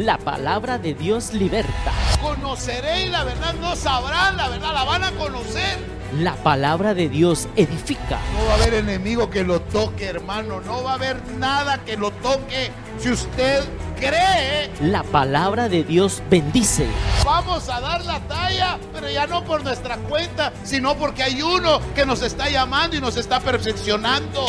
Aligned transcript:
La 0.00 0.16
palabra 0.16 0.78
de 0.78 0.94
Dios 0.94 1.34
liberta. 1.34 1.92
Conoceréis 2.22 3.10
la 3.10 3.22
verdad, 3.22 3.52
no 3.60 3.76
sabrán 3.76 4.34
la 4.34 4.48
verdad, 4.48 4.72
la 4.72 4.84
van 4.84 5.04
a 5.04 5.10
conocer. 5.12 5.78
La 6.20 6.36
palabra 6.36 6.94
de 6.94 7.10
Dios 7.10 7.48
edifica. 7.54 8.18
No 8.32 8.46
va 8.46 8.52
a 8.52 8.54
haber 8.54 8.72
enemigo 8.72 9.28
que 9.28 9.44
lo 9.44 9.60
toque, 9.60 10.06
hermano. 10.06 10.62
No 10.62 10.82
va 10.82 10.92
a 10.92 10.94
haber 10.94 11.20
nada 11.36 11.84
que 11.84 11.98
lo 11.98 12.12
toque. 12.12 12.70
Si 12.98 13.10
usted 13.10 13.62
cree, 13.98 14.70
La 14.80 15.02
palabra 15.02 15.68
de 15.68 15.84
Dios 15.84 16.22
bendice. 16.30 16.86
vamos 17.22 17.68
a 17.68 17.78
dar 17.82 18.02
la 18.06 18.20
talla, 18.20 18.78
pero 18.94 19.10
ya 19.10 19.26
no 19.26 19.44
por 19.44 19.62
nuestra 19.62 19.98
cuenta, 19.98 20.50
sino 20.64 20.94
porque 20.96 21.24
hay 21.24 21.42
uno 21.42 21.78
que 21.94 22.06
nos 22.06 22.22
está 22.22 22.48
llamando 22.48 22.96
y 22.96 23.02
nos 23.02 23.18
está 23.18 23.38
perfeccionando. 23.40 24.46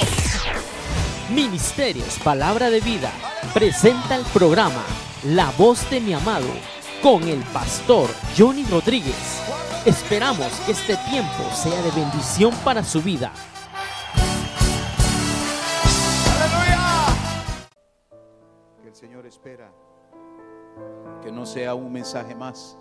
Ministerios 1.29 2.17
Palabra 2.23 2.69
de 2.69 2.79
Vida 2.79 3.11
presenta 3.53 4.15
el 4.15 4.23
programa 4.27 4.81
La 5.25 5.51
voz 5.51 5.87
de 5.91 6.01
mi 6.01 6.13
amado 6.13 6.47
con 7.03 7.21
el 7.27 7.43
pastor 7.53 8.09
Johnny 8.35 8.63
Rodríguez. 8.63 9.39
Esperamos 9.85 10.47
que 10.65 10.71
este 10.71 10.97
tiempo 11.11 11.43
sea 11.53 11.79
de 11.83 11.91
bendición 11.91 12.51
para 12.63 12.83
su 12.83 13.03
vida. 13.03 13.31
que 18.81 18.87
el 18.87 18.95
Señor 18.95 19.27
espera 19.27 19.71
que 21.21 21.31
no 21.31 21.45
sea 21.45 21.75
un 21.75 21.93
mensaje 21.93 22.33
más, 22.33 22.75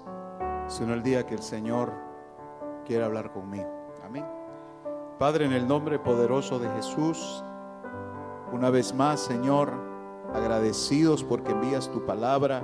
sino 0.67 0.95
el 0.95 1.03
día 1.03 1.27
que 1.27 1.35
el 1.35 1.43
Señor 1.43 1.93
quiera 2.87 3.05
hablar 3.05 3.33
conmigo. 3.33 3.69
Amén. 4.03 4.25
Padre, 5.19 5.45
en 5.45 5.53
el 5.53 5.69
nombre 5.69 5.99
poderoso 5.99 6.59
de 6.59 6.71
Jesús, 6.71 7.45
una 8.51 8.71
vez 8.71 8.95
más, 8.95 9.21
Señor, 9.21 9.90
agradecidos 10.35 11.25
porque 11.25 11.53
envías 11.53 11.91
tu 11.91 12.05
palabra, 12.05 12.63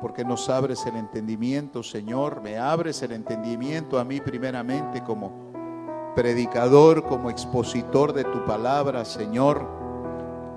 porque 0.00 0.24
nos 0.24 0.48
abres 0.48 0.86
el 0.86 0.96
entendimiento, 0.96 1.82
Señor, 1.82 2.40
me 2.40 2.58
abres 2.58 3.02
el 3.02 3.12
entendimiento 3.12 3.98
a 3.98 4.04
mí 4.04 4.20
primeramente 4.20 5.02
como 5.02 6.12
predicador, 6.14 7.04
como 7.04 7.30
expositor 7.30 8.12
de 8.12 8.24
tu 8.24 8.44
palabra, 8.44 9.04
Señor. 9.04 9.66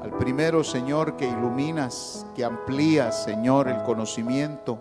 Al 0.03 0.11
primero, 0.17 0.63
Señor, 0.63 1.15
que 1.15 1.27
iluminas, 1.27 2.25
que 2.35 2.43
amplías, 2.43 3.23
Señor, 3.23 3.67
el 3.67 3.83
conocimiento, 3.83 4.79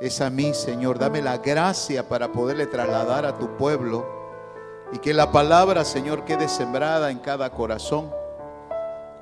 es 0.00 0.20
a 0.20 0.30
mí, 0.30 0.54
Señor. 0.54 0.98
Dame 0.98 1.20
la 1.20 1.38
gracia 1.38 2.08
para 2.08 2.32
poderle 2.32 2.66
trasladar 2.66 3.26
a 3.26 3.38
tu 3.38 3.56
pueblo 3.56 4.06
y 4.92 4.98
que 4.98 5.12
la 5.12 5.30
palabra, 5.30 5.84
Señor, 5.84 6.24
quede 6.24 6.48
sembrada 6.48 7.10
en 7.10 7.18
cada 7.18 7.50
corazón 7.50 8.19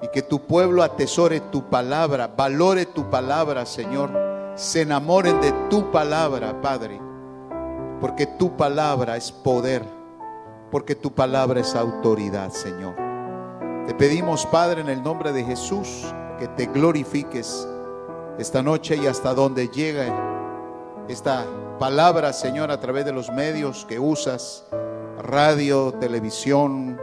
y 0.02 0.08
que 0.08 0.22
tu 0.22 0.46
pueblo 0.46 0.82
atesore 0.82 1.41
tu 1.41 1.68
palabra, 1.68 2.28
valore 2.28 2.86
tu 2.86 3.10
palabra, 3.10 3.66
Señor. 3.66 4.10
Se 4.54 4.82
enamoren 4.82 5.41
de 5.41 5.52
tu 5.70 5.91
palabra, 5.91 6.60
Padre, 6.60 7.00
porque 8.00 8.26
tu 8.26 8.56
palabra 8.56 9.16
es 9.16 9.30
poder, 9.30 9.84
porque 10.70 10.94
tu 10.94 11.12
palabra 11.12 11.60
es 11.60 11.74
autoridad, 11.74 12.50
Señor. 12.50 12.94
Te 13.86 13.94
pedimos, 13.94 14.46
Padre, 14.46 14.80
en 14.80 14.88
el 14.88 15.02
nombre 15.02 15.32
de 15.32 15.44
Jesús, 15.44 16.12
que 16.38 16.48
te 16.48 16.66
glorifiques 16.66 17.66
esta 18.38 18.62
noche 18.62 18.96
y 18.96 19.06
hasta 19.06 19.34
donde 19.34 19.69
llegue 19.69 20.12
esta 21.08 21.46
palabra, 21.78 22.32
Señor, 22.32 22.70
a 22.70 22.80
través 22.80 23.04
de 23.04 23.12
los 23.12 23.30
medios 23.30 23.84
que 23.86 23.98
usas, 23.98 24.66
radio, 25.22 25.92
televisión, 25.92 27.00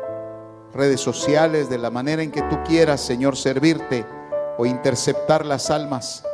redes 0.76 1.00
sociales, 1.00 1.70
de 1.70 1.78
la 1.78 1.90
manera 1.90 2.22
en 2.22 2.32
que 2.32 2.42
tú 2.44 2.58
quieras, 2.66 3.02
Señor, 3.02 3.38
servirte 3.38 4.06
o 4.58 4.66
interceptar 4.66 5.46
las 5.46 5.72
almas, 5.72 6.26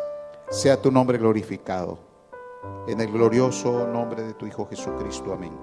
sea 0.49 0.81
tu 0.81 0.91
nombre 0.91 1.17
glorificado. 1.17 1.99
En 2.87 2.99
el 2.99 3.11
glorioso 3.11 3.87
nombre 3.87 4.23
de 4.23 4.33
tu 4.33 4.47
Hijo 4.47 4.67
Jesucristo. 4.67 5.31
Amén. 5.33 5.53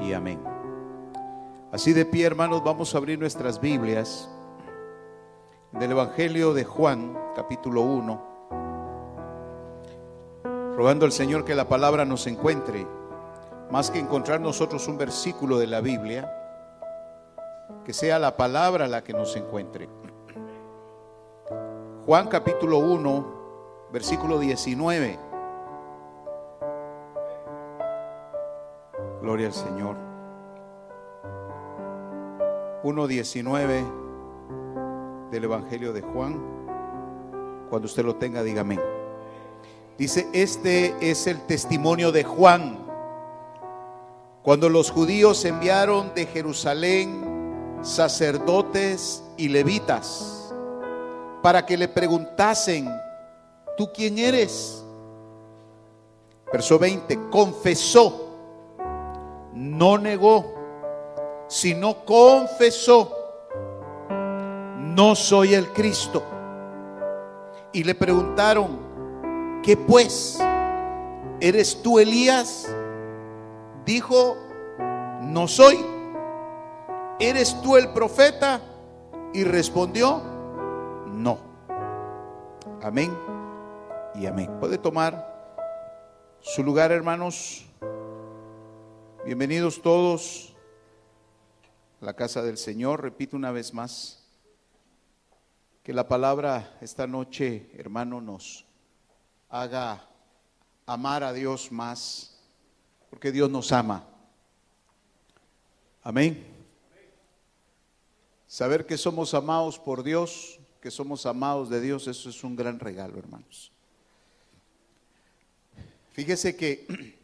Y 0.00 0.14
amén. 0.14 0.40
Así 1.72 1.92
de 1.92 2.06
pie, 2.06 2.26
hermanos, 2.26 2.64
vamos 2.64 2.94
a 2.94 2.98
abrir 2.98 3.18
nuestras 3.18 3.60
Biblias 3.60 4.28
del 5.72 5.92
Evangelio 5.92 6.52
de 6.54 6.64
Juan, 6.64 7.16
capítulo 7.36 7.82
1, 7.82 8.30
rogando 10.76 11.04
al 11.04 11.12
Señor 11.12 11.44
que 11.44 11.54
la 11.54 11.68
palabra 11.68 12.04
nos 12.04 12.26
encuentre, 12.26 12.86
más 13.70 13.90
que 13.90 14.00
encontrar 14.00 14.40
nosotros 14.40 14.88
un 14.88 14.98
versículo 14.98 15.58
de 15.58 15.68
la 15.68 15.80
Biblia, 15.80 16.39
que 17.84 17.92
sea 17.92 18.18
la 18.18 18.36
palabra 18.36 18.88
la 18.88 19.02
que 19.02 19.12
nos 19.12 19.36
encuentre. 19.36 19.88
Juan 22.06 22.28
capítulo 22.28 22.78
1, 22.78 23.88
versículo 23.92 24.38
19. 24.38 25.18
Gloria 29.22 29.46
al 29.46 29.52
Señor. 29.52 29.96
1.19 32.82 35.30
del 35.30 35.44
Evangelio 35.44 35.92
de 35.92 36.00
Juan. 36.00 36.40
Cuando 37.68 37.86
usted 37.86 38.04
lo 38.04 38.16
tenga, 38.16 38.42
dígame. 38.42 38.80
Dice, 39.98 40.28
este 40.32 40.94
es 41.00 41.26
el 41.26 41.42
testimonio 41.42 42.10
de 42.10 42.24
Juan. 42.24 42.78
Cuando 44.42 44.70
los 44.70 44.90
judíos 44.90 45.44
enviaron 45.44 46.14
de 46.14 46.24
Jerusalén 46.24 47.29
sacerdotes 47.82 49.22
y 49.36 49.48
levitas 49.48 50.52
para 51.42 51.64
que 51.64 51.76
le 51.76 51.88
preguntasen, 51.88 52.88
¿tú 53.76 53.90
quién 53.92 54.18
eres? 54.18 54.84
Verso 56.52 56.78
20, 56.78 57.30
confesó, 57.30 58.28
no 59.54 59.96
negó 59.96 60.60
sino 61.50 62.04
confesó, 62.04 63.12
no 64.78 65.16
soy 65.16 65.54
el 65.54 65.72
Cristo. 65.72 66.22
Y 67.72 67.82
le 67.82 67.96
preguntaron, 67.96 69.60
¿qué 69.60 69.76
pues? 69.76 70.38
¿Eres 71.40 71.82
tú 71.82 71.98
Elías? 71.98 72.72
Dijo, 73.84 74.36
no 75.22 75.48
soy. 75.48 75.84
¿Eres 77.20 77.60
tú 77.60 77.76
el 77.76 77.90
profeta? 77.90 78.62
Y 79.34 79.44
respondió, 79.44 80.22
no. 81.12 81.38
Amén 82.82 83.14
y 84.14 84.24
amén. 84.24 84.50
¿Puede 84.58 84.78
tomar 84.78 85.58
su 86.40 86.64
lugar, 86.64 86.92
hermanos? 86.92 87.66
Bienvenidos 89.26 89.82
todos 89.82 90.56
la 92.00 92.14
casa 92.14 92.42
del 92.42 92.56
Señor. 92.56 93.02
Repito 93.02 93.36
una 93.36 93.52
vez 93.52 93.74
más, 93.74 94.26
que 95.82 95.92
la 95.92 96.08
palabra 96.08 96.78
esta 96.80 97.06
noche, 97.06 97.70
hermano, 97.76 98.22
nos 98.22 98.64
haga 99.50 100.08
amar 100.86 101.22
a 101.22 101.34
Dios 101.34 101.70
más, 101.70 102.40
porque 103.10 103.30
Dios 103.30 103.50
nos 103.50 103.72
ama. 103.72 104.06
Amén. 106.02 106.59
Saber 108.50 108.84
que 108.84 108.98
somos 108.98 109.32
amados 109.34 109.78
por 109.78 110.02
Dios, 110.02 110.58
que 110.82 110.90
somos 110.90 111.24
amados 111.24 111.70
de 111.70 111.80
Dios, 111.80 112.08
eso 112.08 112.30
es 112.30 112.42
un 112.42 112.56
gran 112.56 112.80
regalo, 112.80 113.16
hermanos. 113.16 113.70
Fíjese 116.10 116.56
que 116.56 117.14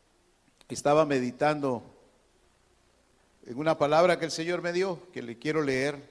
estaba 0.70 1.04
meditando 1.04 1.82
en 3.44 3.58
una 3.58 3.76
palabra 3.76 4.18
que 4.18 4.24
el 4.24 4.30
Señor 4.30 4.62
me 4.62 4.72
dio, 4.72 5.10
que 5.12 5.20
le 5.20 5.38
quiero 5.38 5.60
leer 5.60 6.02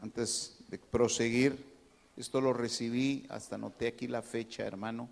antes 0.00 0.58
de 0.68 0.76
proseguir. 0.78 1.56
Esto 2.18 2.38
lo 2.42 2.52
recibí, 2.52 3.24
hasta 3.30 3.54
anoté 3.54 3.86
aquí 3.86 4.08
la 4.08 4.20
fecha, 4.20 4.66
hermano. 4.66 5.08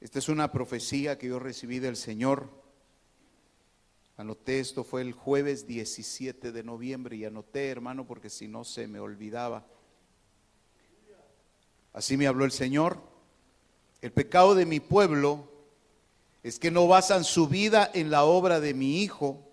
Esta 0.00 0.18
es 0.18 0.28
una 0.28 0.50
profecía 0.50 1.16
que 1.18 1.28
yo 1.28 1.38
recibí 1.38 1.78
del 1.78 1.94
Señor. 1.94 2.61
Anoté 4.22 4.60
esto, 4.60 4.84
fue 4.84 5.00
el 5.00 5.14
jueves 5.14 5.66
17 5.66 6.52
de 6.52 6.62
noviembre 6.62 7.16
y 7.16 7.24
anoté, 7.24 7.70
hermano, 7.70 8.06
porque 8.06 8.30
si 8.30 8.46
no 8.46 8.62
se 8.62 8.86
me 8.86 9.00
olvidaba. 9.00 9.66
Así 11.92 12.16
me 12.16 12.28
habló 12.28 12.44
el 12.44 12.52
Señor. 12.52 13.02
El 14.00 14.12
pecado 14.12 14.54
de 14.54 14.64
mi 14.64 14.78
pueblo 14.78 15.50
es 16.44 16.60
que 16.60 16.70
no 16.70 16.86
basan 16.86 17.24
su 17.24 17.48
vida 17.48 17.90
en 17.94 18.12
la 18.12 18.22
obra 18.22 18.60
de 18.60 18.74
mi 18.74 19.02
hijo, 19.02 19.44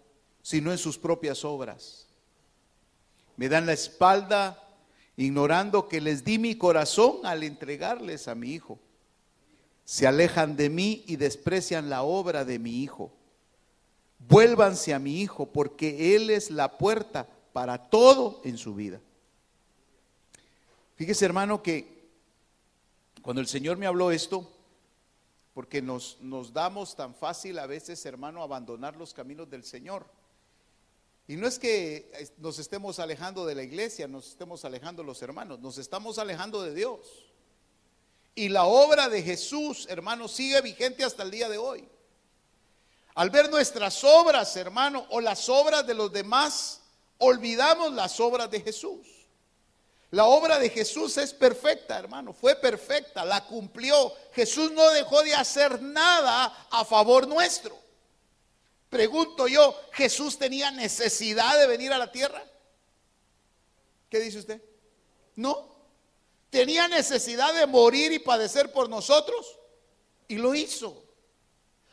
sino 0.44 0.72
en 0.72 0.78
sus 0.78 1.00
propias 1.00 1.44
obras. 1.44 2.08
Me 3.38 3.50
dan 3.50 3.66
la 3.66 3.74
espalda 3.74 4.70
ignorando 5.18 5.88
que 5.88 6.00
les 6.00 6.24
di 6.24 6.38
mi 6.38 6.56
corazón 6.56 7.26
al 7.26 7.42
entregarles 7.42 8.28
a 8.28 8.36
mi 8.36 8.52
hijo. 8.52 8.78
Se 9.84 10.06
alejan 10.06 10.56
de 10.56 10.70
mí 10.70 11.04
y 11.08 11.16
desprecian 11.16 11.90
la 11.90 12.04
obra 12.04 12.46
de 12.46 12.60
mi 12.60 12.84
hijo. 12.84 13.16
Vuélvanse 14.20 14.94
a 14.94 15.00
mi 15.00 15.22
hijo 15.22 15.48
porque 15.48 16.16
él 16.16 16.30
es 16.30 16.52
la 16.52 16.78
puerta 16.78 17.28
para 17.54 17.90
todo 17.90 18.42
en 18.44 18.58
su 18.58 18.76
vida. 18.76 19.02
Fíjese 20.96 21.26
hermano 21.26 21.64
que 21.64 22.10
cuando 23.22 23.42
el 23.42 23.48
Señor 23.48 23.78
me 23.78 23.88
habló 23.88 24.12
esto, 24.12 24.50
porque 25.54 25.82
nos, 25.82 26.18
nos 26.22 26.54
damos 26.54 26.96
tan 26.96 27.16
fácil 27.16 27.60
a 27.60 27.66
veces 27.66 28.06
hermano 28.06 28.44
abandonar 28.44 28.96
los 28.96 29.14
caminos 29.14 29.50
del 29.50 29.64
Señor. 29.64 30.06
Y 31.28 31.36
no 31.36 31.48
es 31.48 31.60
que 31.60 32.12
nos 32.38 32.60
estemos 32.60 32.98
alejando 33.00 33.46
de 33.46 33.56
la 33.56 33.64
iglesia, 33.64 34.08
nos 34.08 34.30
estemos 34.30 34.66
alejando 34.66 35.04
los 35.04 35.22
hermanos, 35.22 35.60
nos 35.60 35.78
estamos 35.78 36.18
alejando 36.18 36.64
de 36.64 36.74
Dios. 36.74 37.30
Y 38.34 38.50
la 38.50 38.66
obra 38.66 39.10
de 39.10 39.22
Jesús, 39.22 39.86
hermano, 39.90 40.28
sigue 40.28 40.62
vigente 40.62 41.04
hasta 41.04 41.24
el 41.24 41.32
día 41.32 41.48
de 41.48 41.58
hoy. 41.58 41.88
Al 43.20 43.32
ver 43.32 43.50
nuestras 43.50 44.02
obras, 44.06 44.56
hermano, 44.56 45.06
o 45.10 45.20
las 45.20 45.50
obras 45.50 45.86
de 45.86 45.94
los 45.94 46.10
demás, 46.10 46.80
olvidamos 47.18 47.92
las 47.92 48.18
obras 48.22 48.50
de 48.50 48.62
Jesús. 48.62 49.06
La 50.12 50.24
obra 50.24 50.58
de 50.58 50.70
Jesús 50.70 51.18
es 51.18 51.34
perfecta, 51.34 52.00
hermano, 52.00 52.32
fue 52.32 52.56
perfecta, 52.56 53.26
la 53.26 53.46
cumplió. 53.46 54.14
Jesús 54.32 54.72
no 54.72 54.90
dejó 54.92 55.22
de 55.22 55.36
hacer 55.36 55.82
nada 55.82 56.68
a 56.72 56.86
favor 56.86 57.28
nuestro. 57.28 57.78
Pregunto 58.90 59.50
yo, 59.50 59.78
¿Jesús 59.92 60.38
tenía 60.38 60.72
necesidad 60.72 61.60
de 61.60 61.68
venir 61.68 61.92
a 61.92 61.98
la 61.98 62.14
tierra? 62.14 62.42
¿Qué 64.10 64.22
dice 64.22 64.40
usted? 64.40 64.62
No. 65.36 65.76
¿Tenía 66.50 66.88
necesidad 66.88 67.54
de 67.54 67.68
morir 67.68 68.14
y 68.14 68.20
padecer 68.20 68.72
por 68.72 68.88
nosotros? 68.88 69.60
Y 70.30 70.38
lo 70.38 70.56
hizo. 70.56 71.04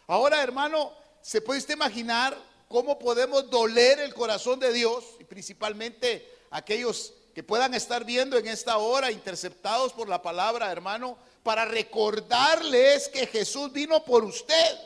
Ahora, 0.06 0.40
hermano, 0.40 1.04
¿se 1.26 1.40
puede 1.40 1.58
usted 1.58 1.74
imaginar 1.74 2.36
cómo 2.68 2.98
podemos 2.98 3.50
doler 3.50 3.98
el 4.00 4.14
corazón 4.14 4.60
de 4.60 4.72
Dios? 4.72 5.04
Y 5.18 5.24
principalmente 5.24 6.30
aquellos 6.50 7.14
que 7.34 7.42
puedan 7.42 7.74
estar 7.74 8.04
viendo 8.04 8.38
en 8.38 8.46
esta 8.46 8.76
hora, 8.78 9.10
interceptados 9.10 9.92
por 9.92 10.08
la 10.08 10.22
palabra, 10.22 10.70
hermano, 10.70 11.18
para 11.42 11.64
recordarles 11.64 13.08
que 13.08 13.26
Jesús 13.26 13.72
vino 13.72 14.04
por 14.04 14.24
usted 14.24 14.78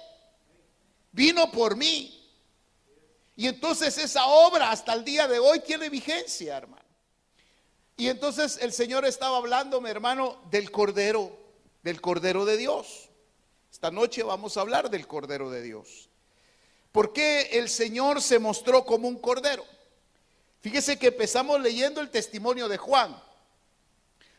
vino 1.12 1.50
por 1.50 1.76
mí. 1.76 2.16
Y 3.36 3.46
entonces 3.46 3.96
esa 3.98 4.26
obra 4.26 4.70
hasta 4.70 4.92
el 4.92 5.04
día 5.04 5.26
de 5.26 5.38
hoy 5.38 5.60
tiene 5.60 5.88
vigencia, 5.88 6.56
hermano. 6.56 6.84
Y 7.96 8.08
entonces 8.08 8.58
el 8.60 8.72
Señor 8.72 9.04
estaba 9.04 9.36
hablando, 9.36 9.80
mi 9.80 9.90
hermano, 9.90 10.40
del 10.50 10.70
Cordero, 10.70 11.36
del 11.82 12.00
Cordero 12.00 12.44
de 12.44 12.56
Dios. 12.56 13.08
Esta 13.70 13.90
noche 13.90 14.22
vamos 14.22 14.56
a 14.56 14.62
hablar 14.62 14.90
del 14.90 15.06
Cordero 15.06 15.50
de 15.50 15.62
Dios. 15.62 16.09
¿Por 16.92 17.12
qué 17.12 17.50
el 17.52 17.68
Señor 17.68 18.20
se 18.20 18.38
mostró 18.38 18.84
como 18.84 19.08
un 19.08 19.18
Cordero? 19.18 19.64
Fíjese 20.60 20.98
que 20.98 21.08
empezamos 21.08 21.60
leyendo 21.60 22.00
el 22.00 22.10
testimonio 22.10 22.68
de 22.68 22.76
Juan. 22.76 23.20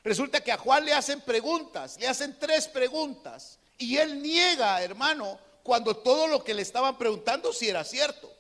Resulta 0.04 0.42
que 0.42 0.52
a 0.52 0.58
Juan 0.58 0.86
le 0.86 0.94
hacen 0.94 1.22
preguntas, 1.22 1.98
le 2.00 2.08
hacen 2.08 2.38
tres 2.40 2.68
preguntas. 2.68 3.60
Y 3.78 3.98
él 3.98 4.22
niega, 4.22 4.82
hermano, 4.82 5.40
cuando 5.64 5.96
todo 5.96 6.28
lo 6.28 6.44
que 6.44 6.54
le 6.54 6.62
estaban 6.62 6.98
preguntando 6.98 7.54
sí 7.54 7.70
era 7.70 7.84
cierto. 7.84 8.32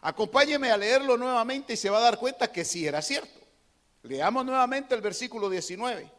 Acompáñeme 0.00 0.70
a 0.70 0.76
leerlo 0.76 1.16
nuevamente 1.16 1.74
y 1.74 1.76
se 1.76 1.88
va 1.88 1.98
a 1.98 2.02
dar 2.02 2.18
cuenta 2.18 2.50
que 2.50 2.64
sí 2.64 2.86
era 2.86 3.00
cierto. 3.00 3.40
Leamos 4.02 4.44
nuevamente 4.44 4.94
el 4.94 5.00
versículo 5.00 5.48
19. 5.48 6.10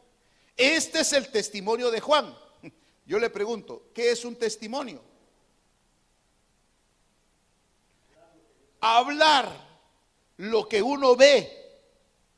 Este 0.55 1.01
es 1.01 1.13
el 1.13 1.29
testimonio 1.29 1.91
de 1.91 1.99
Juan. 1.99 2.33
Yo 3.05 3.19
le 3.19 3.29
pregunto, 3.29 3.89
¿qué 3.93 4.11
es 4.11 4.23
un 4.23 4.35
testimonio? 4.35 5.01
Hablar 8.85 9.49
lo 10.35 10.67
que 10.67 10.81
uno 10.81 11.15
ve, 11.15 11.49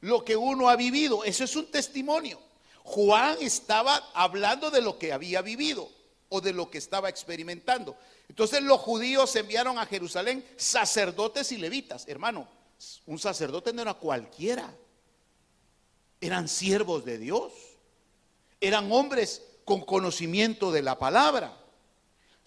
lo 0.02 0.24
que 0.24 0.36
uno 0.36 0.70
ha 0.70 0.76
vivido, 0.76 1.24
eso 1.24 1.44
es 1.44 1.56
un 1.56 1.72
testimonio. 1.72 2.40
Juan 2.84 3.38
estaba 3.42 3.96
hablando 4.14 4.70
de 4.70 4.80
lo 4.82 5.00
que 5.00 5.12
había 5.12 5.42
vivido 5.42 5.90
o 6.30 6.42
de 6.42 6.54
lo 6.54 6.70
que 6.70 6.78
estaba 6.78 7.10
experimentando. 7.10 7.98
Entonces 8.30 8.62
los 8.62 8.80
judíos 8.80 9.36
enviaron 9.36 9.80
a 9.80 9.88
Jerusalén 9.88 10.46
sacerdotes 10.56 11.52
y 11.52 11.58
levitas. 11.58 12.08
Hermano, 12.08 12.48
un 13.08 13.18
sacerdote 13.18 13.74
no 13.74 13.82
era 13.82 13.96
cualquiera. 13.96 14.72
Eran 16.22 16.48
siervos 16.48 17.06
de 17.06 17.18
Dios. 17.18 17.54
Eran 18.62 18.92
hombres 18.92 19.42
con 19.66 19.82
conocimiento 19.82 20.72
de 20.72 20.84
la 20.84 21.00
palabra. 21.00 21.58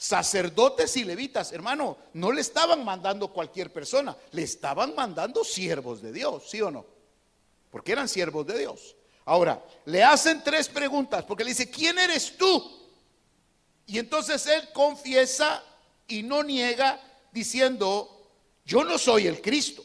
Sacerdotes 0.01 0.97
y 0.97 1.03
levitas, 1.03 1.51
hermano, 1.51 1.99
no 2.13 2.31
le 2.31 2.41
estaban 2.41 2.85
mandando 2.85 3.33
cualquier 3.33 3.73
persona, 3.73 4.17
le 4.31 4.45
estaban 4.45 4.95
mandando 4.95 5.43
siervos 5.43 6.01
de 6.01 6.13
Dios, 6.13 6.49
¿sí 6.49 6.63
o 6.63 6.71
no? 6.71 6.87
Porque 7.69 7.91
eran 7.91 8.09
siervos 8.09 8.47
de 8.47 8.61
Dios. 8.61 8.95
Ahora, 9.25 9.61
le 9.87 10.05
hacen 10.05 10.45
tres 10.45 10.69
preguntas, 10.69 11.25
porque 11.25 11.43
le 11.43 11.51
dice, 11.51 11.69
¿quién 11.69 11.99
eres 11.99 12.37
tú? 12.39 12.79
Y 13.87 13.99
entonces 13.99 14.47
él 14.47 14.69
confiesa 14.73 15.65
y 16.07 16.23
no 16.23 16.45
niega 16.45 17.01
diciendo, 17.33 18.31
yo 18.65 18.85
no 18.85 18.99
soy 18.99 19.27
el 19.27 19.43
Cristo. 19.43 19.85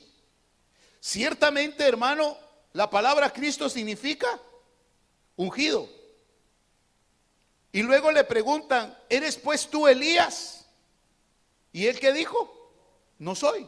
Ciertamente, 0.99 1.83
hermano, 1.83 2.37
la 2.73 2.87
palabra 2.87 3.33
Cristo 3.33 3.67
significa 3.67 4.39
ungido. 5.35 5.89
Y 7.73 7.81
luego 7.81 8.09
le 8.11 8.23
preguntan, 8.23 8.97
¿eres 9.09 9.35
pues 9.35 9.67
tú 9.67 9.87
Elías? 9.87 10.65
¿Y 11.73 11.87
él 11.87 11.99
qué 11.99 12.13
dijo? 12.13 12.71
No 13.19 13.35
soy. 13.35 13.67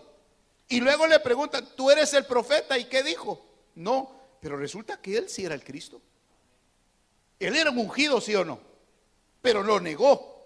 Y 0.69 0.80
luego 0.80 1.06
le 1.07 1.19
preguntan, 1.19 1.68
¿tú 1.75 1.92
eres 1.92 2.13
el 2.13 2.25
profeta? 2.25 2.78
¿Y 2.78 2.86
qué 2.86 3.04
dijo? 3.04 3.46
No, 3.75 4.18
pero 4.40 4.56
resulta 4.56 5.02
que 5.02 5.18
él 5.18 5.28
sí 5.28 5.44
era 5.44 5.56
el 5.56 5.63
Cristo. 5.66 6.02
Él 7.40 7.57
era 7.57 7.72
un 7.72 7.80
ungido, 7.80 8.22
sí 8.22 8.34
o 8.34 8.46
no 8.46 8.75
pero 9.46 9.62
lo 9.62 9.80
negó. 9.80 10.44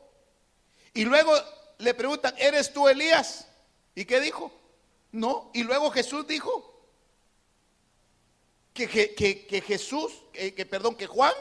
Y 0.93 1.05
luego 1.05 1.31
le 1.77 1.93
preguntan, 1.93 2.35
¿eres 2.37 2.73
tú 2.73 2.89
Elías? 2.89 3.47
¿Y 3.95 4.03
qué 4.03 4.19
dijo? 4.19 4.51
No. 5.13 5.51
Y 5.53 5.63
luego 5.63 5.89
Jesús 5.89 6.27
dijo 6.27 6.83
que, 8.73 8.89
que, 8.89 9.61
Jesús, 9.61 10.11
que, 10.33 10.65
perdón, 10.65 10.95
que 10.95 11.07
Juan 11.07 11.31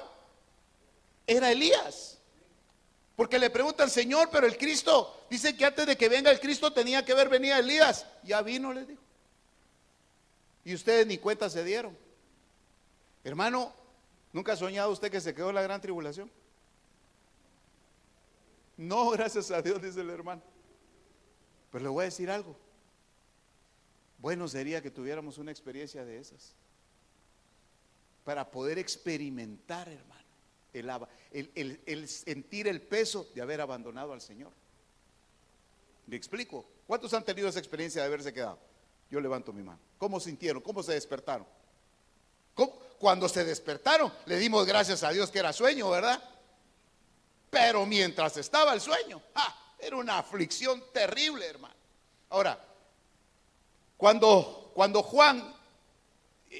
era 1.28 1.52
Elías. 1.52 2.18
Porque 3.14 3.38
le 3.38 3.50
preguntan, 3.50 3.90
Señor, 3.90 4.30
pero 4.32 4.46
el 4.46 4.56
Cristo, 4.56 5.26
dice 5.28 5.56
que 5.56 5.64
antes 5.64 5.86
de 5.86 5.96
que 5.96 6.08
venga 6.08 6.30
el 6.30 6.40
Cristo 6.40 6.72
tenía 6.72 7.04
que 7.04 7.14
ver 7.14 7.28
venía 7.28 7.58
Elías. 7.58 8.06
Ya 8.24 8.42
vino, 8.42 8.72
les 8.72 8.88
dijo. 8.88 9.02
Y 10.64 10.74
ustedes 10.74 11.06
ni 11.06 11.18
cuenta 11.18 11.50
se 11.50 11.62
dieron. 11.64 11.96
Hermano, 13.24 13.72
¿nunca 14.32 14.52
ha 14.52 14.56
soñado 14.56 14.90
usted 14.90 15.10
que 15.10 15.20
se 15.20 15.34
quedó 15.34 15.50
en 15.50 15.56
la 15.56 15.62
gran 15.62 15.80
tribulación? 15.80 16.30
No, 18.76 19.10
gracias 19.12 19.50
a 19.50 19.60
Dios, 19.60 19.82
dice 19.82 20.00
el 20.00 20.10
hermano. 20.10 20.42
Pero 21.70 21.84
le 21.84 21.90
voy 21.90 22.02
a 22.02 22.04
decir 22.04 22.30
algo. 22.30 22.56
Bueno 24.18 24.48
sería 24.48 24.82
que 24.82 24.90
tuviéramos 24.90 25.38
una 25.38 25.50
experiencia 25.50 26.04
de 26.04 26.18
esas. 26.18 26.54
Para 28.24 28.50
poder 28.50 28.78
experimentar, 28.78 29.88
hermano, 29.88 30.27
el, 30.72 31.80
el, 31.86 32.08
sentir 32.08 32.68
el 32.68 32.82
peso 32.82 33.28
de 33.34 33.42
haber 33.42 33.60
abandonado 33.60 34.12
al 34.12 34.20
Señor. 34.20 34.52
¿Me 36.06 36.16
explico? 36.16 36.64
¿Cuántos 36.86 37.12
han 37.14 37.24
tenido 37.24 37.48
esa 37.48 37.58
experiencia 37.58 38.00
de 38.02 38.08
haberse 38.08 38.32
quedado? 38.32 38.58
Yo 39.10 39.20
levanto 39.20 39.52
mi 39.52 39.62
mano. 39.62 39.78
¿Cómo 39.98 40.20
sintieron? 40.20 40.62
¿Cómo 40.62 40.82
se 40.82 40.92
despertaron? 40.92 41.46
Cuando 42.98 43.28
se 43.28 43.44
despertaron, 43.44 44.12
le 44.26 44.38
dimos 44.38 44.66
gracias 44.66 45.04
a 45.04 45.10
Dios 45.10 45.30
que 45.30 45.38
era 45.38 45.52
sueño, 45.52 45.88
¿verdad? 45.88 46.20
Pero 47.48 47.86
mientras 47.86 48.36
estaba 48.36 48.74
el 48.74 48.80
sueño, 48.80 49.22
era 49.78 49.96
una 49.96 50.18
aflicción 50.18 50.82
terrible, 50.92 51.46
hermano. 51.46 51.74
Ahora, 52.30 52.58
cuando, 53.96 54.72
cuando 54.74 55.02
Juan, 55.02 55.54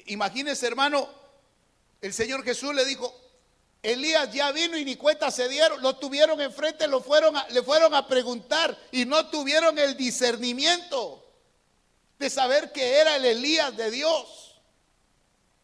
imagínese, 0.07 0.67
hermano, 0.67 1.09
el 2.01 2.13
Señor 2.13 2.43
Jesús 2.43 2.73
le 2.73 2.85
dijo, 2.85 3.13
Elías 3.81 4.31
ya 4.33 4.51
vino 4.51 4.77
y 4.77 4.83
ni 4.83 4.95
cuenta 4.95 5.31
se 5.31 5.47
dieron, 5.47 5.81
lo 5.81 5.95
tuvieron 5.95 6.39
enfrente, 6.41 6.85
fueron 7.01 7.35
le 7.49 7.63
fueron 7.63 7.93
a 7.95 8.07
preguntar 8.07 8.77
y 8.91 9.05
no 9.05 9.27
tuvieron 9.27 9.79
el 9.79 9.95
discernimiento 9.95 11.25
de 12.17 12.29
saber 12.29 12.73
que 12.73 12.97
era 12.97 13.15
el 13.15 13.25
Elías 13.25 13.75
de 13.77 13.89
Dios. 13.89 14.61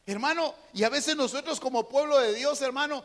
Hermano, 0.06 0.56
y 0.74 0.84
a 0.84 0.90
veces 0.90 1.16
nosotros 1.16 1.60
como 1.60 1.90
pueblo 1.90 2.20
de 2.20 2.34
Dios, 2.34 2.62
hermano, 2.62 3.04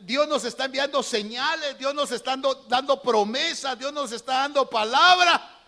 Dios 0.00 0.28
nos 0.28 0.44
está 0.44 0.66
enviando 0.66 1.02
señales, 1.02 1.76
Dios 1.76 1.94
nos 1.94 2.12
está 2.12 2.36
dando, 2.68 3.02
promesas, 3.02 3.78
Dios 3.78 3.92
nos 3.92 4.12
está 4.12 4.34
dando 4.34 4.70
palabra, 4.70 5.58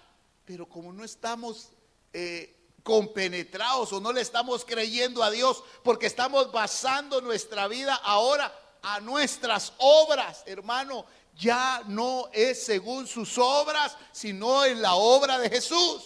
pero 0.45 0.69
como 0.69 0.93
no 0.93 1.05
estamos 1.05 1.71
eh, 2.13 2.62
compenetrados 2.83 3.93
o 3.93 4.01
no 4.01 4.13
le 4.13 4.21
estamos 4.21 4.65
creyendo 4.65 5.23
a 5.23 5.31
Dios, 5.31 5.63
porque 5.83 6.07
estamos 6.07 6.51
basando 6.53 7.21
nuestra 7.21 7.69
vida 7.69 7.95
ahora 7.95 8.53
a 8.83 9.01
nuestras 9.01 9.73
obras, 9.79 10.43
hermano, 10.47 11.07
ya 11.37 11.83
no 11.87 12.29
es 12.33 12.65
según 12.65 13.07
sus 13.07 13.39
obras, 13.39 13.97
sino 14.11 14.65
en 14.65 14.83
la 14.83 14.95
obra 14.95 15.39
de 15.39 15.49
Jesús. 15.49 16.03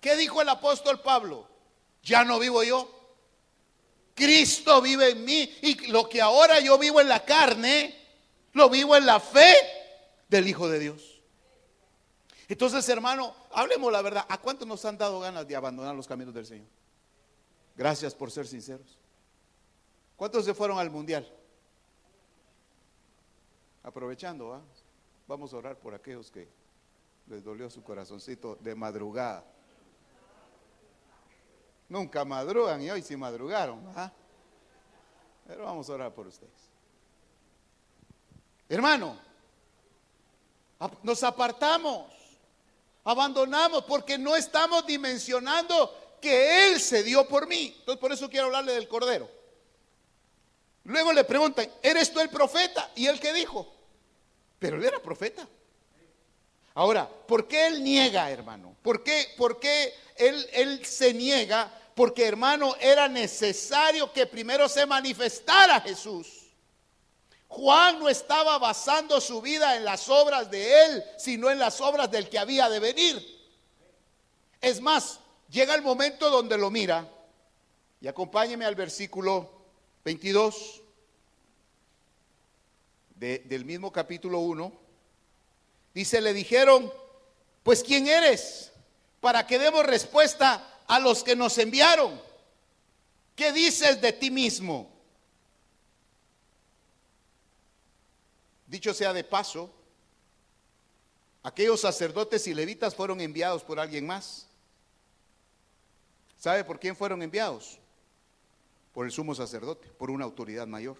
¿Qué 0.00 0.16
dijo 0.16 0.40
el 0.40 0.48
apóstol 0.48 1.00
Pablo? 1.00 1.46
Ya 2.02 2.24
no 2.24 2.38
vivo 2.38 2.62
yo, 2.62 2.98
Cristo 4.18 4.82
vive 4.82 5.10
en 5.10 5.24
mí 5.24 5.58
y 5.62 5.86
lo 5.88 6.08
que 6.08 6.20
ahora 6.20 6.58
yo 6.58 6.76
vivo 6.78 7.00
en 7.00 7.08
la 7.08 7.24
carne, 7.24 7.94
lo 8.52 8.68
vivo 8.68 8.96
en 8.96 9.06
la 9.06 9.20
fe 9.20 9.54
del 10.28 10.48
Hijo 10.48 10.68
de 10.68 10.80
Dios. 10.80 11.20
Entonces, 12.48 12.88
hermano, 12.88 13.34
hablemos 13.58 13.92
la 13.92 14.02
verdad. 14.02 14.26
¿A 14.28 14.38
cuántos 14.38 14.66
nos 14.66 14.84
han 14.84 14.96
dado 14.96 15.20
ganas 15.20 15.46
de 15.46 15.56
abandonar 15.56 15.94
los 15.94 16.06
caminos 16.06 16.32
del 16.32 16.46
Señor? 16.46 16.68
Gracias 17.76 18.14
por 18.14 18.30
ser 18.30 18.46
sinceros. 18.46 18.98
¿Cuántos 20.16 20.44
se 20.44 20.54
fueron 20.54 20.78
al 20.78 20.90
mundial? 20.90 21.28
Aprovechando, 23.82 24.52
¿ah? 24.52 24.62
vamos 25.26 25.52
a 25.52 25.56
orar 25.56 25.78
por 25.78 25.94
aquellos 25.94 26.30
que 26.30 26.48
les 27.26 27.44
dolió 27.44 27.70
su 27.70 27.82
corazoncito 27.82 28.56
de 28.56 28.74
madrugada. 28.74 29.44
Nunca 31.88 32.24
madrugan 32.24 32.82
y 32.82 32.90
hoy 32.90 33.02
sí 33.02 33.16
madrugaron. 33.16 33.80
Pero 35.46 35.64
vamos 35.64 35.88
a 35.88 35.94
orar 35.94 36.14
por 36.14 36.26
ustedes. 36.26 36.70
Hermano, 38.68 39.18
nos 41.02 41.22
apartamos, 41.22 42.12
abandonamos 43.08 43.84
porque 43.84 44.18
no 44.18 44.36
estamos 44.36 44.86
dimensionando 44.86 46.18
que 46.20 46.68
Él 46.68 46.78
se 46.78 47.02
dio 47.02 47.26
por 47.26 47.46
mí. 47.46 47.74
Entonces 47.78 47.98
por 47.98 48.12
eso 48.12 48.28
quiero 48.28 48.46
hablarle 48.46 48.74
del 48.74 48.86
Cordero. 48.86 49.30
Luego 50.84 51.14
le 51.14 51.24
preguntan, 51.24 51.70
¿eres 51.82 52.12
tú 52.12 52.20
el 52.20 52.28
profeta? 52.28 52.90
Y 52.96 53.06
él 53.06 53.18
que 53.18 53.32
dijo, 53.32 53.66
pero 54.58 54.76
él 54.76 54.84
era 54.84 55.00
profeta. 55.00 55.48
Ahora, 56.74 57.08
¿por 57.08 57.48
qué 57.48 57.66
él 57.66 57.82
niega, 57.82 58.30
hermano? 58.30 58.76
¿Por 58.82 59.02
qué, 59.02 59.34
por 59.38 59.58
qué 59.58 59.94
él, 60.16 60.46
él 60.52 60.84
se 60.84 61.14
niega? 61.14 61.72
Porque, 61.94 62.26
hermano, 62.26 62.76
era 62.78 63.08
necesario 63.08 64.12
que 64.12 64.26
primero 64.26 64.68
se 64.68 64.84
manifestara 64.84 65.80
Jesús. 65.80 66.37
Juan 67.48 67.98
no 67.98 68.08
estaba 68.08 68.58
basando 68.58 69.20
su 69.20 69.40
vida 69.40 69.76
en 69.76 69.84
las 69.84 70.08
obras 70.08 70.50
de 70.50 70.84
él, 70.84 71.04
sino 71.16 71.50
en 71.50 71.58
las 71.58 71.80
obras 71.80 72.10
del 72.10 72.28
que 72.28 72.38
había 72.38 72.68
de 72.68 72.78
venir. 72.78 73.38
Es 74.60 74.80
más, 74.80 75.18
llega 75.50 75.74
el 75.74 75.82
momento 75.82 76.30
donde 76.30 76.58
lo 76.58 76.70
mira, 76.70 77.08
y 78.00 78.06
acompáñeme 78.06 78.64
al 78.64 78.74
versículo 78.74 79.50
22 80.04 80.82
del 83.16 83.64
mismo 83.64 83.90
capítulo 83.90 84.38
1. 84.40 84.72
Dice, 85.94 86.20
le 86.20 86.32
dijeron, 86.32 86.92
pues 87.62 87.82
¿quién 87.82 88.06
eres? 88.06 88.70
Para 89.20 89.46
que 89.46 89.58
demos 89.58 89.84
respuesta 89.84 90.80
a 90.86 91.00
los 91.00 91.24
que 91.24 91.34
nos 91.34 91.58
enviaron. 91.58 92.20
¿Qué 93.34 93.52
dices 93.52 94.00
de 94.00 94.12
ti 94.12 94.30
mismo? 94.30 94.97
Dicho 98.68 98.92
sea 98.92 99.14
de 99.14 99.24
paso, 99.24 99.70
aquellos 101.42 101.80
sacerdotes 101.80 102.46
y 102.46 102.54
levitas 102.54 102.94
fueron 102.94 103.20
enviados 103.20 103.64
por 103.64 103.80
alguien 103.80 104.06
más. 104.06 104.46
¿Sabe 106.38 106.62
por 106.64 106.78
quién 106.78 106.94
fueron 106.94 107.22
enviados? 107.22 107.78
Por 108.92 109.06
el 109.06 109.12
sumo 109.12 109.34
sacerdote, 109.34 109.88
por 109.88 110.10
una 110.10 110.26
autoridad 110.26 110.66
mayor. 110.66 110.96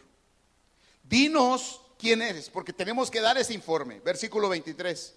Dinos 1.04 1.82
quién 1.98 2.22
eres, 2.22 2.48
porque 2.48 2.72
tenemos 2.72 3.10
que 3.10 3.20
dar 3.20 3.36
ese 3.36 3.52
informe. 3.52 4.00
Versículo 4.00 4.48
23. 4.48 5.14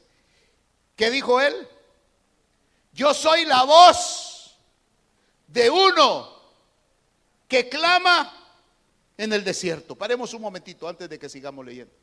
¿Qué 0.98 1.10
dijo 1.10 1.40
él? 1.40 1.68
Yo 2.92 3.14
soy 3.14 3.46
la 3.46 3.64
voz 3.64 4.58
de 5.48 5.70
uno 5.70 6.38
que 7.48 7.70
clama 7.70 8.38
en 9.18 9.32
el 9.32 9.44
desierto. 9.46 9.96
Paremos 9.96 10.34
un 10.34 10.42
momentito 10.42 10.88
antes 10.88 11.10
de 11.10 11.18
que 11.18 11.30
sigamos 11.30 11.66
leyendo. 11.66 12.01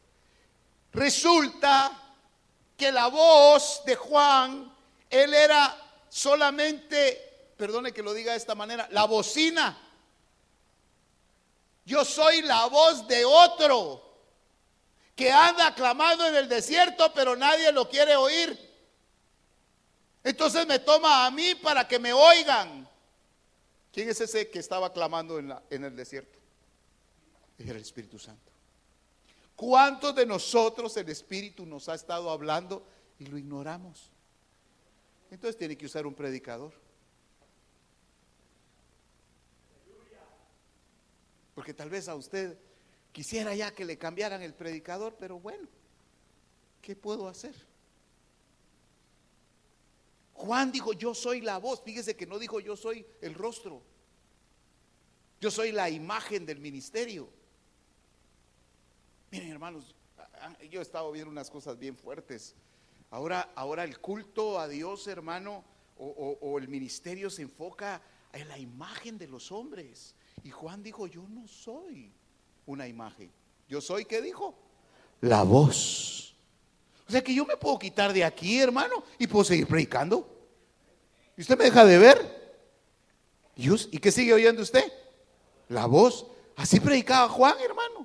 Resulta 0.92 1.92
que 2.76 2.92
la 2.92 3.08
voz 3.08 3.82
de 3.84 3.96
Juan, 3.96 4.72
él 5.10 5.34
era 5.34 5.76
solamente, 6.08 7.52
perdone 7.56 7.92
que 7.92 8.02
lo 8.02 8.14
diga 8.14 8.32
de 8.32 8.38
esta 8.38 8.54
manera, 8.54 8.88
la 8.92 9.04
bocina. 9.04 9.76
Yo 11.84 12.04
soy 12.04 12.42
la 12.42 12.66
voz 12.66 13.06
de 13.08 13.24
otro 13.24 14.08
que 15.16 15.32
anda 15.32 15.74
clamando 15.74 16.26
en 16.26 16.36
el 16.36 16.48
desierto, 16.48 17.12
pero 17.12 17.34
nadie 17.34 17.72
lo 17.72 17.88
quiere 17.88 18.14
oír. 18.14 18.56
Entonces 20.22 20.66
me 20.66 20.78
toma 20.78 21.26
a 21.26 21.30
mí 21.30 21.54
para 21.56 21.88
que 21.88 21.98
me 21.98 22.12
oigan. 22.12 22.88
¿Quién 23.92 24.08
es 24.08 24.20
ese 24.20 24.50
que 24.50 24.58
estaba 24.58 24.92
clamando 24.92 25.38
en, 25.38 25.52
en 25.70 25.84
el 25.84 25.96
desierto? 25.96 26.38
Era 27.58 27.72
el 27.72 27.82
Espíritu 27.82 28.18
Santo. 28.18 28.47
¿Cuántos 29.58 30.14
de 30.14 30.24
nosotros 30.24 30.96
el 30.98 31.08
Espíritu 31.08 31.66
nos 31.66 31.88
ha 31.88 31.96
estado 31.96 32.30
hablando 32.30 32.86
y 33.18 33.26
lo 33.26 33.36
ignoramos? 33.36 34.12
Entonces 35.32 35.58
tiene 35.58 35.76
que 35.76 35.86
usar 35.86 36.06
un 36.06 36.14
predicador. 36.14 36.72
Porque 41.56 41.74
tal 41.74 41.90
vez 41.90 42.08
a 42.08 42.14
usted 42.14 42.56
quisiera 43.10 43.52
ya 43.52 43.74
que 43.74 43.84
le 43.84 43.98
cambiaran 43.98 44.42
el 44.42 44.54
predicador, 44.54 45.16
pero 45.18 45.40
bueno, 45.40 45.66
¿qué 46.80 46.94
puedo 46.94 47.26
hacer? 47.26 47.56
Juan 50.34 50.70
dijo, 50.70 50.92
yo 50.92 51.16
soy 51.16 51.40
la 51.40 51.58
voz. 51.58 51.82
Fíjese 51.82 52.14
que 52.14 52.26
no 52.26 52.38
dijo, 52.38 52.60
yo 52.60 52.76
soy 52.76 53.04
el 53.20 53.34
rostro. 53.34 53.82
Yo 55.40 55.50
soy 55.50 55.72
la 55.72 55.90
imagen 55.90 56.46
del 56.46 56.60
ministerio. 56.60 57.37
Miren, 59.30 59.50
hermanos, 59.50 59.94
yo 60.70 60.80
he 60.80 60.82
estado 60.82 61.12
viendo 61.12 61.30
unas 61.30 61.50
cosas 61.50 61.78
bien 61.78 61.96
fuertes. 61.96 62.54
Ahora, 63.10 63.50
ahora 63.54 63.84
el 63.84 63.98
culto 63.98 64.58
a 64.58 64.68
Dios, 64.68 65.06
hermano, 65.06 65.64
o, 65.98 66.58
el 66.58 66.68
ministerio 66.68 67.28
se 67.28 67.42
enfoca 67.42 68.00
en 68.32 68.48
la 68.48 68.58
imagen 68.58 69.18
de 69.18 69.26
los 69.26 69.52
hombres. 69.52 70.14
Y 70.44 70.50
Juan 70.50 70.82
dijo, 70.82 71.06
yo 71.06 71.26
no 71.28 71.46
soy 71.46 72.10
una 72.66 72.86
imagen. 72.86 73.30
Yo 73.68 73.80
soy, 73.80 74.04
¿qué 74.04 74.22
dijo? 74.22 74.54
La 75.20 75.42
voz. 75.42 76.34
O 77.06 77.10
sea 77.10 77.22
que 77.22 77.34
yo 77.34 77.44
me 77.44 77.56
puedo 77.56 77.78
quitar 77.78 78.12
de 78.12 78.24
aquí, 78.24 78.60
hermano, 78.60 79.02
y 79.18 79.26
puedo 79.26 79.44
seguir 79.44 79.66
predicando. 79.66 80.26
¿Y 81.36 81.42
usted 81.42 81.58
me 81.58 81.64
deja 81.64 81.84
de 81.84 81.98
ver? 81.98 82.38
¿Y 83.56 83.98
qué 83.98 84.12
sigue 84.12 84.32
oyendo 84.32 84.62
usted? 84.62 84.84
La 85.68 85.86
voz. 85.86 86.26
Así 86.56 86.80
predicaba 86.80 87.28
Juan, 87.28 87.56
hermano 87.60 87.97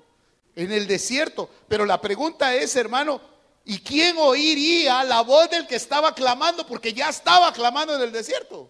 en 0.55 0.71
el 0.71 0.87
desierto. 0.87 1.49
Pero 1.67 1.85
la 1.85 1.99
pregunta 2.01 2.53
es, 2.55 2.75
hermano, 2.75 3.21
¿y 3.65 3.79
quién 3.79 4.15
oiría 4.17 5.03
la 5.03 5.21
voz 5.21 5.49
del 5.49 5.67
que 5.67 5.75
estaba 5.75 6.13
clamando? 6.13 6.65
Porque 6.65 6.93
ya 6.93 7.09
estaba 7.09 7.51
clamando 7.53 7.95
en 7.95 8.01
el 8.01 8.11
desierto. 8.11 8.69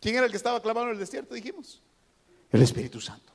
¿Quién 0.00 0.16
era 0.16 0.24
el 0.26 0.30
que 0.30 0.36
estaba 0.36 0.60
clamando 0.62 0.90
en 0.90 0.94
el 0.94 1.00
desierto? 1.00 1.34
Dijimos. 1.34 1.80
El 2.50 2.62
Espíritu 2.62 3.00
Santo. 3.00 3.32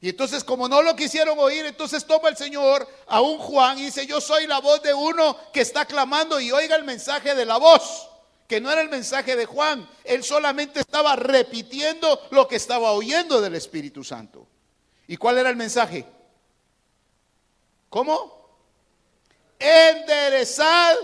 Y 0.00 0.10
entonces 0.10 0.44
como 0.44 0.68
no 0.68 0.80
lo 0.80 0.94
quisieron 0.94 1.38
oír, 1.38 1.66
entonces 1.66 2.06
toma 2.06 2.28
el 2.28 2.36
Señor 2.36 2.86
a 3.08 3.20
un 3.20 3.38
Juan 3.38 3.78
y 3.78 3.86
dice, 3.86 4.06
yo 4.06 4.20
soy 4.20 4.46
la 4.46 4.60
voz 4.60 4.80
de 4.82 4.94
uno 4.94 5.36
que 5.52 5.60
está 5.60 5.86
clamando 5.86 6.40
y 6.40 6.52
oiga 6.52 6.76
el 6.76 6.84
mensaje 6.84 7.34
de 7.34 7.44
la 7.44 7.56
voz, 7.56 8.08
que 8.46 8.60
no 8.60 8.70
era 8.70 8.80
el 8.80 8.90
mensaje 8.90 9.34
de 9.34 9.44
Juan, 9.44 9.88
él 10.04 10.22
solamente 10.22 10.80
estaba 10.80 11.16
repitiendo 11.16 12.20
lo 12.30 12.46
que 12.46 12.56
estaba 12.56 12.92
oyendo 12.92 13.40
del 13.40 13.56
Espíritu 13.56 14.04
Santo. 14.04 14.46
¿Y 15.08 15.16
cuál 15.16 15.38
era 15.38 15.48
el 15.48 15.56
mensaje? 15.56 16.04
¿Cómo? 17.88 18.46
Enderezar 19.58 20.96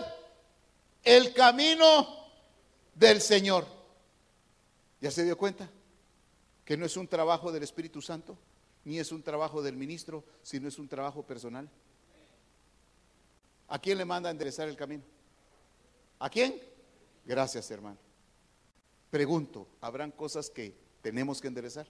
el 1.03 1.33
camino 1.33 2.07
del 2.95 3.23
Señor. 3.23 3.67
¿Ya 5.01 5.11
se 5.11 5.25
dio 5.25 5.37
cuenta? 5.39 5.69
Que 6.67 6.77
no 6.77 6.85
es 6.85 6.99
un 6.99 7.09
trabajo 7.09 7.51
del 7.51 7.63
Espíritu 7.63 8.03
Santo, 8.03 8.37
ni 8.85 8.99
es 8.99 9.11
un 9.11 9.23
trabajo 9.23 9.63
del 9.63 9.77
ministro, 9.77 10.23
sino 10.43 10.69
es 10.69 10.79
un 10.79 10.87
trabajo 10.87 11.23
personal. 11.23 11.69
¿A 13.69 13.79
quién 13.79 13.97
le 13.97 14.05
manda 14.05 14.29
a 14.29 14.33
enderezar 14.33 14.69
el 14.69 14.77
camino? 14.77 15.03
¿A 16.19 16.29
quién? 16.29 16.61
Gracias, 17.25 17.71
hermano. 17.71 17.97
Pregunto, 19.11 19.67
¿habrán 19.81 20.11
cosas 20.11 20.51
que 20.51 20.77
tenemos 21.01 21.41
que 21.41 21.49
enderezar? 21.49 21.87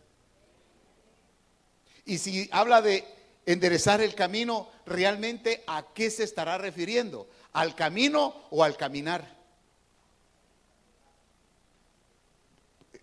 Y 2.07 2.19
si 2.19 2.49
habla 2.53 2.83
de 2.83 3.05
enderezar 3.47 4.01
el 4.01 4.15
camino, 4.15 4.69
realmente 4.87 5.65
a 5.67 5.87
qué 5.95 6.11
se 6.11 6.25
estará 6.25 6.59
refiriendo? 6.59 7.29
¿Al 7.53 7.75
camino 7.75 8.47
o 8.51 8.65
al 8.65 8.77
caminar? 8.77 9.35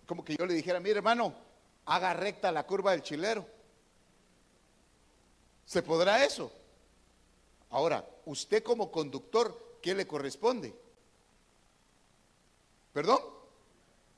Como 0.06 0.24
que 0.24 0.36
yo 0.36 0.46
le 0.46 0.54
dijera, 0.54 0.80
mire 0.80 0.96
hermano, 0.98 1.34
haga 1.86 2.12
recta 2.14 2.52
la 2.52 2.66
curva 2.66 2.92
del 2.92 3.02
chilero. 3.02 3.46
¿Se 5.64 5.82
podrá 5.82 6.24
eso? 6.24 6.52
Ahora, 7.70 8.06
usted 8.26 8.62
como 8.62 8.90
conductor, 8.90 9.78
¿qué 9.80 9.94
le 9.94 10.06
corresponde? 10.06 10.74
¿Perdón? 12.92 13.20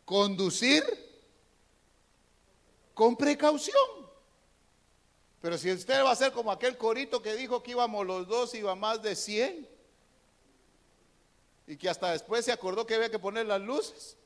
Conducir 0.04 0.82
con 2.92 3.16
precaución. 3.16 4.03
Pero 5.44 5.58
si 5.58 5.70
usted 5.70 6.02
va 6.02 6.10
a 6.10 6.16
ser 6.16 6.32
como 6.32 6.50
aquel 6.50 6.78
corito 6.78 7.20
que 7.20 7.34
dijo 7.34 7.62
que 7.62 7.72
íbamos 7.72 8.06
los 8.06 8.26
dos, 8.26 8.54
iba 8.54 8.74
más 8.74 9.02
de 9.02 9.14
100. 9.14 9.68
Y 11.66 11.76
que 11.76 11.90
hasta 11.90 12.12
después 12.12 12.46
se 12.46 12.52
acordó 12.52 12.86
que 12.86 12.94
había 12.94 13.10
que 13.10 13.18
poner 13.18 13.44
las 13.44 13.60
luces. 13.60 14.16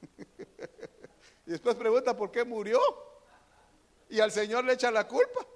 y 1.46 1.50
después 1.52 1.76
pregunta 1.76 2.16
por 2.16 2.32
qué 2.32 2.42
murió. 2.42 2.80
Y 4.08 4.18
al 4.18 4.32
Señor 4.32 4.64
le 4.64 4.72
echa 4.72 4.90
la 4.90 5.06
culpa. 5.06 5.46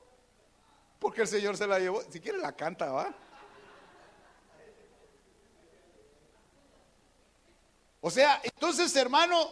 Porque 1.00 1.22
el 1.22 1.26
Señor 1.26 1.56
se 1.56 1.66
la 1.66 1.80
llevó. 1.80 2.00
Si 2.08 2.20
quiere 2.20 2.38
la 2.38 2.54
canta, 2.54 2.92
va. 2.92 3.12
O 8.00 8.10
sea, 8.12 8.40
entonces 8.44 8.94
hermano, 8.94 9.50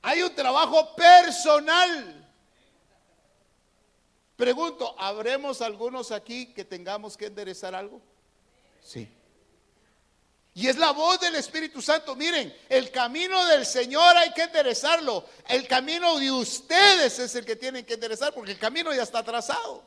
hay 0.00 0.22
un 0.22 0.34
trabajo 0.34 0.96
personal. 0.96 2.27
Pregunto, 4.38 4.94
¿habremos 5.00 5.60
algunos 5.62 6.12
aquí 6.12 6.46
que 6.54 6.64
tengamos 6.64 7.16
que 7.16 7.26
enderezar 7.26 7.74
algo? 7.74 8.00
Sí. 8.80 9.08
Y 10.54 10.68
es 10.68 10.78
la 10.78 10.92
voz 10.92 11.18
del 11.18 11.34
Espíritu 11.34 11.82
Santo. 11.82 12.14
Miren, 12.14 12.56
el 12.68 12.92
camino 12.92 13.44
del 13.46 13.66
Señor 13.66 14.16
hay 14.16 14.32
que 14.32 14.42
enderezarlo. 14.42 15.24
El 15.48 15.66
camino 15.66 16.20
de 16.20 16.30
ustedes 16.30 17.18
es 17.18 17.34
el 17.34 17.44
que 17.44 17.56
tienen 17.56 17.84
que 17.84 17.94
enderezar 17.94 18.32
porque 18.32 18.52
el 18.52 18.60
camino 18.60 18.94
ya 18.94 19.02
está 19.02 19.24
trazado. 19.24 19.82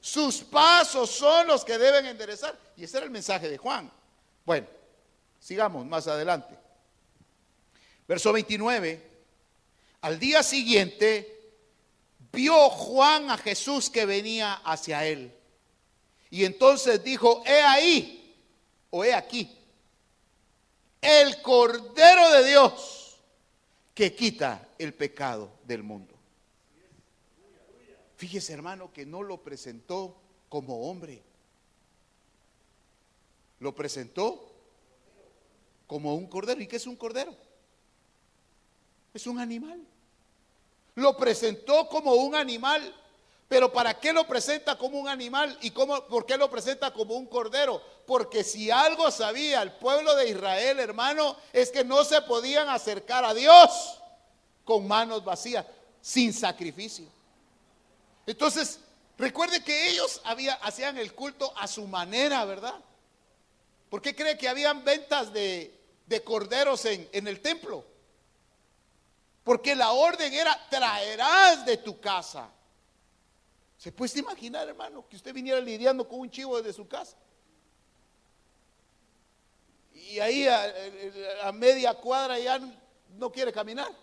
Sus 0.00 0.36
pasos 0.36 1.10
son 1.10 1.48
los 1.48 1.64
que 1.64 1.76
deben 1.76 2.06
enderezar. 2.06 2.56
Y 2.76 2.84
ese 2.84 2.98
era 2.98 3.06
el 3.06 3.10
mensaje 3.10 3.48
de 3.48 3.58
Juan. 3.58 3.90
Bueno, 4.44 4.68
sigamos 5.40 5.84
más 5.84 6.06
adelante. 6.06 6.56
Verso 8.06 8.32
29. 8.32 9.02
Al 10.02 10.20
día 10.20 10.44
siguiente 10.44 11.35
vio 12.36 12.68
Juan 12.68 13.30
a 13.30 13.38
Jesús 13.38 13.88
que 13.88 14.04
venía 14.04 14.52
hacia 14.56 15.06
él. 15.06 15.32
Y 16.28 16.44
entonces 16.44 17.02
dijo, 17.02 17.42
he 17.46 17.62
ahí, 17.62 18.36
o 18.90 19.02
he 19.04 19.14
aquí, 19.14 19.50
el 21.00 21.40
Cordero 21.40 22.30
de 22.32 22.48
Dios 22.50 23.16
que 23.94 24.14
quita 24.14 24.68
el 24.78 24.92
pecado 24.92 25.50
del 25.64 25.82
mundo. 25.82 26.14
Fíjese 28.16 28.52
hermano 28.52 28.92
que 28.92 29.06
no 29.06 29.22
lo 29.22 29.42
presentó 29.42 30.14
como 30.50 30.90
hombre, 30.90 31.22
lo 33.60 33.74
presentó 33.74 34.52
como 35.86 36.14
un 36.14 36.26
cordero. 36.26 36.60
¿Y 36.60 36.66
qué 36.66 36.76
es 36.76 36.86
un 36.86 36.96
cordero? 36.96 37.34
Es 39.14 39.26
un 39.26 39.38
animal. 39.38 39.80
Lo 40.96 41.16
presentó 41.16 41.88
como 41.88 42.14
un 42.14 42.34
animal. 42.34 42.94
Pero 43.48 43.72
¿para 43.72 43.98
qué 44.00 44.12
lo 44.12 44.26
presenta 44.26 44.76
como 44.76 44.98
un 44.98 45.08
animal? 45.08 45.56
¿Y 45.60 45.70
cómo, 45.70 46.04
por 46.08 46.26
qué 46.26 46.36
lo 46.36 46.50
presenta 46.50 46.92
como 46.92 47.14
un 47.14 47.26
cordero? 47.26 47.80
Porque 48.04 48.42
si 48.42 48.70
algo 48.72 49.10
sabía 49.12 49.62
el 49.62 49.72
pueblo 49.72 50.16
de 50.16 50.30
Israel, 50.30 50.80
hermano, 50.80 51.36
es 51.52 51.70
que 51.70 51.84
no 51.84 52.02
se 52.04 52.20
podían 52.22 52.68
acercar 52.68 53.24
a 53.24 53.34
Dios 53.34 54.00
con 54.64 54.88
manos 54.88 55.24
vacías, 55.24 55.64
sin 56.00 56.32
sacrificio. 56.32 57.06
Entonces, 58.26 58.80
recuerde 59.16 59.62
que 59.62 59.90
ellos 59.90 60.20
había, 60.24 60.54
hacían 60.54 60.98
el 60.98 61.14
culto 61.14 61.52
a 61.56 61.68
su 61.68 61.86
manera, 61.86 62.44
¿verdad? 62.44 62.74
¿Por 63.88 64.02
qué 64.02 64.16
cree 64.16 64.36
que 64.36 64.48
habían 64.48 64.84
ventas 64.84 65.32
de, 65.32 65.72
corderos 66.24 66.84
en, 66.84 67.08
en 67.12 67.28
el 67.28 67.40
templo? 67.40 67.84
Porque 69.46 69.76
la 69.76 69.92
orden 69.92 70.34
era, 70.34 70.58
traerás 70.68 71.64
de 71.64 71.76
tu 71.76 72.00
casa. 72.00 72.50
¿Se 73.78 73.92
puede 73.92 74.18
imaginar, 74.18 74.66
hermano, 74.66 75.06
que 75.08 75.14
usted 75.14 75.32
viniera 75.32 75.60
lidiando 75.60 76.08
con 76.08 76.18
un 76.18 76.28
chivo 76.28 76.56
desde 76.56 76.72
su 76.72 76.88
casa? 76.88 77.16
Y 79.94 80.18
ahí 80.18 80.48
a, 80.48 81.52
media 81.52 81.94
cuadra 81.94 82.40
ya 82.40 82.60
no 83.16 83.30
quiere 83.30 83.52
caminar. 83.52 83.94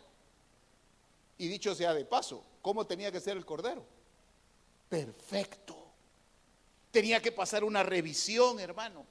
Y 1.38 1.50
dicho 1.50 1.76
sea 1.76 1.94
de 1.94 2.06
paso, 2.06 2.42
¿cómo 2.62 2.88
tenía 2.88 3.12
que 3.12 3.20
ser 3.20 3.36
el 3.36 3.46
cordero? 3.46 3.86
Perfecto. 4.88 5.76
Tenía 6.90 7.22
que 7.22 7.34
pasar 7.34 7.66
una 7.66 7.84
revisión, 7.84 8.62
hermano. 8.62 9.06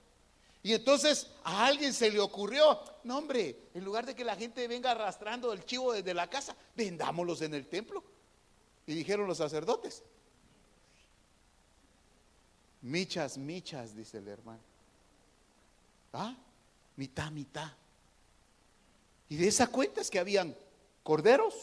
Y 0.63 0.75
entonces 0.75 1.29
a 1.43 1.67
alguien 1.67 1.93
se 1.93 2.11
le 2.11 2.21
ocurrió, 2.21 2.81
no 3.03 3.19
hombre, 3.19 3.71
en 3.75 3.85
lugar 3.85 4.07
de 4.07 4.15
que 4.15 4.25
la 4.25 4.37
gente 4.37 4.69
venga 4.69 4.93
arrastrando 4.93 5.53
el 5.53 5.65
chivo 5.65 5.93
desde 5.93 6.15
la 6.15 6.31
casa, 6.31 6.57
vendámoslos 6.77 7.43
en 7.43 7.55
el 7.55 7.67
templo. 7.67 8.05
Y 8.87 8.95
dijeron 8.95 9.27
los 9.27 9.39
sacerdotes, 9.39 10.03
michas, 12.81 13.39
michas, 13.39 13.97
dice 13.97 14.19
el 14.19 14.29
hermano. 14.29 14.63
¿Ah? 16.13 16.37
Mitad, 16.97 17.31
mitad. 17.33 17.73
Y 19.29 19.37
de 19.37 19.49
esa 19.49 19.67
cuenta 19.67 20.01
es 20.01 20.11
que 20.11 20.19
habían 20.19 20.55
corderos, 21.03 21.55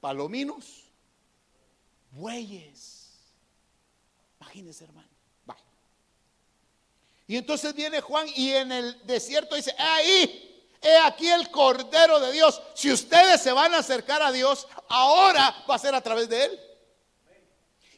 palominos, 0.00 0.84
bueyes. 2.12 3.10
Imagínense, 4.40 4.84
hermano. 4.84 5.17
Y 7.28 7.36
entonces 7.36 7.74
viene 7.74 8.00
Juan 8.00 8.26
y 8.34 8.52
en 8.52 8.72
el 8.72 9.06
desierto 9.06 9.54
dice, 9.54 9.74
ahí, 9.78 10.66
he 10.80 10.96
aquí 10.96 11.28
el 11.28 11.50
Cordero 11.50 12.18
de 12.20 12.32
Dios. 12.32 12.60
Si 12.74 12.90
ustedes 12.90 13.42
se 13.42 13.52
van 13.52 13.74
a 13.74 13.78
acercar 13.78 14.22
a 14.22 14.32
Dios, 14.32 14.66
ahora 14.88 15.54
va 15.70 15.74
a 15.74 15.78
ser 15.78 15.94
a 15.94 16.00
través 16.00 16.30
de 16.30 16.46
Él. 16.46 16.60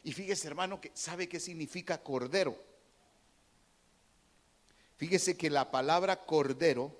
Y 0.03 0.11
fíjese 0.11 0.47
hermano 0.47 0.81
que 0.81 0.91
sabe 0.93 1.29
qué 1.29 1.39
significa 1.39 1.97
cordero. 2.03 2.61
Fíjese 4.97 5.37
que 5.37 5.49
la 5.49 5.71
palabra 5.71 6.25
cordero 6.25 6.93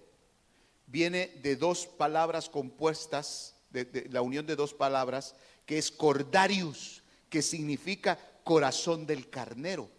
viene 0.87 1.27
de 1.41 1.57
dos 1.57 1.85
palabras 1.85 2.47
compuestas, 2.47 3.55
de, 3.71 4.07
la 4.09 4.21
unión 4.21 4.45
de 4.45 4.55
dos 4.55 4.73
palabras, 4.73 5.35
que 5.65 5.77
es 5.77 5.91
cordarius, 5.91 7.03
que 7.29 7.41
significa 7.41 8.17
corazón 8.45 9.05
del 9.05 9.29
carnero. 9.29 9.89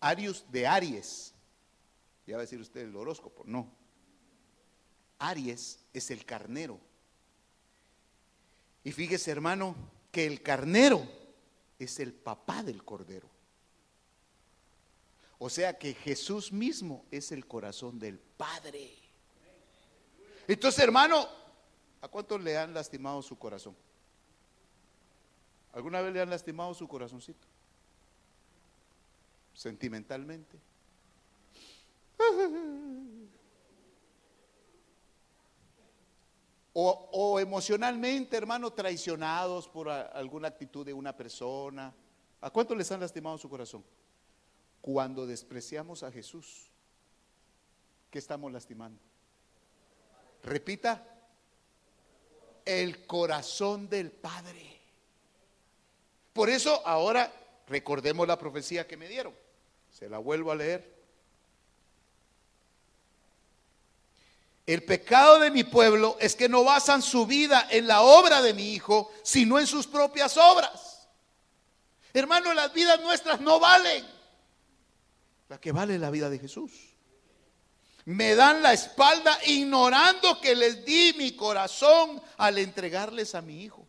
Arius 0.00 0.44
de 0.50 0.66
Aries. 0.66 1.34
Ya 2.26 2.36
va 2.36 2.42
a 2.42 2.44
decir 2.44 2.60
usted 2.60 2.82
el 2.82 2.96
horóscopo. 2.96 3.42
No. 3.46 3.72
Aries 5.18 5.80
es 5.92 6.10
el 6.10 6.24
carnero. 6.24 6.78
Y 8.84 8.92
fíjese, 8.92 9.30
hermano, 9.30 9.74
que 10.12 10.26
el 10.26 10.42
carnero 10.42 11.02
es 11.78 12.00
el 12.00 12.12
papá 12.12 12.62
del 12.62 12.84
cordero. 12.84 13.28
O 15.38 15.48
sea 15.48 15.78
que 15.78 15.94
Jesús 15.94 16.52
mismo 16.52 17.04
es 17.10 17.30
el 17.30 17.46
corazón 17.46 17.98
del 17.98 18.18
Padre. 18.18 18.90
Entonces, 20.46 20.82
hermano, 20.82 21.28
¿a 22.00 22.08
cuántos 22.08 22.42
le 22.42 22.56
han 22.56 22.74
lastimado 22.74 23.22
su 23.22 23.38
corazón? 23.38 23.76
¿Alguna 25.72 26.00
vez 26.00 26.12
le 26.12 26.20
han 26.20 26.30
lastimado 26.30 26.74
su 26.74 26.88
corazoncito? 26.88 27.46
Sentimentalmente. 29.58 30.56
O, 36.72 37.40
emocionalmente, 37.40 38.36
hermano, 38.36 38.72
traicionados 38.72 39.66
por 39.66 39.88
alguna 39.88 40.46
actitud 40.46 40.86
de 40.86 40.92
una 40.92 41.16
persona. 41.16 41.92
¿A 42.40 42.50
cuánto 42.50 42.76
les 42.76 42.92
han 42.92 43.00
lastimado 43.00 43.36
su 43.36 43.50
corazón? 43.50 43.84
Cuando 44.80 45.26
despreciamos 45.26 46.04
a 46.04 46.12
Jesús, 46.12 46.70
¿qué 48.12 48.20
estamos 48.20 48.52
lastimando? 48.52 49.00
Repita, 50.44 51.04
el 52.64 53.04
corazón 53.08 53.88
del 53.88 54.12
Padre. 54.12 54.80
Por 56.32 56.48
eso 56.48 56.80
ahora 56.86 57.32
recordemos 57.66 58.28
la 58.28 58.38
profecía 58.38 58.86
que 58.86 58.96
me 58.96 59.08
dieron. 59.08 59.47
Se 59.98 60.08
la 60.08 60.18
vuelvo 60.18 60.52
a 60.52 60.54
leer. 60.54 60.96
El 64.64 64.84
pecado 64.84 65.40
de 65.40 65.50
mi 65.50 65.64
pueblo 65.64 66.16
es 66.20 66.36
que 66.36 66.48
no 66.48 66.62
basan 66.62 67.02
su 67.02 67.26
vida 67.26 67.66
en 67.70 67.88
la 67.88 68.02
obra 68.02 68.40
de 68.40 68.54
mi 68.54 68.74
hijo, 68.74 69.10
sino 69.24 69.58
en 69.58 69.66
sus 69.66 69.88
propias 69.88 70.36
obras. 70.36 71.08
Hermano, 72.12 72.54
las 72.54 72.72
vidas 72.72 73.00
nuestras 73.00 73.40
no 73.40 73.58
valen. 73.58 74.06
La 75.48 75.58
que 75.58 75.72
vale 75.72 75.98
la 75.98 76.10
vida 76.10 76.30
de 76.30 76.38
Jesús. 76.38 76.70
Me 78.04 78.36
dan 78.36 78.62
la 78.62 78.74
espalda 78.74 79.36
ignorando 79.46 80.40
que 80.40 80.54
les 80.54 80.84
di 80.84 81.14
mi 81.16 81.34
corazón 81.34 82.22
al 82.36 82.58
entregarles 82.58 83.34
a 83.34 83.40
mi 83.40 83.64
hijo 83.64 83.87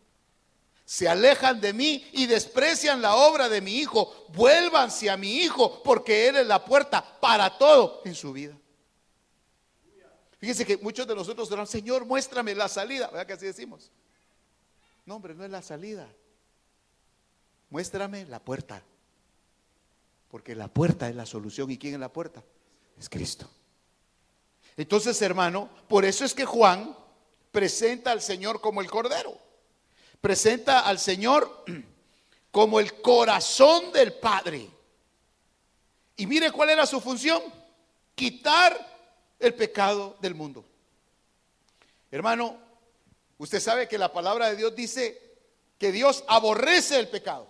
se 0.90 1.08
alejan 1.08 1.60
de 1.60 1.72
mí 1.72 2.04
y 2.14 2.26
desprecian 2.26 3.00
la 3.00 3.14
obra 3.14 3.48
de 3.48 3.60
mi 3.60 3.76
hijo, 3.76 4.26
vuélvanse 4.30 5.08
a 5.08 5.16
mi 5.16 5.36
hijo, 5.36 5.80
porque 5.84 6.26
él 6.26 6.34
es 6.34 6.46
la 6.48 6.64
puerta 6.64 7.20
para 7.20 7.56
todo 7.56 8.02
en 8.04 8.12
su 8.12 8.32
vida. 8.32 8.58
Fíjense 10.38 10.66
que 10.66 10.78
muchos 10.78 11.06
de 11.06 11.14
nosotros 11.14 11.48
dirán, 11.48 11.68
Señor, 11.68 12.04
muéstrame 12.06 12.56
la 12.56 12.66
salida. 12.68 13.06
¿Verdad 13.06 13.24
que 13.24 13.34
así 13.34 13.46
decimos? 13.46 13.92
No, 15.06 15.14
hombre, 15.14 15.32
no 15.32 15.44
es 15.44 15.50
la 15.52 15.62
salida. 15.62 16.08
Muéstrame 17.68 18.24
la 18.24 18.40
puerta. 18.40 18.82
Porque 20.28 20.56
la 20.56 20.66
puerta 20.66 21.08
es 21.08 21.14
la 21.14 21.24
solución. 21.24 21.70
¿Y 21.70 21.78
quién 21.78 21.94
es 21.94 22.00
la 22.00 22.12
puerta? 22.12 22.42
Es 22.98 23.08
Cristo. 23.08 23.48
Entonces, 24.76 25.22
hermano, 25.22 25.70
por 25.86 26.04
eso 26.04 26.24
es 26.24 26.34
que 26.34 26.44
Juan 26.44 26.96
presenta 27.52 28.10
al 28.10 28.22
Señor 28.22 28.60
como 28.60 28.80
el 28.80 28.90
Cordero. 28.90 29.49
Presenta 30.20 30.80
al 30.80 30.98
Señor 30.98 31.64
como 32.50 32.80
el 32.80 33.00
corazón 33.00 33.92
del 33.92 34.12
Padre. 34.14 34.68
Y 36.16 36.26
mire 36.26 36.50
cuál 36.50 36.70
era 36.70 36.86
su 36.86 37.00
función. 37.00 37.42
Quitar 38.14 38.76
el 39.38 39.54
pecado 39.54 40.16
del 40.20 40.34
mundo. 40.34 40.64
Hermano, 42.10 42.58
usted 43.38 43.60
sabe 43.60 43.88
que 43.88 43.96
la 43.96 44.12
palabra 44.12 44.50
de 44.50 44.56
Dios 44.56 44.74
dice 44.74 45.30
que 45.78 45.92
Dios 45.92 46.24
aborrece 46.28 46.98
el 46.98 47.08
pecado, 47.08 47.46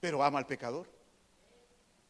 pero 0.00 0.22
ama 0.22 0.38
al 0.38 0.46
pecador. 0.46 0.88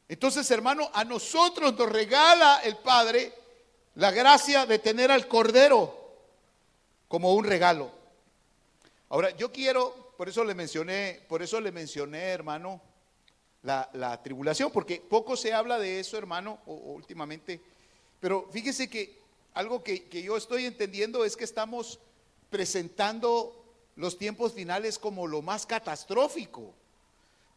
Entonces, 0.08 0.48
hermano, 0.50 0.88
a 0.92 1.04
nosotros 1.04 1.76
nos 1.76 1.88
regala 1.88 2.60
el 2.62 2.76
Padre 2.76 3.32
la 3.94 4.10
gracia 4.10 4.66
de 4.66 4.78
tener 4.78 5.10
al 5.10 5.26
Cordero 5.26 5.96
como 7.08 7.34
un 7.34 7.44
regalo. 7.44 7.99
Ahora, 9.10 9.36
yo 9.36 9.50
quiero, 9.50 10.14
por 10.16 10.28
eso 10.28 10.44
le 10.44 10.54
mencioné, 10.54 11.20
por 11.28 11.42
eso 11.42 11.60
le 11.60 11.72
mencioné, 11.72 12.28
hermano, 12.28 12.80
la, 13.62 14.20
tribulación, 14.22 14.70
porque 14.70 15.00
poco 15.00 15.36
se 15.36 15.52
habla 15.52 15.80
de 15.80 15.98
eso, 15.98 16.16
hermano, 16.16 16.60
últimamente. 16.66 17.60
Pero 18.20 18.48
fíjese 18.52 18.88
que 18.88 19.18
algo 19.52 19.82
que, 19.82 20.04
que 20.04 20.22
yo 20.22 20.36
estoy 20.36 20.64
entendiendo 20.64 21.24
es 21.24 21.36
que 21.36 21.42
estamos 21.42 21.98
presentando 22.50 23.64
los 23.96 24.16
tiempos 24.16 24.52
finales 24.52 24.96
como 24.96 25.26
lo 25.26 25.42
más 25.42 25.66
catastrófico. 25.66 26.72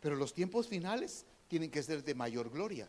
Pero 0.02 0.16
los 0.16 0.34
tiempos 0.34 0.68
finales 0.68 1.24
tienen 1.48 1.70
que 1.70 1.84
ser 1.84 2.04
de 2.04 2.16
mayor 2.16 2.50
gloria. 2.50 2.88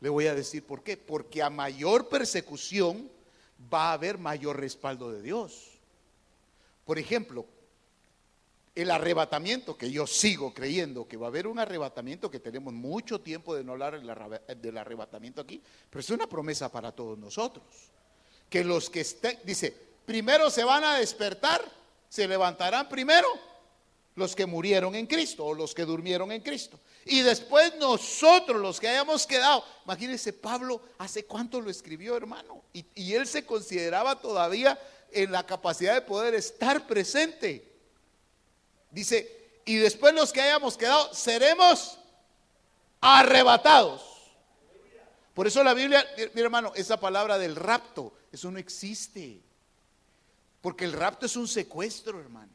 Le 0.00 0.08
voy 0.08 0.28
a 0.28 0.34
decir 0.34 0.64
por 0.64 0.82
qué. 0.82 0.96
Porque 0.96 1.42
a 1.42 1.50
mayor 1.50 2.08
persecución 2.08 3.10
va 3.72 3.90
a 3.90 3.92
haber 3.92 4.16
mayor 4.16 4.58
respaldo 4.58 5.12
de 5.12 5.20
Dios. 5.20 5.72
Por 6.86 6.98
ejemplo, 6.98 7.44
el 8.76 8.90
arrebatamiento, 8.90 9.76
que 9.76 9.90
yo 9.90 10.06
sigo 10.06 10.52
creyendo 10.52 11.08
que 11.08 11.16
va 11.16 11.26
a 11.26 11.30
haber 11.30 11.46
un 11.46 11.58
arrebatamiento, 11.58 12.30
que 12.30 12.40
tenemos 12.40 12.74
mucho 12.74 13.22
tiempo 13.22 13.54
de 13.54 13.64
no 13.64 13.72
hablar 13.72 13.98
del 13.98 14.76
arrebatamiento 14.76 15.40
aquí, 15.40 15.62
pero 15.88 16.00
es 16.00 16.10
una 16.10 16.26
promesa 16.26 16.70
para 16.70 16.92
todos 16.92 17.18
nosotros. 17.18 17.64
Que 18.50 18.62
los 18.62 18.90
que 18.90 19.00
estén, 19.00 19.40
dice, 19.44 19.74
primero 20.04 20.50
se 20.50 20.62
van 20.62 20.84
a 20.84 20.98
despertar, 20.98 21.62
se 22.10 22.28
levantarán 22.28 22.86
primero 22.86 23.26
los 24.14 24.36
que 24.36 24.44
murieron 24.44 24.94
en 24.94 25.06
Cristo 25.06 25.46
o 25.46 25.54
los 25.54 25.74
que 25.74 25.86
durmieron 25.86 26.30
en 26.30 26.42
Cristo. 26.42 26.78
Y 27.06 27.22
después 27.22 27.74
nosotros, 27.76 28.60
los 28.60 28.78
que 28.78 28.88
hayamos 28.88 29.26
quedado, 29.26 29.64
imagínense, 29.86 30.34
Pablo, 30.34 30.82
¿hace 30.98 31.24
cuánto 31.24 31.62
lo 31.62 31.70
escribió, 31.70 32.14
hermano? 32.14 32.62
Y, 32.74 32.84
y 32.94 33.14
él 33.14 33.26
se 33.26 33.46
consideraba 33.46 34.20
todavía 34.20 34.78
en 35.12 35.32
la 35.32 35.46
capacidad 35.46 35.94
de 35.94 36.02
poder 36.02 36.34
estar 36.34 36.86
presente. 36.86 37.75
Dice, 38.96 39.60
y 39.66 39.76
después 39.76 40.14
los 40.14 40.32
que 40.32 40.40
hayamos 40.40 40.78
quedado, 40.78 41.12
seremos 41.12 41.98
arrebatados. 42.98 44.02
Por 45.34 45.46
eso 45.46 45.62
la 45.62 45.74
Biblia, 45.74 46.02
mi 46.32 46.40
hermano, 46.40 46.72
esa 46.74 46.98
palabra 46.98 47.36
del 47.36 47.56
rapto, 47.56 48.14
eso 48.32 48.50
no 48.50 48.58
existe. 48.58 49.42
Porque 50.62 50.86
el 50.86 50.94
rapto 50.94 51.26
es 51.26 51.36
un 51.36 51.46
secuestro, 51.46 52.18
hermano. 52.18 52.50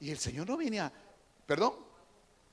Y 0.00 0.10
el 0.10 0.18
Señor 0.18 0.48
no 0.48 0.56
viene 0.56 0.80
a, 0.80 0.92
perdón, 1.46 1.74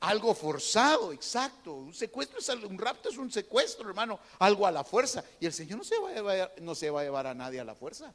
algo 0.01 0.35
forzado, 0.35 1.13
exacto. 1.13 1.73
Un 1.73 1.95
secuestro 1.95 2.37
es 2.37 2.49
un 2.49 2.77
rapto 2.77 3.09
es 3.09 3.17
un 3.17 3.31
secuestro, 3.31 3.89
hermano, 3.89 4.19
algo 4.37 4.67
a 4.67 4.71
la 4.71 4.83
fuerza. 4.83 5.25
Y 5.39 5.47
el 5.47 5.53
Señor 5.53 5.79
no 5.79 5.83
se 5.83 5.97
va 5.97 6.51
no 6.59 6.75
se 6.75 6.91
va 6.91 7.01
a 7.01 7.03
llevar 7.03 7.25
a 7.25 7.33
nadie 7.33 7.59
a 7.59 7.65
la 7.65 7.73
fuerza. 7.73 8.13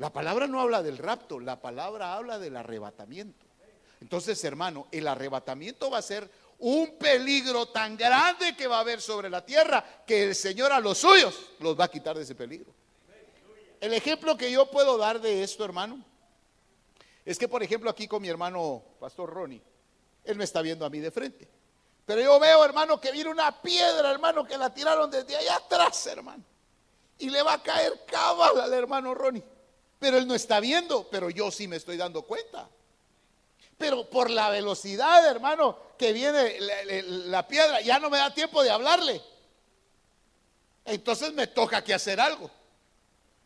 La 0.00 0.10
palabra 0.10 0.46
no 0.46 0.62
habla 0.62 0.82
del 0.82 0.96
rapto, 0.96 1.38
la 1.38 1.60
palabra 1.60 2.14
habla 2.14 2.38
del 2.38 2.56
arrebatamiento. 2.56 3.44
Entonces, 4.00 4.42
hermano, 4.44 4.86
el 4.90 5.06
arrebatamiento 5.06 5.90
va 5.90 5.98
a 5.98 6.02
ser 6.02 6.26
un 6.58 6.96
peligro 6.96 7.68
tan 7.68 7.98
grande 7.98 8.56
que 8.56 8.66
va 8.66 8.78
a 8.78 8.80
haber 8.80 9.02
sobre 9.02 9.28
la 9.28 9.44
tierra 9.44 9.84
que 10.06 10.24
el 10.24 10.34
Señor 10.34 10.72
a 10.72 10.80
los 10.80 10.96
suyos 10.96 11.38
los 11.58 11.78
va 11.78 11.84
a 11.84 11.88
quitar 11.88 12.16
de 12.16 12.22
ese 12.22 12.34
peligro. 12.34 12.72
El 13.78 13.92
ejemplo 13.92 14.38
que 14.38 14.50
yo 14.50 14.70
puedo 14.70 14.96
dar 14.96 15.20
de 15.20 15.42
esto, 15.42 15.66
hermano, 15.66 16.02
es 17.26 17.38
que, 17.38 17.46
por 17.46 17.62
ejemplo, 17.62 17.90
aquí 17.90 18.08
con 18.08 18.22
mi 18.22 18.28
hermano 18.30 18.82
Pastor 18.98 19.28
Ronnie, 19.28 19.60
él 20.24 20.38
me 20.38 20.44
está 20.44 20.62
viendo 20.62 20.86
a 20.86 20.88
mí 20.88 21.00
de 21.00 21.10
frente. 21.10 21.46
Pero 22.06 22.22
yo 22.22 22.40
veo, 22.40 22.64
hermano, 22.64 22.98
que 22.98 23.12
viene 23.12 23.28
una 23.28 23.60
piedra, 23.60 24.10
hermano, 24.10 24.46
que 24.46 24.56
la 24.56 24.72
tiraron 24.72 25.10
desde 25.10 25.36
allá 25.36 25.56
atrás, 25.56 26.06
hermano. 26.06 26.42
Y 27.18 27.28
le 27.28 27.42
va 27.42 27.52
a 27.52 27.62
caer 27.62 28.06
cabal 28.06 28.62
al 28.62 28.72
hermano 28.72 29.12
Ronnie. 29.12 29.44
Pero 30.00 30.16
él 30.16 30.26
no 30.26 30.34
está 30.34 30.58
viendo, 30.58 31.06
pero 31.10 31.30
yo 31.30 31.50
sí 31.50 31.68
me 31.68 31.76
estoy 31.76 31.98
dando 31.98 32.22
cuenta. 32.22 32.68
Pero 33.76 34.08
por 34.08 34.30
la 34.30 34.48
velocidad, 34.50 35.26
hermano, 35.28 35.78
que 35.96 36.12
viene 36.12 36.58
la, 36.58 37.46
piedra, 37.46 37.80
ya 37.82 37.98
no 37.98 38.10
me 38.10 38.18
da 38.18 38.32
tiempo 38.32 38.62
de 38.62 38.70
hablarle. 38.70 39.22
Entonces 40.86 41.34
me 41.34 41.46
toca 41.46 41.84
que 41.84 41.94
hacer 41.94 42.18
algo. 42.18 42.50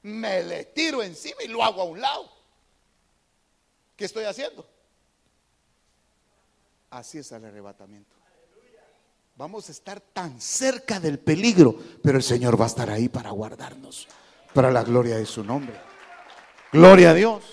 Me 0.03 0.45
le 0.45 0.65
tiro 0.67 1.03
encima 1.03 1.43
y 1.43 1.49
lo 1.49 1.63
hago 1.63 1.83
a 1.83 1.85
un 1.85 2.01
lado. 2.01 2.31
¿Qué 3.97 4.05
estoy 4.05 4.25
haciendo? 4.25 4.67
Así 6.91 7.19
es 7.19 7.33
el 7.33 7.45
arrebatamiento. 7.45 8.15
Vamos 9.37 9.69
a 9.69 9.73
estar 9.73 10.01
tan 10.01 10.41
cerca 10.41 11.01
del 11.01 11.19
peligro, 11.19 11.77
pero 12.03 12.19
el 12.19 12.23
Señor 12.23 12.61
va 12.61 12.65
a 12.65 12.69
estar 12.69 12.91
ahí 12.91 13.09
para 13.09 13.31
guardarnos, 13.31 14.07
para 14.53 14.71
la 14.71 14.85
gloria 14.85 15.17
de 15.17 15.27
su 15.27 15.43
nombre. 15.43 15.94
Gloria 16.75 17.11
a 17.11 17.15
Dios. 17.15 17.45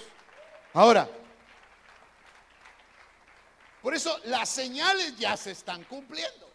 Ahora, 0.74 1.08
por 3.80 3.94
eso 3.94 4.18
las 4.24 4.50
señales 4.50 5.16
ya 5.16 5.38
se 5.38 5.52
están 5.52 5.84
cumpliendo. 5.84 6.50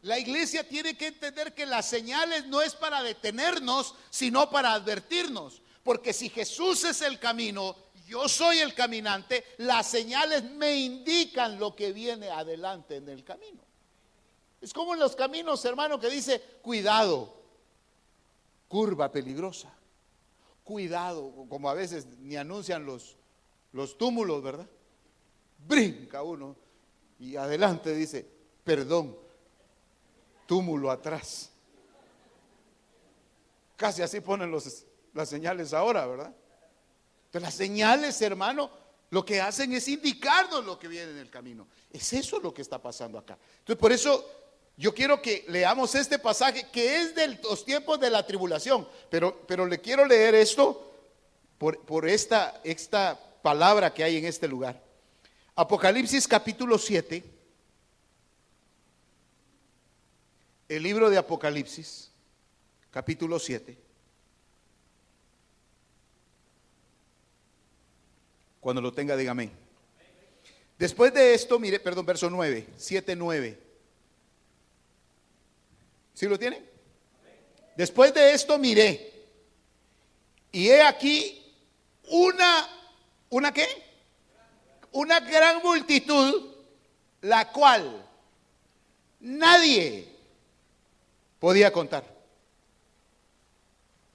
La 0.00 0.18
iglesia 0.18 0.66
tiene 0.66 0.96
que 0.96 1.08
entender 1.08 1.52
que 1.52 1.66
las 1.66 1.84
señales 1.84 2.46
no 2.46 2.62
es 2.62 2.74
para 2.74 3.02
detenernos, 3.02 3.94
sino 4.08 4.48
para 4.48 4.72
advertirnos. 4.72 5.60
Porque 5.82 6.14
si 6.14 6.30
Jesús 6.30 6.84
es 6.84 7.02
el 7.02 7.18
camino, 7.18 7.76
yo 8.06 8.30
soy 8.30 8.60
el 8.60 8.72
caminante, 8.72 9.44
las 9.58 9.86
señales 9.88 10.42
me 10.42 10.74
indican 10.76 11.58
lo 11.58 11.76
que 11.76 11.92
viene 11.92 12.30
adelante 12.30 12.96
en 12.96 13.10
el 13.10 13.24
camino. 13.24 13.60
Es 14.62 14.72
como 14.72 14.94
en 14.94 15.00
los 15.00 15.14
caminos, 15.14 15.62
hermano, 15.66 16.00
que 16.00 16.08
dice, 16.08 16.40
cuidado, 16.62 17.42
curva 18.68 19.12
peligrosa 19.12 19.76
cuidado, 20.66 21.32
como 21.48 21.70
a 21.70 21.74
veces 21.74 22.06
ni 22.18 22.36
anuncian 22.36 22.84
los, 22.84 23.16
los 23.70 23.96
túmulos, 23.96 24.42
¿verdad? 24.42 24.68
Brinca 25.66 26.24
uno 26.24 26.56
y 27.20 27.36
adelante 27.36 27.94
dice, 27.94 28.28
perdón, 28.64 29.16
túmulo 30.44 30.90
atrás. 30.90 31.52
Casi 33.76 34.02
así 34.02 34.20
ponen 34.20 34.50
los, 34.50 34.84
las 35.14 35.28
señales 35.28 35.72
ahora, 35.72 36.04
¿verdad? 36.04 36.34
Entonces 37.26 37.42
las 37.42 37.54
señales, 37.54 38.20
hermano, 38.20 38.68
lo 39.10 39.24
que 39.24 39.40
hacen 39.40 39.72
es 39.72 39.86
indicarnos 39.86 40.64
lo 40.64 40.80
que 40.80 40.88
viene 40.88 41.12
en 41.12 41.18
el 41.18 41.30
camino. 41.30 41.68
Es 41.92 42.12
eso 42.12 42.40
lo 42.40 42.52
que 42.52 42.62
está 42.62 42.82
pasando 42.82 43.18
acá. 43.18 43.38
Entonces 43.60 43.80
por 43.80 43.92
eso 43.92 44.28
yo 44.76 44.94
quiero 44.94 45.22
que 45.22 45.44
leamos 45.48 45.94
este 45.94 46.18
pasaje 46.18 46.66
que 46.70 47.00
es 47.00 47.14
de 47.14 47.28
los 47.42 47.64
tiempos 47.64 47.98
de 47.98 48.10
la 48.10 48.26
tribulación, 48.26 48.86
pero, 49.08 49.40
pero 49.46 49.64
le 49.66 49.80
quiero 49.80 50.04
leer 50.04 50.34
esto 50.34 50.92
por, 51.56 51.80
por 51.80 52.06
esta, 52.06 52.60
esta 52.62 53.18
palabra 53.42 53.94
que 53.94 54.04
hay 54.04 54.18
en 54.18 54.26
este 54.26 54.46
lugar. 54.46 54.82
Apocalipsis 55.54 56.28
capítulo 56.28 56.76
7, 56.76 57.24
el 60.68 60.82
libro 60.82 61.08
de 61.08 61.16
Apocalipsis, 61.16 62.10
capítulo 62.90 63.38
7. 63.38 63.78
Cuando 68.60 68.82
lo 68.82 68.92
tenga, 68.92 69.16
dígame. 69.16 69.50
Después 70.78 71.14
de 71.14 71.32
esto, 71.32 71.58
mire, 71.58 71.80
perdón, 71.80 72.04
verso 72.04 72.28
9, 72.28 72.66
7, 72.76 73.16
9. 73.16 73.65
¿Sí 76.16 76.26
lo 76.26 76.38
tienen? 76.38 76.66
Después 77.76 78.14
de 78.14 78.32
esto 78.32 78.56
miré. 78.56 79.12
Y 80.50 80.68
he 80.68 80.80
aquí 80.80 81.54
una, 82.08 82.66
¿una 83.28 83.52
qué? 83.52 83.66
Una 84.92 85.20
gran 85.20 85.62
multitud, 85.62 86.54
la 87.20 87.52
cual 87.52 88.02
nadie 89.20 90.08
podía 91.38 91.70
contar. 91.70 92.02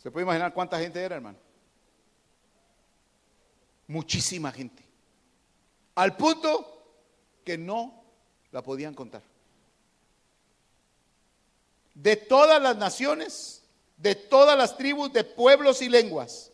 ¿Se 0.01 0.09
puede 0.09 0.23
imaginar 0.23 0.55
cuánta 0.55 0.79
gente 0.79 0.99
era, 0.99 1.17
hermano? 1.17 1.37
Muchísima 3.85 4.51
gente. 4.51 4.83
Al 5.93 6.17
punto 6.17 6.83
que 7.45 7.59
no 7.59 8.03
la 8.51 8.63
podían 8.63 8.95
contar. 8.95 9.21
De 12.01 12.15
todas 12.15 12.59
las 12.59 12.77
naciones, 12.77 13.61
de 13.97 14.15
todas 14.15 14.57
las 14.57 14.75
tribus, 14.75 15.13
de 15.13 15.23
pueblos 15.23 15.83
y 15.83 15.89
lenguas 15.89 16.51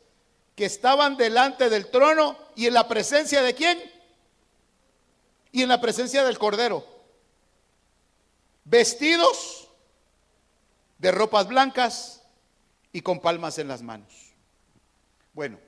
que 0.55 0.65
estaban 0.65 1.15
delante 1.15 1.69
del 1.69 1.89
trono 1.89 2.37
y 2.55 2.65
en 2.65 2.73
la 2.73 2.89
presencia 2.89 3.41
de 3.41 3.53
quién? 3.53 3.79
Y 5.53 5.61
en 5.61 5.69
la 5.69 5.79
presencia 5.79 6.25
del 6.25 6.37
Cordero. 6.37 6.85
Vestidos 8.65 9.69
de 10.97 11.11
ropas 11.11 11.47
blancas 11.47 12.23
y 12.91 12.99
con 12.99 13.21
palmas 13.21 13.57
en 13.57 13.69
las 13.69 13.81
manos. 13.81 14.33
Bueno, 15.31 15.59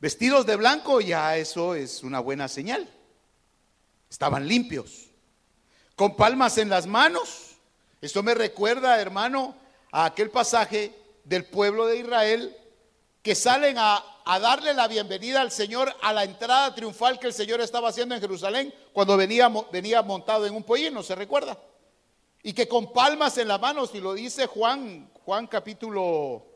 vestidos 0.00 0.44
de 0.44 0.56
blanco 0.56 1.00
ya 1.00 1.38
eso 1.38 1.74
es 1.74 2.02
una 2.02 2.20
buena 2.20 2.46
señal. 2.46 2.86
Estaban 4.10 4.46
limpios. 4.46 5.06
Con 5.96 6.16
palmas 6.16 6.58
en 6.58 6.68
las 6.68 6.86
manos. 6.86 7.49
Esto 8.00 8.22
me 8.22 8.34
recuerda, 8.34 8.98
hermano, 8.98 9.54
a 9.92 10.06
aquel 10.06 10.30
pasaje 10.30 10.94
del 11.24 11.44
pueblo 11.44 11.86
de 11.86 11.98
Israel 11.98 12.56
que 13.22 13.34
salen 13.34 13.76
a, 13.78 14.04
darle 14.24 14.72
la 14.72 14.88
bienvenida 14.88 15.40
al 15.40 15.50
Señor 15.50 15.92
a 16.00 16.12
la 16.12 16.24
entrada 16.24 16.74
triunfal 16.74 17.18
que 17.18 17.26
el 17.26 17.34
Señor 17.34 17.60
estaba 17.60 17.88
haciendo 17.88 18.14
en 18.14 18.20
Jerusalén 18.20 18.72
cuando 18.92 19.16
venía, 19.16 19.50
venía 19.70 20.00
montado 20.02 20.46
en 20.46 20.54
un 20.54 20.62
pollino, 20.62 21.02
¿se 21.02 21.14
recuerda? 21.14 21.58
Y 22.42 22.54
que 22.54 22.68
con 22.68 22.92
palmas 22.92 23.36
en 23.36 23.48
las 23.48 23.60
manos, 23.60 23.90
y 23.94 24.00
lo 24.00 24.14
dice 24.14 24.46
Juan, 24.46 25.10
Juan 25.24 25.46
capítulo 25.46 26.46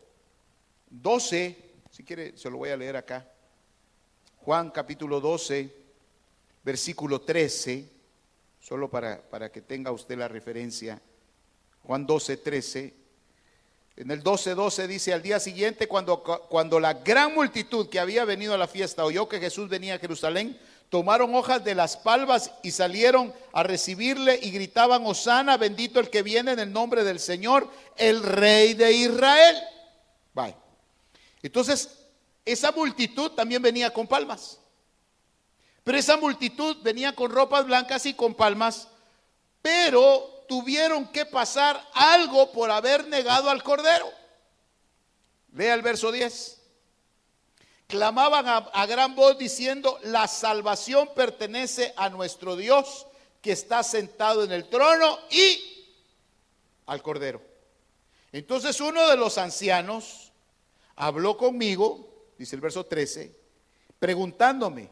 12, 0.89 1.73
si 1.91 2.05
quiere 2.05 2.39
se 2.39 2.49
lo 2.49 2.59
voy 2.59 2.71
a 2.71 2.77
leer 2.77 2.97
acá. 2.97 3.29
Juan 4.39 4.71
capítulo 4.71 5.21
12, 5.21 5.75
versículo 6.63 7.21
13, 7.21 7.91
solo 8.61 8.89
para, 8.89 9.21
para 9.21 9.53
que 9.53 9.61
tenga 9.61 9.91
usted 9.91 10.17
la 10.17 10.29
referencia. 10.29 11.03
Juan 11.85 12.07
12, 12.07 12.37
13. 12.39 12.95
En 13.97 14.11
el 14.11 14.25
12:12 14.25 14.87
dice, 14.89 15.13
al 15.13 15.23
día 15.23 15.39
siguiente, 15.39 15.87
cuando, 15.87 16.23
cuando 16.23 16.81
la 16.81 16.95
gran 16.95 17.33
multitud 17.35 17.89
que 17.89 18.01
había 18.01 18.25
venido 18.25 18.55
a 18.55 18.59
la 18.59 18.67
fiesta 18.67 19.05
oyó 19.05 19.29
que 19.29 19.39
Jesús 19.39 19.69
venía 19.69 19.95
a 19.95 19.99
Jerusalén, 19.99 20.59
tomaron 20.89 21.35
hojas 21.35 21.63
de 21.63 21.75
las 21.75 21.97
palmas 21.97 22.51
y 22.63 22.71
salieron 22.71 23.33
a 23.53 23.63
recibirle 23.63 24.39
y 24.43 24.51
gritaban, 24.51 25.07
Osana, 25.07 25.57
bendito 25.57 26.01
el 26.01 26.11
que 26.11 26.23
viene 26.23 26.53
en 26.53 26.59
el 26.59 26.73
nombre 26.73 27.05
del 27.05 27.21
Señor, 27.21 27.69
el 27.97 28.23
rey 28.23 28.75
de 28.75 28.93
Israel. 28.93 29.57
Bye. 30.33 30.57
Entonces, 31.43 31.91
esa 32.45 32.73
multitud 32.73 33.31
también 33.33 33.63
venía 33.63 33.93
con 33.93 34.07
palmas. 34.07 34.59
Pero 35.85 35.99
esa 35.99 36.17
multitud 36.17 36.79
venía 36.83 37.15
con 37.15 37.31
ropas 37.31 37.67
blancas 37.67 38.07
y 38.07 38.15
con 38.15 38.35
palmas, 38.35 38.89
pero 39.61 40.34
tuvieron 40.47 41.09
que 41.09 41.27
pasar 41.27 41.83
algo 41.95 42.53
por 42.53 42.71
haber 42.71 43.07
negado 43.09 43.51
al 43.51 43.63
Cordero. 43.63 44.11
Lea 45.53 45.75
el 45.75 45.83
verso 45.83 46.11
10. 46.11 46.61
Clamaban 47.87 48.49
a, 48.49 48.57
a, 48.57 48.87
gran 48.87 49.15
voz 49.15 49.39
diciendo, 49.39 49.99
la 50.03 50.27
salvación 50.27 51.11
pertenece 51.15 51.93
a 51.97 52.09
nuestro 52.09 52.57
Dios 52.57 53.07
que 53.41 53.53
está 53.53 53.83
sentado 53.83 54.43
en 54.43 54.53
el 54.53 54.69
trono 54.69 55.19
y 55.31 55.61
al 56.87 57.03
Cordero. 57.03 57.43
Entonces 58.33 58.81
uno 58.81 59.09
de 59.09 59.17
los 59.17 59.39
ancianos 59.39 60.33
habló 60.97 61.37
conmigo, 61.37 62.33
dice 62.39 62.57
el 62.57 62.63
verso 62.63 62.85
13, 62.87 63.35
preguntándome, 63.99 64.91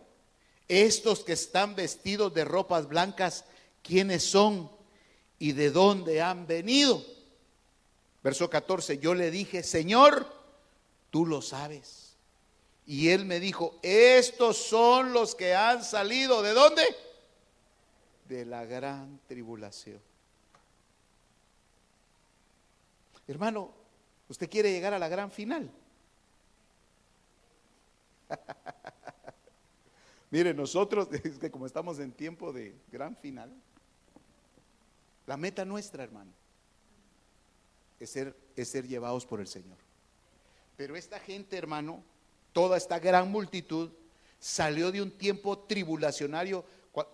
estos 0.69 1.25
que 1.25 1.33
están 1.33 1.75
vestidos 1.75 2.33
de 2.33 2.45
ropas 2.45 2.89
blancas, 2.89 3.45
¿quiénes 3.83 4.25
son? 4.25 4.71
Y 5.43 5.53
de 5.55 5.73
dónde 5.73 6.23
han 6.23 6.47
venido. 6.47 7.05
Verso 8.23 8.49
14, 8.49 8.99
yo 8.99 9.13
le 9.13 9.33
dije, 9.33 9.65
Señor, 9.65 10.25
tú 11.11 11.27
lo 11.27 11.43
sabes. 11.43 12.15
Y 12.87 13.09
él 13.09 13.25
me 13.25 13.41
dijo, 13.41 13.77
estos 13.83 14.57
son 14.57 15.13
los 15.13 15.35
que 15.35 15.57
han 15.57 15.83
salido, 15.83 16.43
¿de 16.43 16.53
dónde? 16.53 16.85
De 18.29 18.45
la 18.45 18.65
gran 18.67 19.19
tribulación. 19.27 20.01
Hermano, 23.27 23.73
¿usted 24.29 24.49
quiere 24.49 24.71
llegar 24.71 24.95
a 24.95 24.99
la 25.01 25.09
gran 25.09 25.33
final? 25.33 25.69
Mire, 30.31 30.55
nosotros, 30.55 31.09
que 31.41 31.51
como 31.51 31.67
estamos 31.67 31.99
en 31.99 32.13
tiempo 32.13 32.53
de 32.53 32.77
gran 32.93 33.17
final, 33.17 33.53
la 35.33 35.39
meta 35.39 35.65
nuestra, 35.65 36.05
hermano, 36.05 36.31
es 37.99 38.11
ser, 38.11 38.37
es 38.55 38.69
ser 38.69 38.87
llevados 38.87 39.25
por 39.25 39.41
el 39.41 39.47
Señor. 39.47 39.79
Pero 40.77 40.95
esta 40.95 41.19
gente, 41.19 41.57
hermano, 41.57 42.05
toda 42.53 42.77
esta 42.77 42.99
gran 42.99 43.31
multitud, 43.31 43.91
salió 44.39 44.93
de 44.93 45.01
un 45.01 45.11
tiempo 45.11 45.61
tribulacionario 45.61 46.67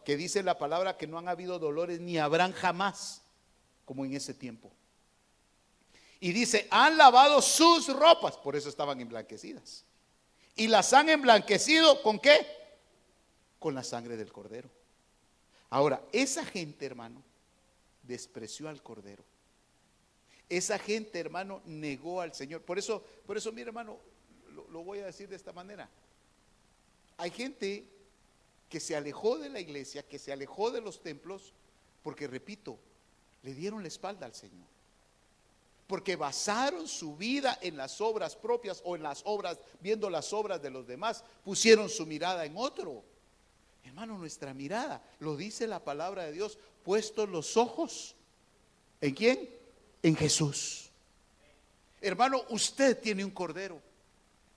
que 0.04 0.16
dice 0.16 0.42
la 0.42 0.58
palabra 0.58 0.96
que 0.96 1.06
no 1.06 1.16
han 1.16 1.28
habido 1.28 1.60
dolores 1.60 2.00
ni 2.00 2.18
habrán 2.18 2.50
jamás 2.50 3.22
como 3.84 4.04
en 4.04 4.14
ese 4.14 4.34
tiempo. 4.34 4.72
Y 6.18 6.32
dice, 6.32 6.66
han 6.72 6.96
lavado 6.96 7.40
sus 7.40 7.86
ropas, 7.86 8.36
por 8.36 8.56
eso 8.56 8.68
estaban 8.68 9.00
emblanquecidas. 9.00 9.84
Y 10.56 10.66
las 10.66 10.92
han 10.92 11.08
emblanquecido 11.08 12.02
con 12.02 12.18
qué? 12.18 12.44
Con 13.60 13.76
la 13.76 13.84
sangre 13.84 14.16
del 14.16 14.32
cordero. 14.32 14.68
Ahora, 15.70 16.02
esa 16.10 16.44
gente, 16.44 16.84
hermano, 16.84 17.27
despreció 18.08 18.68
al 18.68 18.82
Cordero. 18.82 19.22
Esa 20.48 20.78
gente, 20.78 21.20
hermano, 21.20 21.60
negó 21.66 22.22
al 22.22 22.34
Señor. 22.34 22.62
Por 22.62 22.78
eso, 22.78 23.04
por 23.26 23.36
eso, 23.36 23.52
mi 23.52 23.60
hermano, 23.60 23.98
lo, 24.54 24.66
lo 24.68 24.82
voy 24.82 24.98
a 25.00 25.06
decir 25.06 25.28
de 25.28 25.36
esta 25.36 25.52
manera. 25.52 25.88
Hay 27.18 27.30
gente 27.30 27.84
que 28.68 28.80
se 28.80 28.96
alejó 28.96 29.38
de 29.38 29.50
la 29.50 29.60
iglesia, 29.60 30.02
que 30.02 30.18
se 30.18 30.32
alejó 30.32 30.70
de 30.70 30.80
los 30.80 31.02
templos, 31.02 31.52
porque, 32.02 32.26
repito, 32.26 32.78
le 33.42 33.54
dieron 33.54 33.82
la 33.82 33.88
espalda 33.88 34.26
al 34.26 34.34
Señor. 34.34 34.66
Porque 35.86 36.16
basaron 36.16 36.88
su 36.88 37.16
vida 37.16 37.58
en 37.60 37.76
las 37.76 38.00
obras 38.00 38.36
propias 38.36 38.80
o 38.84 38.96
en 38.96 39.02
las 39.02 39.22
obras, 39.24 39.58
viendo 39.80 40.08
las 40.08 40.32
obras 40.32 40.62
de 40.62 40.70
los 40.70 40.86
demás, 40.86 41.24
pusieron 41.44 41.88
su 41.88 42.06
mirada 42.06 42.44
en 42.46 42.56
otro. 42.56 43.02
Hermano, 43.88 44.18
nuestra 44.18 44.52
mirada, 44.52 45.02
lo 45.18 45.34
dice 45.34 45.66
la 45.66 45.82
palabra 45.82 46.24
de 46.24 46.32
Dios, 46.32 46.58
puestos 46.84 47.26
los 47.26 47.56
ojos. 47.56 48.14
¿En 49.00 49.14
quién? 49.14 49.48
En 50.02 50.14
Jesús. 50.14 50.90
Hermano, 52.02 52.44
usted 52.50 53.00
tiene 53.00 53.24
un 53.24 53.30
cordero. 53.30 53.80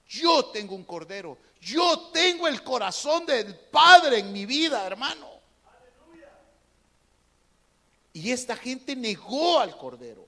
Yo 0.09 0.47
tengo 0.47 0.75
un 0.75 0.83
cordero. 0.83 1.37
Yo 1.61 2.09
tengo 2.11 2.45
el 2.45 2.61
corazón 2.61 3.25
del 3.25 3.55
Padre 3.55 4.19
en 4.19 4.33
mi 4.33 4.45
vida, 4.45 4.85
hermano. 4.85 5.29
Y 8.11 8.31
esta 8.31 8.57
gente 8.57 8.97
negó 8.97 9.59
al 9.61 9.77
cordero. 9.77 10.27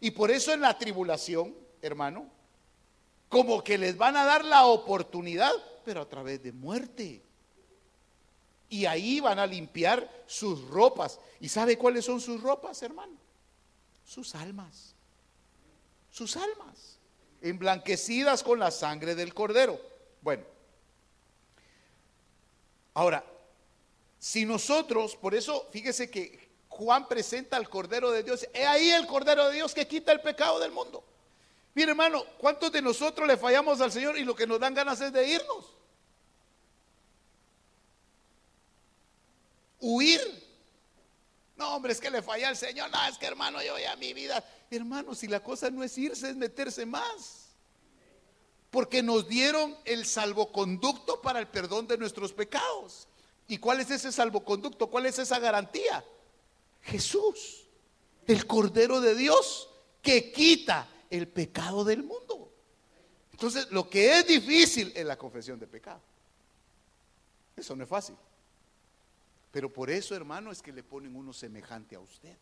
Y 0.00 0.12
por 0.12 0.30
eso 0.30 0.50
en 0.54 0.62
la 0.62 0.78
tribulación, 0.78 1.54
hermano, 1.82 2.26
como 3.28 3.62
que 3.62 3.76
les 3.76 3.98
van 3.98 4.16
a 4.16 4.24
dar 4.24 4.46
la 4.46 4.64
oportunidad, 4.64 5.52
pero 5.84 6.00
a 6.00 6.08
través 6.08 6.42
de 6.42 6.52
muerte. 6.52 7.22
Y 8.70 8.86
ahí 8.86 9.20
van 9.20 9.38
a 9.38 9.46
limpiar 9.46 10.08
sus 10.26 10.66
ropas. 10.68 11.20
¿Y 11.40 11.50
sabe 11.50 11.76
cuáles 11.76 12.06
son 12.06 12.20
sus 12.20 12.40
ropas, 12.40 12.82
hermano? 12.82 13.12
Sus 14.04 14.34
almas. 14.34 14.94
Sus 16.10 16.36
almas. 16.36 16.98
Emblanquecidas 17.42 18.42
con 18.42 18.58
la 18.58 18.70
sangre 18.70 19.14
del 19.14 19.34
cordero. 19.34 19.78
Bueno. 20.22 20.44
Ahora, 22.94 23.24
si 24.18 24.46
nosotros, 24.46 25.16
por 25.16 25.34
eso 25.34 25.68
fíjese 25.70 26.10
que 26.10 26.50
Juan 26.68 27.08
presenta 27.08 27.56
al 27.56 27.68
Cordero 27.68 28.10
de 28.10 28.22
Dios. 28.22 28.46
Es 28.54 28.66
ahí 28.66 28.90
el 28.90 29.06
Cordero 29.06 29.48
de 29.48 29.56
Dios 29.56 29.74
que 29.74 29.86
quita 29.86 30.12
el 30.12 30.20
pecado 30.20 30.58
del 30.60 30.70
mundo. 30.70 31.04
Mire, 31.74 31.90
hermano, 31.90 32.24
¿cuántos 32.38 32.72
de 32.72 32.80
nosotros 32.80 33.28
le 33.28 33.36
fallamos 33.36 33.80
al 33.80 33.92
Señor 33.92 34.16
y 34.16 34.24
lo 34.24 34.34
que 34.34 34.46
nos 34.46 34.58
dan 34.58 34.74
ganas 34.74 35.00
es 35.00 35.12
de 35.12 35.28
irnos? 35.28 35.76
Huir. 39.80 40.20
No, 41.56 41.76
hombre, 41.76 41.92
es 41.92 42.00
que 42.00 42.10
le 42.10 42.22
falla 42.22 42.48
al 42.48 42.56
Señor. 42.56 42.90
No, 42.90 43.06
es 43.06 43.18
que 43.18 43.26
hermano, 43.26 43.62
yo 43.62 43.78
ya 43.78 43.96
mi 43.96 44.14
vida. 44.14 44.44
Hermano, 44.70 45.14
si 45.14 45.26
la 45.26 45.42
cosa 45.42 45.70
no 45.70 45.82
es 45.82 45.96
irse, 45.98 46.30
es 46.30 46.36
meterse 46.36 46.86
más. 46.86 47.48
Porque 48.70 49.02
nos 49.02 49.28
dieron 49.28 49.76
el 49.84 50.06
salvoconducto 50.06 51.20
para 51.20 51.40
el 51.40 51.48
perdón 51.48 51.86
de 51.86 51.98
nuestros 51.98 52.32
pecados. 52.32 53.08
¿Y 53.48 53.58
cuál 53.58 53.80
es 53.80 53.90
ese 53.90 54.12
salvoconducto? 54.12 54.88
¿Cuál 54.88 55.06
es 55.06 55.18
esa 55.18 55.38
garantía? 55.38 56.04
Jesús, 56.82 57.66
el 58.26 58.46
Cordero 58.46 59.00
de 59.00 59.14
Dios, 59.14 59.68
que 60.00 60.30
quita 60.30 60.88
el 61.10 61.28
pecado 61.28 61.84
del 61.84 62.04
mundo. 62.04 62.52
Entonces, 63.32 63.70
lo 63.70 63.88
que 63.90 64.18
es 64.18 64.26
difícil 64.26 64.92
es 64.94 65.04
la 65.04 65.18
confesión 65.18 65.58
de 65.58 65.66
pecado. 65.66 66.00
Eso 67.56 67.74
no 67.74 67.82
es 67.84 67.90
fácil. 67.90 68.16
Pero 69.50 69.72
por 69.72 69.90
eso, 69.90 70.14
hermano, 70.14 70.52
es 70.52 70.62
que 70.62 70.72
le 70.72 70.82
ponen 70.82 71.16
uno 71.16 71.32
semejante 71.32 71.96
a 71.96 72.00
usted. 72.00 72.36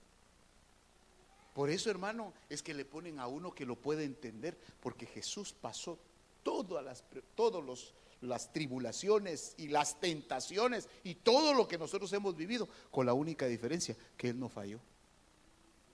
Por 1.55 1.71
eso, 1.71 1.91
hermano, 1.91 2.35
es 2.49 2.63
que 2.63 2.75
le 2.75 2.85
ponen 2.85 3.19
a 3.19 3.27
uno 3.27 3.55
que 3.55 3.67
lo 3.67 3.77
puede 3.77 4.05
entender, 4.05 4.59
porque 4.81 5.07
Jesús 5.07 5.53
pasó 5.53 5.99
todas 6.43 6.85
las, 6.85 7.05
todos 7.35 7.65
los, 7.65 7.95
las 8.21 8.53
tribulaciones 8.53 9.55
y 9.57 9.69
las 9.69 9.99
tentaciones 10.01 10.89
y 11.03 11.17
todo 11.17 11.55
lo 11.55 11.67
que 11.67 11.79
nosotros 11.79 12.13
hemos 12.13 12.37
vivido, 12.37 12.69
con 12.91 13.07
la 13.07 13.15
única 13.15 13.47
diferencia 13.47 13.97
que 14.17 14.29
Él 14.29 14.39
no 14.39 14.49
falló. 14.49 14.79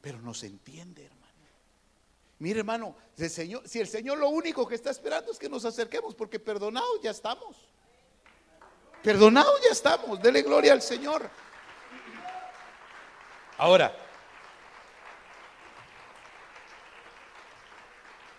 Pero 0.00 0.20
nos 0.20 0.42
entiende, 0.42 1.05
hermano. 1.05 1.24
Mire, 2.40 2.59
hermano, 2.59 2.94
el 3.16 3.31
Señor, 3.31 3.66
si 3.66 3.79
el 3.79 3.87
Señor 3.87 4.18
lo 4.18 4.29
único 4.29 4.66
que 4.66 4.74
está 4.74 4.90
esperando 4.90 5.33
es 5.33 5.38
que 5.38 5.48
nos 5.48 5.64
acerquemos, 5.64 6.14
porque 6.14 6.38
perdonados 6.38 7.00
ya 7.03 7.11
estamos. 7.11 7.57
Perdonados 9.05 9.61
ya 9.62 9.71
estamos. 9.71 10.21
Dele 10.21 10.40
gloria 10.40 10.73
al 10.73 10.81
Señor. 10.81 11.29
Ahora, 13.59 13.95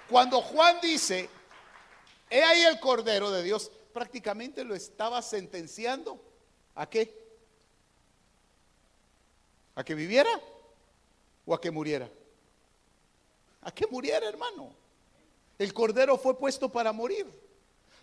cuando 0.09 0.41
Juan 0.41 0.79
dice, 0.81 1.29
he 2.31 2.43
ahí 2.43 2.63
el 2.63 2.79
Cordero 2.79 3.29
de 3.29 3.43
Dios, 3.43 3.71
prácticamente 3.93 4.63
lo 4.63 4.73
estaba 4.73 5.21
sentenciando. 5.21 6.19
¿A 6.73 6.89
qué? 6.89 7.15
¿A 9.75 9.83
que 9.83 9.93
viviera 9.93 10.31
o 11.45 11.53
a 11.53 11.61
que 11.61 11.69
muriera? 11.69 12.09
A 13.61 13.71
que 13.71 13.85
muriera, 13.85 14.27
hermano. 14.27 14.73
El 15.59 15.73
Cordero 15.75 16.17
fue 16.17 16.35
puesto 16.39 16.69
para 16.69 16.91
morir. 16.91 17.27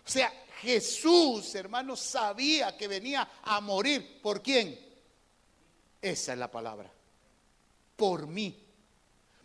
O 0.05 0.09
sea, 0.09 0.31
Jesús, 0.63 1.53
hermano, 1.55 1.97
sabía 1.97 2.77
que 2.77 2.87
venía 2.87 3.29
a 3.43 3.59
morir. 3.59 4.21
¿Por 4.21 4.41
quién? 4.41 4.79
Esa 6.01 6.33
es 6.33 6.39
la 6.39 6.49
palabra. 6.49 6.89
Por 7.97 8.27
mí. 8.27 8.57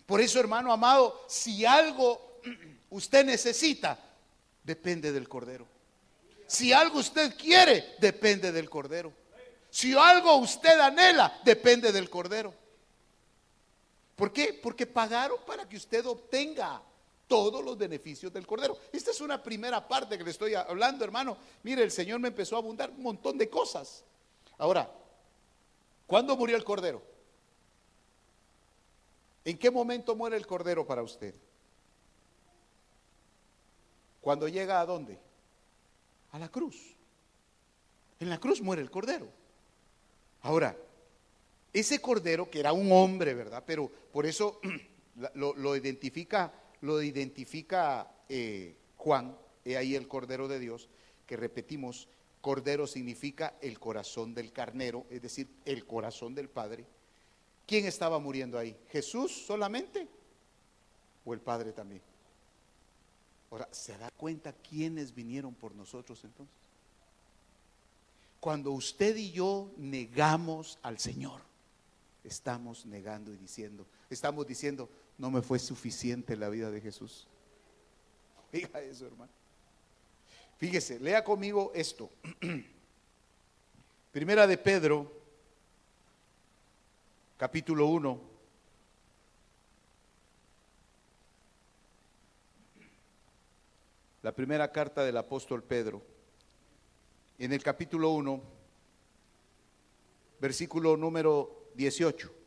Por 0.07 0.21
eso, 0.21 0.39
hermano 0.39 0.73
amado, 0.73 1.25
si 1.29 1.67
algo 1.67 2.41
usted 2.91 3.25
necesita, 3.25 3.99
depende 4.63 5.11
del 5.11 5.29
Cordero. 5.29 5.67
Si 6.47 6.73
algo 6.73 7.01
usted 7.01 7.37
quiere, 7.37 7.97
depende 7.99 8.53
del 8.53 8.71
Cordero. 8.71 9.13
Si 9.71 9.95
algo 9.95 10.37
usted 10.37 10.79
anhela, 10.79 11.41
depende 11.45 11.91
del 11.91 12.09
Cordero. 12.09 12.55
¿Por 14.15 14.33
qué? 14.33 14.55
Porque 14.55 14.87
pagaron 14.87 15.39
para 15.45 15.69
que 15.69 15.77
usted 15.77 16.07
obtenga 16.07 16.81
todos 17.29 17.65
los 17.65 17.77
beneficios 17.79 18.33
del 18.33 18.47
Cordero. 18.47 18.77
Esta 18.91 19.11
es 19.13 19.21
una 19.21 19.41
primera 19.41 19.87
parte 19.87 20.19
que 20.19 20.25
le 20.25 20.31
estoy 20.31 20.55
hablando, 20.55 21.05
hermano. 21.05 21.37
Mire, 21.63 21.85
el 21.85 21.93
Señor 21.93 22.19
me 22.19 22.29
empezó 22.29 22.57
a 22.57 22.59
abundar 22.59 22.91
un 22.91 23.03
montón 23.03 23.39
de 23.39 23.49
cosas. 23.49 24.03
Ahora, 24.57 24.91
¿cuándo 26.07 26.37
murió 26.37 26.57
el 26.57 26.65
Cordero? 26.65 27.03
¿En 29.45 29.59
qué 29.59 29.71
momento 29.71 30.17
muere 30.17 30.37
el 30.37 30.47
Cordero 30.47 30.87
para 30.87 31.03
usted? 31.03 31.35
Cuando 34.21 34.49
llega 34.49 34.81
a 34.81 34.87
dónde? 34.87 35.19
A 36.33 36.39
la 36.39 36.49
cruz. 36.49 36.97
En 38.19 38.31
la 38.31 38.41
cruz 38.41 38.61
muere 38.61 38.83
el 38.83 38.91
Cordero. 38.91 39.29
Ahora, 40.43 40.77
ese 41.73 42.01
Cordero 42.01 42.51
que 42.51 42.61
era 42.61 42.73
un 42.73 42.91
hombre, 42.91 43.35
¿verdad? 43.35 43.63
Pero 43.67 43.91
por 44.13 44.27
eso 44.27 44.61
lo, 45.35 45.55
lo 45.55 45.77
identifica 45.77 46.53
lo 46.81 47.03
identifica 47.03 48.11
eh, 48.29 48.77
Juan, 48.97 49.37
he 49.65 49.77
ahí 49.77 49.95
el 49.95 50.09
Cordero 50.09 50.49
de 50.49 50.59
Dios, 50.59 50.89
que 51.27 51.37
repetimos, 51.37 52.09
Cordero 52.41 52.87
significa 52.87 53.55
el 53.61 53.79
corazón 53.79 54.35
del 54.35 54.53
carnero, 54.53 55.07
es 55.11 55.23
decir, 55.23 55.49
el 55.65 55.87
corazón 55.87 56.35
del 56.35 56.49
Padre. 56.49 56.87
¿Quién 57.67 57.87
estaba 57.87 58.19
muriendo 58.19 58.59
ahí? 58.59 58.77
¿Jesús 58.91 59.33
solamente? 59.47 60.09
¿O 61.25 61.35
el 61.35 61.41
Padre 61.41 61.73
también? 61.73 62.01
Ahora, 63.51 63.69
¿se 63.71 63.97
da 63.99 64.11
cuenta 64.11 64.53
quiénes 64.53 65.15
vinieron 65.15 65.55
por 65.55 65.75
nosotros 65.75 66.23
entonces? 66.25 66.55
Cuando 68.41 68.73
usted 68.73 69.17
y 69.17 69.33
yo 69.33 69.71
negamos 69.77 70.79
al 70.83 70.99
Señor, 70.99 71.41
estamos 72.29 72.85
negando 72.87 73.33
y 73.33 73.37
diciendo, 73.37 73.87
estamos 74.11 74.47
diciendo, 74.47 74.89
no 75.17 75.31
me 75.31 75.43
fue 75.43 75.59
suficiente 75.59 76.37
la 76.37 76.49
vida 76.49 76.71
de 76.71 76.81
Jesús. 76.81 77.27
Diga 78.53 78.81
eso, 78.81 79.07
hermano. 79.07 79.33
Fíjese, 80.59 81.01
lea 81.01 81.25
conmigo 81.25 81.73
esto. 81.75 82.11
Primera 84.13 84.47
de 84.47 84.59
Pedro, 84.59 85.11
capítulo 87.37 87.87
1. 87.87 88.39
La 94.23 94.33
primera 94.33 94.71
carta 94.71 95.05
del 95.05 95.17
apóstol 95.17 95.63
Pedro. 95.63 96.03
En 97.39 97.53
el 97.53 97.63
capítulo 97.63 98.11
1, 98.11 98.43
versículo 100.41 100.97
número 100.97 101.58
18. 101.79 102.39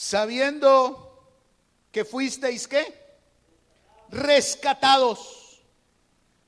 sabiendo 0.00 1.28
que 1.92 2.06
fuisteis 2.06 2.66
qué? 2.66 2.84
Rescatados 4.08 5.60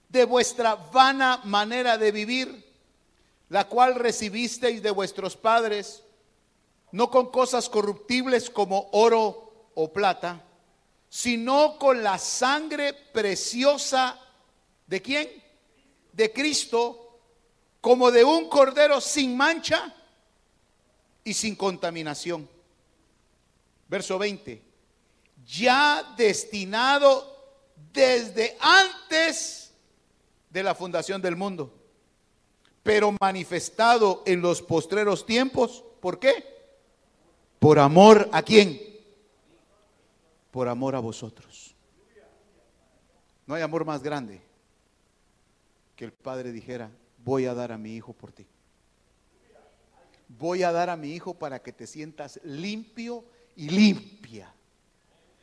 de 0.08 0.24
vuestra 0.24 0.74
vana 0.74 1.42
manera 1.44 1.98
de 1.98 2.12
vivir, 2.12 2.64
la 3.50 3.68
cual 3.68 3.94
recibisteis 3.94 4.82
de 4.82 4.90
vuestros 4.90 5.36
padres, 5.36 6.02
no 6.92 7.10
con 7.10 7.30
cosas 7.30 7.68
corruptibles 7.68 8.48
como 8.48 8.88
oro 8.92 9.70
o 9.74 9.92
plata, 9.92 10.42
sino 11.10 11.78
con 11.78 12.02
la 12.02 12.16
sangre 12.18 12.94
preciosa 12.94 14.18
de 14.86 15.02
quién? 15.02 15.28
De 16.14 16.32
Cristo, 16.32 17.01
como 17.82 18.10
de 18.10 18.24
un 18.24 18.48
cordero 18.48 19.02
sin 19.02 19.36
mancha 19.36 19.94
y 21.24 21.34
sin 21.34 21.56
contaminación 21.56 22.48
verso 23.88 24.18
20, 24.18 24.62
ya 25.44 26.14
destinado 26.16 27.36
desde 27.92 28.56
antes 28.58 29.74
de 30.48 30.62
la 30.62 30.74
fundación 30.74 31.20
del 31.20 31.36
mundo, 31.36 31.74
pero 32.82 33.14
manifestado 33.20 34.22
en 34.24 34.40
los 34.40 34.62
postreros 34.62 35.26
tiempos. 35.26 35.84
¿Por 36.00 36.18
qué? 36.18 36.42
Por 37.58 37.78
amor 37.78 38.30
a 38.32 38.42
quién? 38.42 38.80
Por 40.50 40.68
amor 40.68 40.94
a 40.94 41.00
vosotros. 41.00 41.74
No 43.46 43.54
hay 43.56 43.62
amor 43.62 43.84
más 43.84 44.02
grande 44.02 44.40
que 45.96 46.06
el 46.06 46.12
Padre 46.12 46.50
dijera, 46.50 46.90
voy 47.24 47.46
a 47.46 47.54
dar 47.54 47.72
a 47.72 47.78
mi 47.78 47.94
hijo 47.94 48.12
por 48.12 48.32
ti. 48.32 48.46
Voy 50.28 50.62
a 50.62 50.72
dar 50.72 50.90
a 50.90 50.96
mi 50.96 51.12
hijo 51.12 51.34
para 51.34 51.62
que 51.62 51.72
te 51.72 51.86
sientas 51.86 52.40
limpio 52.42 53.24
y 53.56 53.68
limpia. 53.68 54.52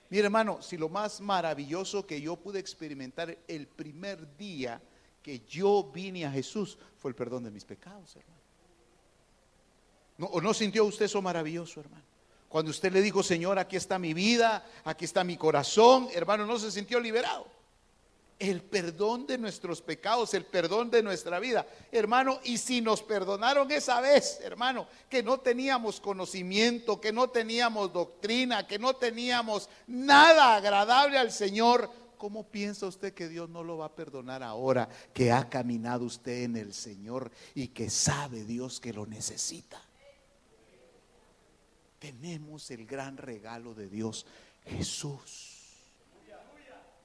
Mire 0.09 0.25
hermano, 0.25 0.61
si 0.61 0.77
lo 0.77 0.89
más 0.89 1.21
maravilloso 1.21 2.05
que 2.07 2.19
yo 2.19 2.35
pude 2.35 2.59
experimentar 2.59 3.37
el 3.47 3.67
primer 3.67 4.35
día 4.37 4.81
que 5.21 5.41
yo 5.41 5.91
vine 5.93 6.25
a 6.25 6.31
Jesús 6.31 6.77
fue 6.97 7.11
el 7.11 7.15
perdón 7.15 7.43
de 7.43 7.51
mis 7.51 7.65
pecados, 7.65 8.15
hermano. 8.15 8.39
¿No, 10.17 10.25
¿O 10.27 10.41
no 10.41 10.53
sintió 10.53 10.85
usted 10.85 11.05
eso 11.05 11.21
maravilloso, 11.21 11.79
hermano? 11.79 12.03
Cuando 12.49 12.71
usted 12.71 12.91
le 12.91 13.01
dijo, 13.01 13.21
Señor, 13.21 13.59
aquí 13.59 13.75
está 13.75 13.99
mi 13.99 14.13
vida, 14.15 14.65
aquí 14.83 15.05
está 15.05 15.23
mi 15.23 15.37
corazón, 15.37 16.09
hermano, 16.13 16.47
¿no 16.47 16.57
se 16.57 16.71
sintió 16.71 16.99
liberado? 16.99 17.58
El 18.39 18.61
perdón 18.61 19.27
de 19.27 19.37
nuestros 19.37 19.81
pecados, 19.81 20.33
el 20.33 20.45
perdón 20.45 20.89
de 20.89 21.03
nuestra 21.03 21.39
vida. 21.39 21.67
Hermano, 21.91 22.39
y 22.45 22.57
si 22.57 22.79
nos 22.79 23.03
perdonaron 23.03 23.69
esa 23.69 23.99
vez, 23.99 24.39
hermano, 24.41 24.87
que 25.09 25.21
no 25.21 25.41
teníamos 25.41 25.99
conocimiento, 25.99 27.01
que 27.01 27.11
no 27.11 27.29
teníamos 27.29 27.91
doctrina, 27.91 28.65
que 28.65 28.79
no 28.79 28.95
teníamos 28.95 29.69
nada 29.87 30.55
agradable 30.55 31.17
al 31.17 31.33
Señor, 31.33 31.91
¿cómo 32.17 32.45
piensa 32.45 32.87
usted 32.87 33.13
que 33.13 33.27
Dios 33.27 33.49
no 33.49 33.61
lo 33.61 33.77
va 33.77 33.87
a 33.87 33.95
perdonar 33.95 34.41
ahora 34.41 34.87
que 35.13 35.33
ha 35.33 35.49
caminado 35.49 36.05
usted 36.05 36.43
en 36.43 36.55
el 36.55 36.73
Señor 36.73 37.31
y 37.53 37.67
que 37.67 37.89
sabe 37.89 38.45
Dios 38.45 38.79
que 38.79 38.93
lo 38.93 39.05
necesita? 39.05 39.81
Tenemos 41.99 42.71
el 42.71 42.85
gran 42.85 43.17
regalo 43.17 43.73
de 43.73 43.89
Dios, 43.89 44.25
Jesús. 44.63 45.48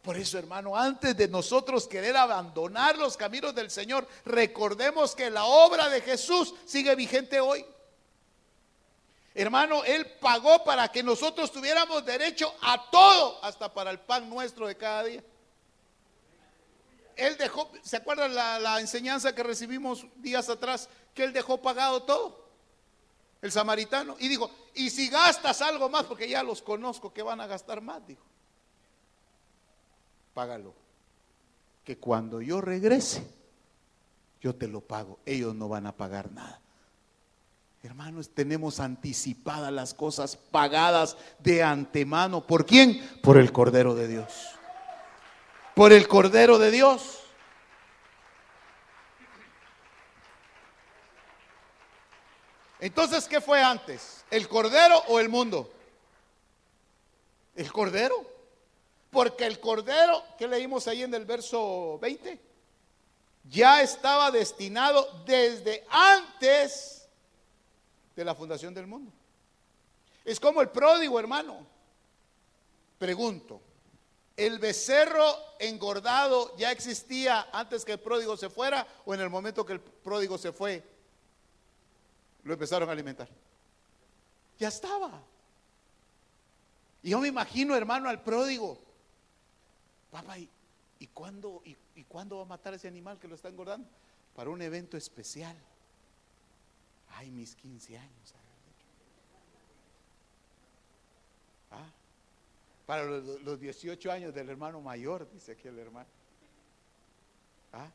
Por 0.05 0.19
eso, 0.19 0.39
hermano, 0.39 0.77
antes 0.77 1.17
de 1.17 1.27
nosotros 1.29 1.89
querer 1.89 2.15
abandonar 2.15 2.99
los 2.99 3.17
caminos 3.17 3.55
del 3.55 3.71
Señor, 3.71 4.07
recordemos 4.27 5.15
que 5.15 5.31
la 5.31 5.47
obra 5.47 5.89
de 5.89 6.03
Jesús 6.03 6.55
sigue 6.67 6.95
vigente 6.95 7.41
hoy. 7.41 7.65
Hermano, 9.35 9.83
Él 9.83 10.07
pagó 10.21 10.63
para 10.63 10.89
que 10.93 11.03
nosotros 11.03 11.51
tuviéramos 11.51 12.05
derecho 12.05 12.55
a 12.61 12.91
todo, 12.91 13.43
hasta 13.43 13.73
para 13.73 13.91
el 13.91 13.99
pan 13.99 14.29
nuestro 14.29 14.69
de 14.69 14.77
cada 14.77 15.05
día. 15.05 15.25
él 17.17 17.39
dejó, 17.39 17.73
¿se 17.83 17.97
acuerdan 17.97 18.35
la, 18.35 18.79
enseñanza 18.81 19.35
que 19.35 19.43
recibimos 19.43 20.05
días 20.17 20.51
atrás? 20.51 20.91
Que 21.15 21.25
él 21.25 21.33
dejó 21.33 21.63
pagado 21.63 22.03
todo, 22.03 22.47
el 23.41 23.51
samaritano. 23.51 24.17
Y 24.19 24.29
dijo, 24.29 24.51
y 24.75 24.91
si 24.91 25.09
gastas 25.09 25.63
algo 25.63 25.89
más, 25.89 26.05
porque 26.05 26.29
ya 26.29 26.43
los 26.43 26.61
conozco 26.61 27.11
que 27.11 27.23
van 27.23 27.41
a 27.41 27.47
gastar 27.47 27.81
más, 27.81 28.07
dijo, 28.07 28.34
págalo. 30.35 30.75
Que 31.85 31.97
cuando 31.97 32.43
yo 32.43 32.61
regrese, 32.61 33.27
yo 34.41 34.55
te 34.55 34.69
lo 34.69 34.81
pago. 34.81 35.19
Ellos 35.25 35.55
no 35.55 35.69
van 35.69 35.87
a 35.87 35.93
pagar 35.97 36.31
nada. 36.33 36.61
Hermanos, 37.83 38.31
tenemos 38.31 38.81
anticipadas 38.81 39.71
las 39.71 39.95
cosas 39.95 40.37
pagadas 40.37 41.17
de 41.39 41.63
antemano. 41.63 42.47
¿Por 42.47 42.67
quién? 42.67 43.01
Por 43.23 43.37
el 43.37 43.53
Cordero 43.53 43.95
de 43.95 44.09
Dios. 44.09 44.33
Por 45.75 45.93
el 45.93 46.09
Cordero 46.09 46.59
de 46.59 46.71
Dios. 46.71 47.21
Entonces, 52.81 53.29
¿qué 53.29 53.41
fue 53.41 53.63
antes? 53.63 54.25
¿El 54.31 54.49
Cordero 54.49 54.99
o 55.09 55.21
el 55.21 55.29
mundo? 55.29 55.73
El 57.55 57.71
Cordero. 57.73 58.34
Porque 59.15 59.47
el 59.47 59.61
Cordero, 59.61 60.25
que 60.37 60.49
leímos 60.49 60.89
ahí 60.89 61.05
en 61.05 61.15
el 61.15 61.25
verso 61.25 62.01
20, 62.01 62.39
ya 63.45 63.81
estaba 63.81 64.33
destinado 64.33 65.23
desde 65.25 65.87
antes 65.89 67.07
de 68.17 68.25
la 68.25 68.35
fundación 68.35 68.75
del 68.75 68.89
mundo. 68.89 69.13
Es 70.25 70.41
como 70.41 70.61
el 70.61 70.69
pródigo, 70.69 71.21
hermano. 71.21 71.65
Pregunto, 72.99 73.61
¿el 74.37 74.59
becerro 74.59 75.25
engordado 75.61 76.57
ya 76.57 76.73
existía 76.73 77.49
antes 77.53 77.85
que 77.85 77.93
el 77.93 78.01
pródigo 78.01 78.37
se 78.37 78.51
fuera 78.51 78.85
o 79.05 79.15
en 79.15 79.21
el 79.21 79.31
momento 79.31 79.65
que 79.65 79.75
el 79.75 79.81
pródigo 79.81 80.37
se 80.39 80.53
fue 80.53 80.83
lo 82.43 82.53
empezaron 82.53 82.89
a 82.89 82.93
alimentar? 82.93 83.29
Ya 84.59 84.69
estaba. 84.69 85.23
Y 87.01 87.11
yo 87.11 87.21
me 87.21 87.29
imagino, 87.29 87.77
hermano, 87.77 88.09
al 88.09 88.21
pródigo. 88.21 88.83
Papá, 90.15 90.39
¿y, 90.39 90.49
y 91.01 91.09
cuándo, 91.09 91.61
y, 91.65 91.77
y 91.97 92.05
va 92.13 92.43
a 92.43 92.45
matar 92.45 92.73
ese 92.73 92.87
animal 92.87 93.19
que 93.19 93.27
lo 93.27 93.35
está 93.35 93.49
engordando? 93.49 93.89
Para 94.37 94.49
un 94.49 94.63
evento 94.63 94.97
especial. 94.97 95.57
Ay, 97.17 97.33
mis 97.33 97.57
15 97.57 97.99
años. 97.99 98.35
¿Ah? 101.73 101.91
Para 102.87 103.07
los, 103.07 103.59
18 103.59 104.13
años 104.13 104.33
del 104.33 104.49
hermano 104.51 104.81
mayor, 104.81 105.29
dice 105.33 105.51
aquí 105.51 105.67
el 105.67 105.81
hermano. 105.81 106.09
¿Ah? 107.73 107.91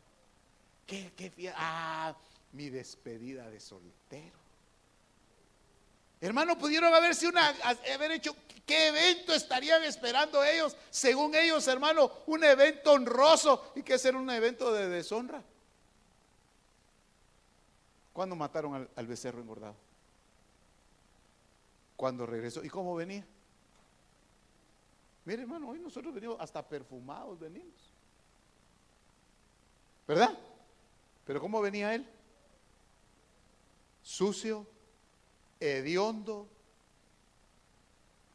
¿Qué, 0.85 1.13
qué 1.15 1.53
Ah, 1.55 2.17
mi 2.51 2.69
despedida 2.69 3.49
de 3.49 3.61
soltero. 3.61 4.38
Hermano, 6.21 6.57
pudieron 6.57 6.93
haberse 6.93 7.27
una, 7.27 7.47
haber 7.93 8.11
hecho, 8.11 8.35
¿qué 8.65 8.89
evento 8.89 9.33
estarían 9.33 9.83
esperando 9.83 10.43
ellos? 10.43 10.75
Según 10.89 11.33
ellos, 11.33 11.65
hermano, 11.67 12.11
un 12.27 12.43
evento 12.43 12.91
honroso 12.91 13.71
y 13.75 13.83
que 13.83 13.97
ser 13.97 14.15
un 14.15 14.29
evento 14.29 14.73
de 14.73 14.89
deshonra. 14.89 15.41
¿Cuándo 18.11 18.35
mataron 18.35 18.89
al, 18.93 19.07
becerro 19.07 19.39
engordado? 19.39 19.75
Cuando 21.95 22.25
regresó. 22.25 22.65
¿Y 22.65 22.69
cómo 22.69 22.93
venía? 22.95 23.25
Mire, 25.23 25.43
hermano, 25.43 25.69
hoy 25.69 25.79
nosotros 25.79 26.13
venimos 26.13 26.35
hasta 26.39 26.61
perfumados, 26.67 27.39
venimos. 27.39 27.93
¿Verdad? 30.05 30.37
Pero 31.25 31.39
¿cómo 31.39 31.61
venía 31.61 31.93
él? 31.95 32.05
Sucio, 34.01 34.67
hediondo, 35.59 36.47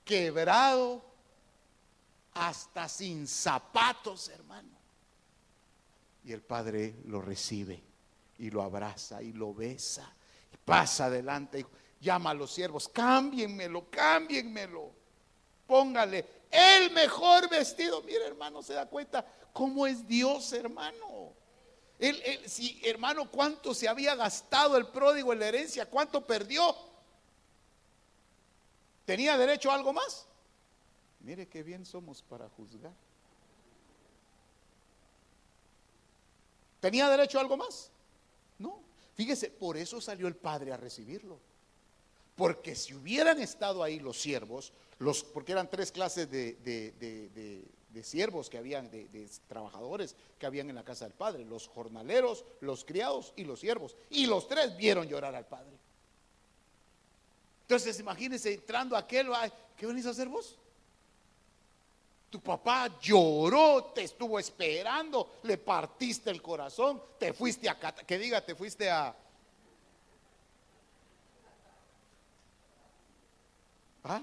quebrado, 0.04 1.04
hasta 2.34 2.88
sin 2.88 3.26
zapatos, 3.26 4.28
hermano. 4.28 4.68
Y 6.24 6.32
el 6.32 6.42
Padre 6.42 6.96
lo 7.06 7.20
recibe 7.20 7.82
y 8.38 8.50
lo 8.50 8.62
abraza 8.62 9.22
y 9.22 9.32
lo 9.32 9.54
besa 9.54 10.10
y 10.52 10.56
pasa 10.56 11.06
adelante 11.06 11.60
y 11.60 11.66
llama 12.04 12.30
a 12.30 12.34
los 12.34 12.52
siervos, 12.52 12.88
cámbienmelo, 12.88 13.88
cámbienmelo, 13.90 14.90
póngale 15.66 16.26
el 16.50 16.90
mejor 16.92 17.48
vestido. 17.48 18.02
Mire 18.02 18.26
hermano, 18.26 18.62
se 18.62 18.74
da 18.74 18.86
cuenta 18.86 19.24
cómo 19.52 19.86
es 19.86 20.06
Dios 20.06 20.52
hermano. 20.52 21.32
Él, 21.98 22.42
si, 22.46 22.80
hermano, 22.84 23.30
cuánto 23.30 23.72
se 23.72 23.88
había 23.88 24.16
gastado 24.16 24.76
el 24.76 24.88
pródigo 24.88 25.32
en 25.32 25.38
la 25.38 25.46
herencia, 25.46 25.86
cuánto 25.86 26.26
perdió. 26.26 26.74
¿Tenía 29.04 29.36
derecho 29.36 29.70
a 29.70 29.74
algo 29.74 29.92
más? 29.92 30.26
Mire 31.20 31.46
qué 31.46 31.62
bien 31.62 31.84
somos 31.84 32.22
para 32.22 32.48
juzgar. 32.50 32.92
¿Tenía 36.80 37.08
derecho 37.08 37.38
a 37.38 37.40
algo 37.40 37.56
más? 37.56 37.90
No, 38.58 38.78
fíjese, 39.14 39.50
por 39.50 39.76
eso 39.76 40.00
salió 40.00 40.28
el 40.28 40.36
padre 40.36 40.72
a 40.72 40.76
recibirlo. 40.76 41.38
Porque 42.36 42.74
si 42.74 42.94
hubieran 42.94 43.40
estado 43.40 43.82
ahí 43.82 44.00
los 44.00 44.20
siervos, 44.20 44.72
los, 44.98 45.22
porque 45.22 45.52
eran 45.52 45.70
tres 45.70 45.92
clases 45.92 46.30
de, 46.30 46.56
de, 46.62 48.02
siervos 48.02 48.50
que 48.50 48.58
habían, 48.58 48.90
de, 48.90 49.28
trabajadores 49.48 50.16
que 50.38 50.46
habían 50.46 50.68
en 50.68 50.74
la 50.74 50.84
casa 50.84 51.04
del 51.04 51.14
padre, 51.14 51.44
los 51.44 51.68
jornaleros, 51.68 52.44
los 52.60 52.84
criados 52.84 53.32
y 53.36 53.44
los 53.44 53.60
siervos. 53.60 53.96
Y 54.10 54.26
los 54.26 54.48
tres 54.48 54.76
vieron 54.76 55.08
llorar 55.08 55.34
al 55.34 55.46
padre. 55.46 55.78
Entonces 57.64 57.98
imagínense 57.98 58.52
entrando 58.52 58.94
aquel, 58.94 59.28
¿qué 59.74 59.86
venís 59.86 60.04
a 60.04 60.10
hacer 60.10 60.28
vos? 60.28 60.58
Tu 62.28 62.38
papá 62.40 62.98
lloró, 63.00 63.92
te 63.94 64.02
estuvo 64.02 64.38
esperando, 64.38 65.36
le 65.44 65.56
partiste 65.56 66.30
el 66.30 66.42
corazón, 66.42 67.02
te 67.18 67.32
fuiste 67.32 67.70
a, 67.70 67.78
que 67.78 68.18
diga, 68.18 68.44
te 68.44 68.54
fuiste 68.54 68.90
a... 68.90 69.16
¿Ah? 74.04 74.22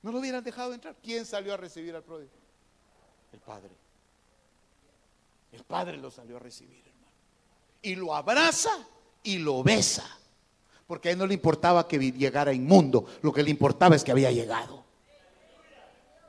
No 0.00 0.12
lo 0.12 0.20
hubieran 0.20 0.42
dejado 0.42 0.72
entrar. 0.72 0.96
¿Quién 1.02 1.26
salió 1.26 1.52
a 1.52 1.58
recibir 1.58 1.94
al 1.94 2.02
pródigo? 2.02 2.30
El 3.32 3.40
padre. 3.40 3.72
El 5.52 5.64
padre 5.64 5.98
lo 5.98 6.10
salió 6.10 6.36
a 6.36 6.38
recibir, 6.38 6.86
hermano. 6.86 7.12
Y 7.82 7.96
lo 7.96 8.14
abraza 8.14 8.88
y 9.26 9.38
lo 9.38 9.62
besa. 9.62 10.04
Porque 10.86 11.08
a 11.08 11.12
él 11.12 11.18
no 11.18 11.26
le 11.26 11.34
importaba 11.34 11.86
que 11.88 11.98
llegara 11.98 12.52
inmundo, 12.52 13.06
lo 13.20 13.32
que 13.32 13.42
le 13.42 13.50
importaba 13.50 13.96
es 13.96 14.04
que 14.04 14.12
había 14.12 14.30
llegado. 14.30 14.84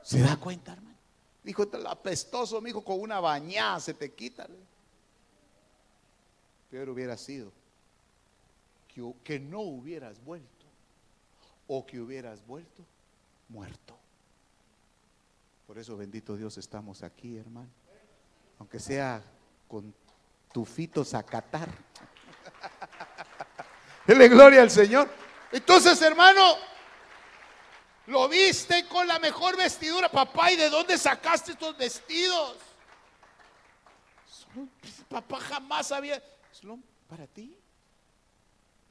¿Se 0.02 0.20
da 0.20 0.36
cuenta, 0.36 0.72
hermano? 0.72 0.96
Dijo, 1.44 1.66
apestoso, 1.86 2.60
mi 2.60 2.70
hijo, 2.70 2.82
con 2.82 3.00
una 3.00 3.20
bañada 3.20 3.78
se 3.78 3.94
te 3.94 4.12
quita. 4.12 4.48
Peor 6.70 6.88
hubiera 6.90 7.16
sido 7.16 7.52
que, 8.88 9.12
que 9.22 9.38
no 9.38 9.60
hubieras 9.60 10.22
vuelto 10.24 10.66
o 11.68 11.86
que 11.86 12.00
hubieras 12.00 12.44
vuelto 12.46 12.84
muerto. 13.48 13.96
Por 15.66 15.78
eso, 15.78 15.96
bendito 15.96 16.36
Dios, 16.36 16.58
estamos 16.58 17.02
aquí, 17.02 17.36
hermano. 17.36 17.70
Aunque 18.58 18.80
sea 18.80 19.22
con 19.68 19.94
tufitos 20.52 21.14
a 21.14 21.22
catar. 21.22 21.68
Dele 24.08 24.26
gloria 24.28 24.62
al 24.62 24.70
Señor. 24.70 25.06
Entonces, 25.52 26.00
hermano, 26.00 26.56
lo 28.06 28.26
viste 28.26 28.86
con 28.86 29.06
la 29.06 29.18
mejor 29.18 29.54
vestidura. 29.54 30.10
Papá, 30.10 30.50
¿y 30.50 30.56
de 30.56 30.70
dónde 30.70 30.96
sacaste 30.96 31.52
estos 31.52 31.76
vestidos? 31.76 32.56
Papá 35.10 35.38
jamás 35.40 35.92
había. 35.92 36.22
para 37.06 37.26
ti. 37.26 37.54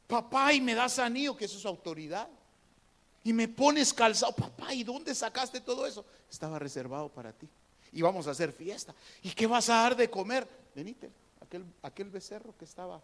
Papá, 0.05 0.53
y 0.53 0.61
me 0.61 0.76
das 0.76 0.99
anillo, 0.99 1.36
que 1.36 1.45
eso 1.45 1.57
es 1.57 1.65
autoridad. 1.65 2.28
Y 3.24 3.34
me 3.34 3.47
pones 3.47 3.91
calzado. 3.91 4.34
Papá, 4.34 4.72
¿y 4.72 4.84
dónde 4.84 5.15
sacaste 5.15 5.61
todo 5.61 5.88
eso? 5.88 6.05
Estaba 6.30 6.59
reservado 6.59 7.09
para 7.09 7.34
ti. 7.34 7.49
Y 7.91 8.03
vamos 8.03 8.28
a 8.28 8.32
hacer 8.32 8.51
fiesta. 8.51 8.93
¿Y 9.24 9.32
qué 9.32 9.47
vas 9.47 9.68
a 9.70 9.82
dar 9.82 9.95
de 9.95 10.11
comer? 10.11 10.47
Venite, 10.76 11.09
aquel, 11.41 11.65
aquel 11.82 12.11
becerro 12.11 12.55
que 12.55 12.65
estaba 12.65 13.01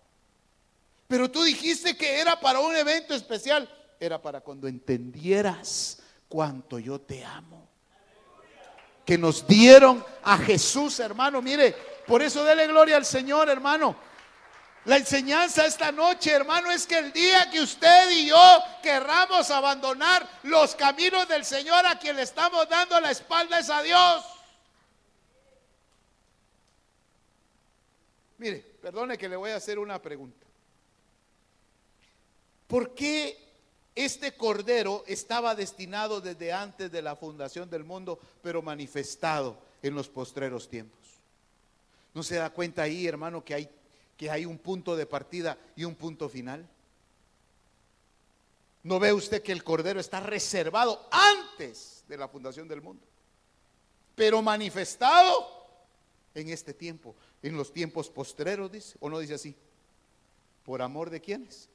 pero 1.08 1.30
tú 1.30 1.44
dijiste 1.44 1.96
que 1.96 2.20
era 2.20 2.40
para 2.40 2.60
un 2.60 2.76
evento 2.76 3.14
especial. 3.14 3.70
Era 4.00 4.22
para 4.22 4.42
cuando 4.42 4.68
entendieras 4.68 6.00
cuánto 6.28 6.80
yo 6.80 7.00
te 7.00 7.24
amo. 7.24 7.70
Que 9.06 9.18
nos 9.18 9.46
dieron 9.46 10.04
a 10.24 10.38
Jesús, 10.38 11.00
hermano. 11.00 11.42
Mire, 11.42 11.76
por 12.08 12.22
eso 12.22 12.44
dele 12.44 12.68
gloria 12.68 12.98
al 12.98 13.06
Señor, 13.06 13.50
hermano. 13.50 13.96
La 14.86 14.98
enseñanza 14.98 15.66
esta 15.66 15.94
noche, 15.94 16.32
hermano, 16.32 16.70
es 16.70 16.86
que 16.86 16.98
el 16.98 17.14
día 17.14 17.50
que 17.50 17.62
usted 17.62 18.10
y 18.12 18.28
yo 18.28 18.64
querramos 18.82 19.50
abandonar 19.50 20.28
los 20.44 20.76
caminos 20.76 21.28
del 21.30 21.46
Señor 21.46 21.86
a 21.86 21.98
quien 21.98 22.18
le 22.18 22.24
estamos 22.24 22.68
dando 22.68 23.00
la 23.00 23.12
espalda 23.12 23.60
es 23.60 23.70
a 23.70 23.82
Dios. 23.82 24.26
Mire, 28.40 28.60
perdone 28.82 29.18
que 29.18 29.30
le 29.30 29.38
voy 29.38 29.52
a 29.52 29.56
hacer 29.56 29.80
una 29.80 30.02
pregunta. 30.02 30.43
¿Por 32.74 32.96
qué 32.96 33.38
este 33.94 34.36
cordero 34.36 35.04
estaba 35.06 35.54
destinado 35.54 36.22
desde 36.22 36.52
antes 36.52 36.92
de 36.92 37.04
la 37.04 37.16
fundación 37.16 37.70
del 37.70 37.84
mundo, 37.84 38.18
pero 38.42 38.64
manifestado 38.64 39.60
en 39.84 39.94
los 39.94 40.10
postreros 40.10 40.68
tiempos? 40.68 41.00
¿No 42.16 42.24
se 42.24 42.38
da 42.38 42.50
cuenta 42.50 42.82
ahí, 42.82 43.06
hermano, 43.06 43.46
que 43.46 43.54
hay, 43.54 43.70
que 44.18 44.32
hay 44.32 44.48
un 44.48 44.58
punto 44.58 44.96
de 44.96 45.06
partida 45.06 45.56
y 45.76 45.84
un 45.84 45.94
punto 45.94 46.28
final? 46.28 46.68
¿No 48.82 49.00
ve 49.00 49.14
usted 49.14 49.44
que 49.44 49.52
el 49.52 49.64
cordero 49.64 50.00
está 50.00 50.20
reservado 50.22 51.08
antes 51.12 52.04
de 52.08 52.18
la 52.18 52.28
fundación 52.28 52.68
del 52.68 52.82
mundo? 52.82 53.06
Pero 54.16 54.42
manifestado 54.42 55.64
en 56.34 56.50
este 56.50 56.74
tiempo, 56.74 57.14
en 57.44 57.56
los 57.56 57.72
tiempos 57.72 58.10
postreros, 58.10 58.72
dice, 58.72 58.98
o 59.00 59.12
no 59.12 59.20
dice 59.20 59.36
así. 59.36 59.56
¿Por 60.66 60.82
amor 60.82 61.12
de 61.12 61.22
quiénes? 61.22 61.70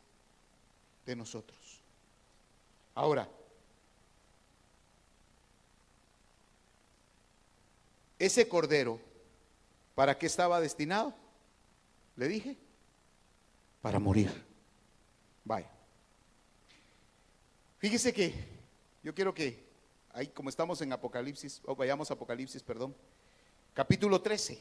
De 1.09 1.17
nosotros. 1.17 1.59
Ahora, 2.95 3.27
ese 8.19 8.47
cordero, 8.47 9.01
¿para 9.95 10.19
qué 10.19 10.27
estaba 10.27 10.61
destinado? 10.61 11.15
Le 12.15 12.29
dije, 12.29 12.59
para 13.81 13.99
morir. 13.99 14.31
Vaya. 15.47 15.71
Fíjese 17.79 18.13
que 18.13 18.35
yo 19.03 19.15
quiero 19.15 19.33
que, 19.33 19.65
ahí 20.13 20.27
como 20.27 20.51
estamos 20.51 20.83
en 20.83 20.93
Apocalipsis, 20.93 21.63
o 21.65 21.75
vayamos 21.75 22.11
a 22.11 22.15
Apocalipsis, 22.15 22.63
perdón, 22.63 22.95
capítulo 23.73 24.21
13. 24.21 24.61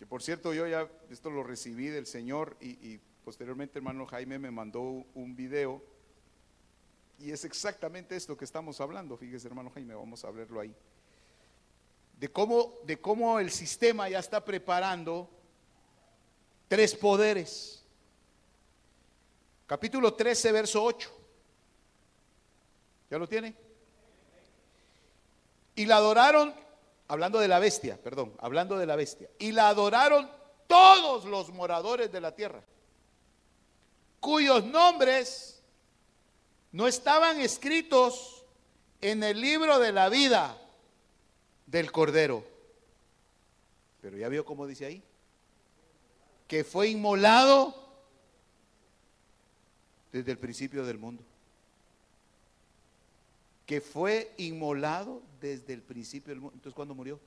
Que 0.00 0.06
por 0.06 0.24
cierto, 0.24 0.52
yo 0.52 0.66
ya 0.66 0.90
esto 1.08 1.30
lo 1.30 1.44
recibí 1.44 1.86
del 1.86 2.08
Señor 2.08 2.56
y 2.60 2.98
posteriormente 3.28 3.78
hermano 3.78 4.06
Jaime 4.06 4.38
me 4.38 4.50
mandó 4.50 4.80
un 4.80 5.36
video 5.36 5.82
y 7.18 7.30
es 7.30 7.44
exactamente 7.44 8.16
esto 8.16 8.38
que 8.38 8.46
estamos 8.46 8.80
hablando. 8.80 9.18
Fíjese 9.18 9.46
hermano 9.48 9.68
Jaime, 9.68 9.94
vamos 9.94 10.24
a 10.24 10.30
verlo 10.30 10.60
ahí. 10.60 10.74
De 12.18 12.32
cómo, 12.32 12.78
de 12.84 12.98
cómo 12.98 13.38
el 13.38 13.50
sistema 13.50 14.08
ya 14.08 14.20
está 14.20 14.42
preparando 14.42 15.28
tres 16.68 16.94
poderes. 16.94 17.84
Capítulo 19.66 20.14
13, 20.14 20.50
verso 20.50 20.82
8. 20.82 21.10
¿Ya 23.10 23.18
lo 23.18 23.28
tiene? 23.28 23.54
Y 25.74 25.84
la 25.84 25.96
adoraron, 25.96 26.54
hablando 27.08 27.40
de 27.40 27.48
la 27.48 27.58
bestia, 27.58 28.02
perdón, 28.02 28.32
hablando 28.38 28.78
de 28.78 28.86
la 28.86 28.96
bestia. 28.96 29.28
Y 29.38 29.52
la 29.52 29.68
adoraron 29.68 30.30
todos 30.66 31.26
los 31.26 31.50
moradores 31.50 32.10
de 32.10 32.22
la 32.22 32.34
tierra 32.34 32.64
cuyos 34.20 34.64
nombres 34.64 35.62
no 36.72 36.86
estaban 36.86 37.40
escritos 37.40 38.44
en 39.00 39.22
el 39.22 39.40
libro 39.40 39.78
de 39.78 39.92
la 39.92 40.08
vida 40.08 40.60
del 41.66 41.92
Cordero. 41.92 42.44
Pero 44.00 44.16
ya 44.16 44.28
vio 44.28 44.44
cómo 44.44 44.66
dice 44.66 44.86
ahí, 44.86 45.02
que 46.46 46.64
fue 46.64 46.88
inmolado 46.88 47.74
desde 50.12 50.32
el 50.32 50.38
principio 50.38 50.84
del 50.84 50.98
mundo. 50.98 51.22
Que 53.66 53.80
fue 53.80 54.32
inmolado 54.38 55.22
desde 55.40 55.74
el 55.74 55.82
principio 55.82 56.30
del 56.30 56.40
mundo. 56.40 56.54
Entonces, 56.54 56.74
¿cuándo 56.74 56.94
murió? 56.94 57.20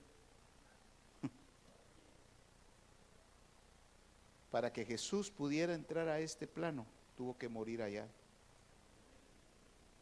Para 4.52 4.72
que 4.72 4.86
Jesús 4.86 5.32
pudiera 5.32 5.74
entrar 5.74 6.10
a 6.10 6.20
este 6.20 6.46
plano, 6.46 6.86
tuvo 7.16 7.38
que 7.38 7.48
morir 7.48 7.82
allá. 7.82 8.08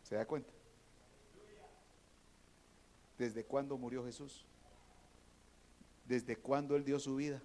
¿Se 0.03 0.15
da 0.15 0.25
cuenta? 0.25 0.49
¿Desde 3.17 3.43
cuándo 3.43 3.77
murió 3.77 4.03
Jesús? 4.03 4.43
¿Desde 6.05 6.35
cuándo 6.35 6.75
Él 6.75 6.83
dio 6.83 6.99
su 6.99 7.17
vida? 7.17 7.41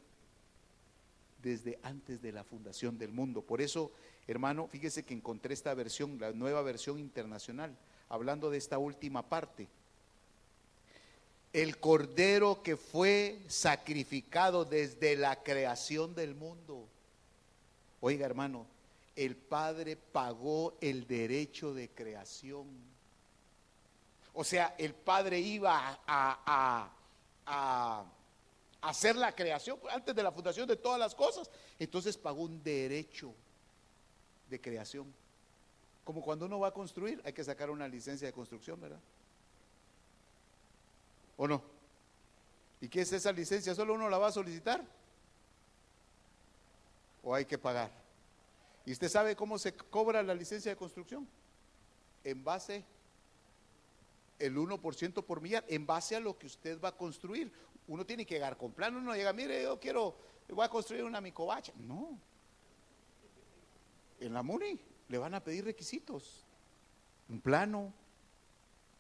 Desde 1.43 1.79
antes 1.83 2.23
de 2.23 2.33
la 2.33 2.43
fundación 2.43 2.97
del 2.97 3.13
mundo. 3.13 3.43
Por 3.43 3.61
eso, 3.61 3.93
hermano, 4.27 4.67
fíjese 4.67 5.03
que 5.03 5.13
encontré 5.13 5.53
esta 5.53 5.75
versión, 5.75 6.19
la 6.19 6.33
nueva 6.33 6.63
versión 6.63 6.99
internacional, 6.99 7.77
hablando 8.09 8.49
de 8.49 8.57
esta 8.57 8.79
última 8.79 9.29
parte. 9.29 9.69
El 11.53 11.79
cordero 11.79 12.63
que 12.63 12.79
fue 12.79 13.43
sacrificado 13.49 14.65
desde 14.65 15.17
la 15.17 15.43
creación 15.43 16.15
del 16.15 16.35
mundo. 16.35 16.89
Oiga, 18.07 18.27
hermano, 18.27 18.67
el 19.17 19.35
Padre 19.35 19.97
pagó 19.97 20.77
el 20.83 21.07
derecho 21.07 21.73
de 21.73 21.89
creación. 21.89 22.67
O 24.35 24.45
sea, 24.45 24.75
el 24.77 24.93
Padre 24.95 25.41
iba 25.41 26.03
a, 26.07 26.91
hacer 28.83 29.17
la 29.17 29.35
creación 29.35 29.79
antes 29.91 30.15
de 30.15 30.23
la 30.23 30.33
fundación 30.33 30.69
de 30.69 30.77
todas 30.77 30.99
las 30.99 31.15
cosas. 31.15 31.51
Entonces 31.79 32.19
pagó 32.19 32.43
un 32.43 32.63
derecho 32.63 33.33
de 34.51 34.61
creación. 34.61 35.11
Como 36.05 36.21
cuando 36.21 36.45
uno 36.45 36.61
va 36.61 36.69
a 36.69 36.75
construir, 36.75 37.23
hay 37.25 37.33
que 37.33 37.43
sacar 37.43 37.71
una 37.71 37.89
licencia 37.89 38.27
de 38.27 38.35
construcción, 38.35 38.79
¿verdad? 38.83 39.01
¿O 41.39 41.49
no? 41.49 41.63
¿Y 42.83 42.89
qué 42.91 43.01
es 43.01 43.15
esa 43.15 43.33
licencia? 43.33 43.75
¿Solo 43.75 43.95
uno 43.95 44.11
la 44.11 44.19
va 44.19 44.27
a 44.27 44.33
solicitar? 44.33 44.85
O 47.25 47.35
hay 47.35 47.47
que 47.47 47.59
pagar. 47.59 47.91
¿Y 48.87 48.93
usted 48.93 49.09
sabe 49.09 49.35
cómo 49.35 49.59
se 49.59 49.75
cobra 49.75 50.23
la 50.23 50.35
licencia 50.35 50.71
de 50.71 50.77
construcción? 50.77 51.27
En 52.23 52.45
base, 52.45 52.85
el 54.39 54.57
1% 54.57 55.25
por 55.25 55.41
millar, 55.41 55.65
en 55.69 55.87
base 55.87 56.15
a 56.17 56.21
lo 56.21 56.39
que 56.39 56.47
usted 56.47 56.81
va 56.81 56.91
a 56.91 56.97
construir. 56.97 57.51
Uno 57.89 58.05
tiene 58.05 58.27
que 58.27 58.35
llegar 58.35 58.57
con 58.57 58.73
plano, 58.73 58.99
uno 58.99 59.15
llega, 59.15 59.33
mire, 59.33 59.63
yo 59.63 59.81
quiero, 59.81 60.17
voy 60.49 60.65
a 60.65 60.69
construir 60.69 61.05
una 61.05 61.21
micovacha. 61.21 61.73
No. 61.77 62.19
En 64.21 64.33
la 64.33 64.43
MUNI 64.43 64.79
le 65.09 65.19
van 65.19 65.35
a 65.35 65.43
pedir 65.43 65.65
requisitos. 65.65 66.45
Un 67.29 67.41
plano 67.41 67.93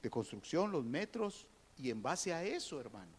de 0.03 0.11
construcción, 0.11 0.72
los 0.72 0.85
metros, 0.85 1.47
y 1.77 1.91
en 1.91 2.03
base 2.03 2.33
a 2.33 2.43
eso, 2.43 2.81
hermano, 2.81 3.12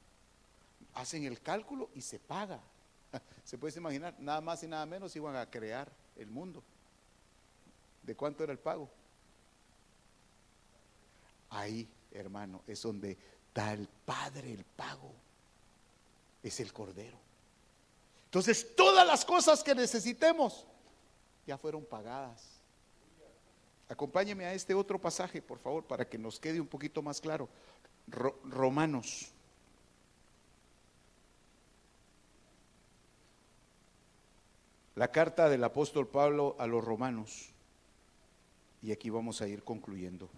hacen 0.93 1.23
el 1.23 1.41
cálculo 1.41 1.89
y 1.93 2.01
se 2.01 2.19
paga. 2.19 2.59
Se 3.43 3.57
puede 3.57 3.77
imaginar, 3.77 4.15
nada 4.19 4.41
más 4.41 4.63
y 4.63 4.67
nada 4.67 4.85
menos 4.85 5.15
iban 5.15 5.35
a 5.35 5.49
crear 5.49 5.91
el 6.15 6.29
mundo. 6.29 6.63
¿De 8.03 8.15
cuánto 8.15 8.43
era 8.43 8.51
el 8.51 8.59
pago? 8.59 8.89
Ahí, 11.49 11.87
hermano, 12.11 12.61
es 12.67 12.81
donde 12.81 13.17
da 13.53 13.73
el 13.73 13.87
Padre 14.05 14.53
el 14.53 14.63
pago. 14.63 15.11
Es 16.43 16.59
el 16.59 16.71
Cordero. 16.71 17.17
Entonces, 18.25 18.75
todas 18.75 19.07
las 19.07 19.23
cosas 19.25 19.63
que 19.63 19.73
necesitemos 19.73 20.65
ya 21.47 21.57
fueron 21.57 21.85
pagadas. 21.85 22.59
Acompáñeme 23.87 24.45
a 24.45 24.53
este 24.53 24.73
otro 24.73 24.99
pasaje, 24.99 25.41
por 25.41 25.59
favor, 25.59 25.83
para 25.85 26.07
que 26.07 26.17
nos 26.17 26.39
quede 26.39 26.59
un 26.59 26.67
poquito 26.67 27.01
más 27.01 27.21
claro. 27.21 27.47
Romanos 28.07 29.31
La 34.95 35.11
carta 35.11 35.49
del 35.49 35.61
apóstol 35.63 36.07
Pablo 36.07 36.55
a 36.57 36.67
los 36.67 36.83
romanos. 36.83 37.49
Y 38.81 38.93
aquí 38.93 39.09
vamos 39.09 39.41
a 39.41 39.47
ir 39.47 39.61
concluyendo. 39.61 40.29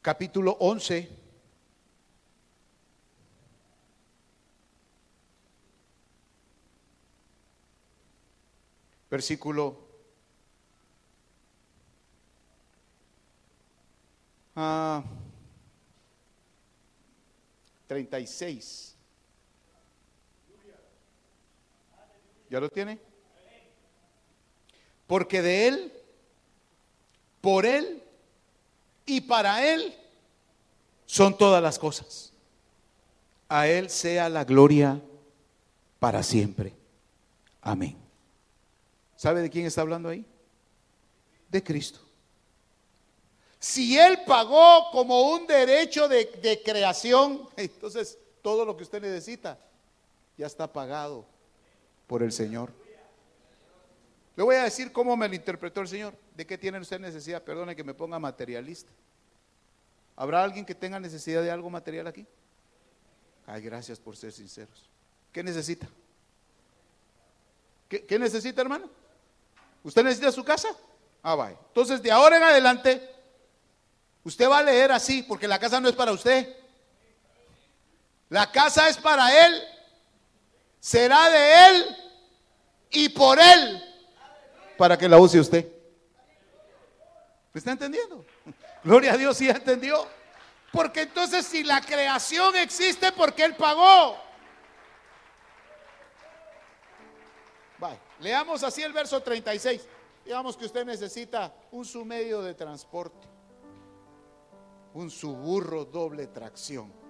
Capítulo 0.00 0.56
11. 0.58 1.08
Versículo 9.10 9.76
ah, 14.56 15.04
36. 17.88 18.91
¿Ya 22.52 22.60
lo 22.60 22.68
tiene? 22.68 22.98
Porque 25.06 25.40
de 25.40 25.68
Él, 25.68 25.92
por 27.40 27.64
Él 27.64 28.02
y 29.06 29.22
para 29.22 29.66
Él 29.66 29.96
son 31.06 31.38
todas 31.38 31.62
las 31.62 31.78
cosas. 31.78 32.30
A 33.48 33.68
Él 33.68 33.88
sea 33.88 34.28
la 34.28 34.44
gloria 34.44 35.00
para 35.98 36.22
siempre. 36.22 36.74
Amén. 37.62 37.96
¿Sabe 39.16 39.40
de 39.40 39.48
quién 39.48 39.64
está 39.64 39.80
hablando 39.80 40.10
ahí? 40.10 40.26
De 41.48 41.64
Cristo. 41.64 42.00
Si 43.58 43.98
Él 43.98 44.24
pagó 44.26 44.90
como 44.90 45.22
un 45.32 45.46
derecho 45.46 46.06
de, 46.06 46.60
creación, 46.62 47.48
entonces 47.56 48.18
todo 48.42 48.66
lo 48.66 48.76
que 48.76 48.82
usted 48.82 49.00
necesita 49.00 49.58
ya 50.36 50.46
está 50.46 50.70
pagado 50.70 51.32
por 52.12 52.22
el 52.22 52.30
Señor. 52.30 52.70
Le 54.36 54.42
voy 54.42 54.56
a 54.56 54.64
decir 54.64 54.92
cómo 54.92 55.16
me 55.16 55.26
lo 55.26 55.34
interpretó 55.34 55.80
el 55.80 55.88
Señor. 55.88 56.14
¿De 56.36 56.46
qué 56.46 56.58
tiene 56.58 56.78
usted 56.78 57.00
necesidad? 57.00 57.42
Perdone 57.42 57.74
que 57.74 57.82
me 57.82 57.94
ponga 57.94 58.18
materialista. 58.18 58.92
¿Habrá 60.14 60.44
alguien 60.44 60.66
que 60.66 60.74
tenga 60.74 61.00
necesidad 61.00 61.40
de 61.40 61.50
algo 61.50 61.70
material 61.70 62.06
aquí? 62.06 62.26
Ay, 63.46 63.62
gracias 63.62 63.98
por 63.98 64.14
ser 64.14 64.30
sinceros. 64.30 64.90
¿Qué 65.32 65.42
necesita? 65.42 65.88
¿Qué, 67.88 68.18
necesita, 68.18 68.60
hermano? 68.60 68.90
¿Usted 69.82 70.04
necesita 70.04 70.32
su 70.32 70.44
casa? 70.44 70.68
Ah, 71.22 71.34
vaya. 71.34 71.56
Entonces, 71.68 72.02
de 72.02 72.12
ahora 72.12 72.36
en 72.36 72.42
adelante, 72.42 73.08
usted 74.22 74.50
va 74.50 74.58
a 74.58 74.62
leer 74.62 74.92
así, 74.92 75.22
porque 75.22 75.48
la 75.48 75.58
casa 75.58 75.80
no 75.80 75.88
es 75.88 75.94
para 75.94 76.12
usted. 76.12 76.56
La 78.28 78.52
casa 78.52 78.90
es 78.90 78.98
para 78.98 79.46
Él, 79.46 79.62
será 80.78 81.30
de 81.30 81.68
Él 81.68 82.01
y 82.92 83.08
por 83.08 83.38
Él, 83.40 83.82
para 84.76 84.96
que 84.96 85.08
la 85.08 85.18
use 85.18 85.40
usted. 85.40 85.66
¿Me 87.52 87.58
está 87.58 87.72
entendiendo? 87.72 88.24
Gloria 88.84 89.14
a 89.14 89.16
Dios, 89.16 89.36
si 89.36 89.48
entendió. 89.48 90.06
Porque 90.72 91.02
entonces 91.02 91.46
si 91.46 91.62
la 91.64 91.80
creación 91.82 92.56
existe, 92.56 93.12
porque 93.12 93.44
Él 93.44 93.54
pagó. 93.56 94.16
Vaya, 97.78 97.98
leamos 98.20 98.62
así 98.62 98.82
el 98.82 98.92
verso 98.92 99.22
36. 99.22 99.86
Digamos 100.24 100.56
que 100.56 100.64
usted 100.64 100.84
necesita 100.84 101.52
un 101.72 101.84
su 101.84 102.04
medio 102.04 102.40
de 102.42 102.54
transporte, 102.54 103.28
un 104.94 105.10
suburro 105.10 105.84
doble 105.84 106.28
tracción. 106.28 107.01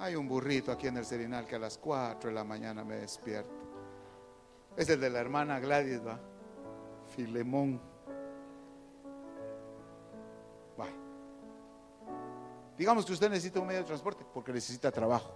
Hay 0.00 0.16
un 0.16 0.26
burrito 0.26 0.72
aquí 0.72 0.86
en 0.86 0.96
el 0.96 1.04
Serinal 1.04 1.46
que 1.46 1.56
a 1.56 1.58
las 1.58 1.76
4 1.76 2.30
de 2.30 2.34
la 2.34 2.42
mañana 2.42 2.82
me 2.82 2.96
despierta. 2.96 3.52
Es 4.74 4.88
el 4.88 4.98
de 4.98 5.10
la 5.10 5.20
hermana 5.20 5.60
Gladys, 5.60 6.00
va. 6.04 6.18
Filemón. 7.14 7.78
Va. 10.80 10.86
Digamos 12.78 13.04
que 13.04 13.12
usted 13.12 13.28
necesita 13.28 13.60
un 13.60 13.66
medio 13.66 13.80
de 13.80 13.86
transporte 13.86 14.24
porque 14.32 14.54
necesita 14.54 14.90
trabajo. 14.90 15.34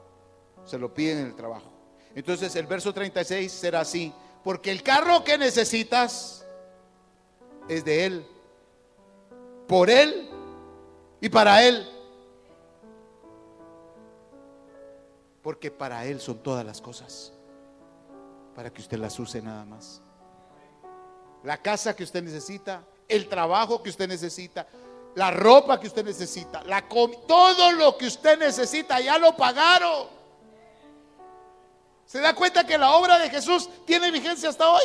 Se 0.64 0.78
lo 0.78 0.94
piden 0.94 1.18
en 1.18 1.26
el 1.26 1.34
trabajo. 1.34 1.70
Entonces 2.14 2.56
el 2.56 2.66
verso 2.66 2.94
36 2.94 3.52
será 3.52 3.80
así. 3.80 4.14
Porque 4.42 4.70
el 4.70 4.82
carro 4.82 5.22
que 5.24 5.36
necesitas 5.36 6.46
es 7.68 7.84
de 7.84 8.06
Él. 8.06 8.26
Por 9.68 9.90
Él 9.90 10.30
y 11.20 11.28
para 11.28 11.62
Él. 11.62 11.93
Porque 15.44 15.70
para 15.70 16.06
Él 16.06 16.22
son 16.22 16.38
todas 16.42 16.64
las 16.64 16.80
cosas. 16.80 17.34
Para 18.56 18.72
que 18.72 18.80
usted 18.80 18.96
las 18.96 19.18
use 19.20 19.42
nada 19.42 19.66
más. 19.66 20.00
La 21.42 21.58
casa 21.58 21.94
que 21.94 22.02
usted 22.02 22.22
necesita, 22.22 22.82
el 23.06 23.28
trabajo 23.28 23.82
que 23.82 23.90
usted 23.90 24.08
necesita, 24.08 24.66
la 25.14 25.30
ropa 25.30 25.78
que 25.78 25.86
usted 25.86 26.02
necesita, 26.02 26.64
la 26.64 26.88
todo 26.88 27.72
lo 27.72 27.98
que 27.98 28.06
usted 28.06 28.38
necesita, 28.38 28.98
ya 29.00 29.18
lo 29.18 29.36
pagaron. 29.36 30.08
¿Se 32.06 32.20
da 32.20 32.34
cuenta 32.34 32.64
que 32.64 32.78
la 32.78 32.92
obra 32.92 33.18
de 33.18 33.28
Jesús 33.28 33.68
tiene 33.84 34.10
vigencia 34.10 34.48
hasta 34.48 34.70
hoy? 34.70 34.84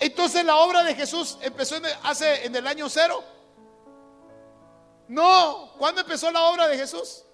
Entonces 0.00 0.44
la 0.44 0.56
obra 0.56 0.82
de 0.82 0.96
Jesús 0.96 1.38
empezó 1.40 1.76
en 1.76 1.84
hace 2.02 2.44
en 2.44 2.56
el 2.56 2.66
año 2.66 2.88
cero. 2.88 3.22
No, 5.06 5.70
¿cuándo 5.78 6.00
empezó 6.00 6.32
la 6.32 6.42
obra 6.46 6.66
de 6.66 6.76
Jesús? 6.76 7.25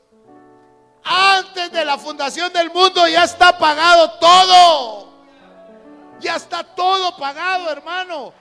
Antes 1.04 1.72
de 1.72 1.84
la 1.84 1.98
fundación 1.98 2.52
del 2.52 2.70
mundo 2.70 3.06
ya 3.08 3.24
está 3.24 3.58
pagado 3.58 4.12
todo. 4.18 5.12
Ya 6.20 6.36
está 6.36 6.62
todo 6.62 7.16
pagado, 7.16 7.70
hermano. 7.70 8.32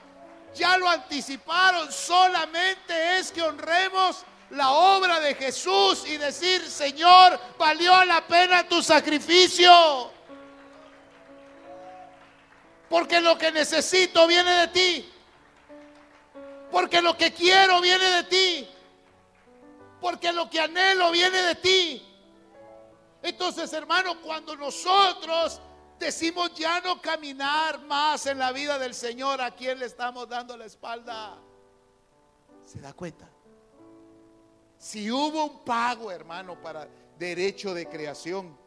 Ya 0.54 0.78
lo 0.78 0.88
anticiparon. 0.88 1.92
Solamente 1.92 3.18
es 3.18 3.32
que 3.32 3.42
honremos 3.42 4.24
la 4.52 4.70
obra 4.72 5.20
de 5.20 5.34
Jesús 5.34 6.04
y 6.06 6.18
decir, 6.18 6.62
Señor, 6.70 7.40
valió 7.58 8.04
la 8.06 8.22
pena 8.28 8.68
tu 8.68 8.84
sacrificio. 8.84 10.12
Porque 12.90 13.22
lo 13.22 13.38
que 13.38 13.52
necesito 13.52 14.28
viene 14.28 14.52
de 14.52 14.68
ti. 14.68 15.14
Porque 16.70 17.02
lo 17.02 17.18
que 17.18 17.34
quiero 17.34 17.82
viene 17.82 18.06
de 18.06 18.24
ti. 18.26 18.70
Porque 20.00 20.32
lo 20.32 20.50
que 20.50 20.60
anhelo 20.60 21.10
viene 21.12 21.42
de 21.42 21.56
ti. 21.56 22.11
Entonces, 23.22 23.72
hermano, 23.74 24.20
cuando 24.22 24.56
nosotros 24.56 25.62
decimos 26.00 26.54
ya 26.56 26.82
no 26.82 27.00
caminar 27.00 27.82
más 27.86 28.26
en 28.26 28.40
la 28.40 28.52
vida 28.52 28.80
del 28.80 28.96
Señor, 28.96 29.42
¿a 29.42 29.52
quién 29.52 29.80
le 29.80 29.86
estamos 29.86 30.28
dando 30.28 30.58
la 30.58 30.66
espalda? 30.66 31.38
¿Se 32.66 32.80
da 32.82 32.94
cuenta? 32.94 33.30
Si 34.78 35.12
hubo 35.12 35.46
un 35.46 35.64
pago, 35.64 36.12
hermano, 36.12 36.60
para 36.60 36.88
derecho 37.20 37.76
de 37.76 37.88
creación, 37.88 38.58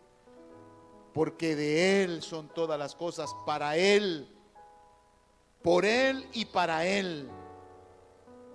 porque 1.12 1.56
de 1.56 2.04
Él 2.04 2.22
son 2.22 2.48
todas 2.48 2.78
las 2.78 2.94
cosas, 2.94 3.34
para 3.44 3.76
Él, 3.76 4.28
por 5.62 5.84
Él 5.84 6.28
y 6.32 6.44
para 6.44 6.86
Él, 6.86 7.28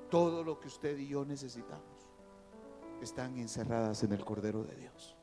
todo 0.10 0.44
lo 0.44 0.60
que 0.60 0.68
usted 0.68 0.98
y 0.98 1.10
yo 1.10 1.26
necesitamos 1.26 1.84
están 3.02 3.38
encerradas 3.38 4.04
en 4.04 4.14
el 4.14 4.24
Cordero 4.24 4.64
de 4.64 4.76
Dios 4.76 5.19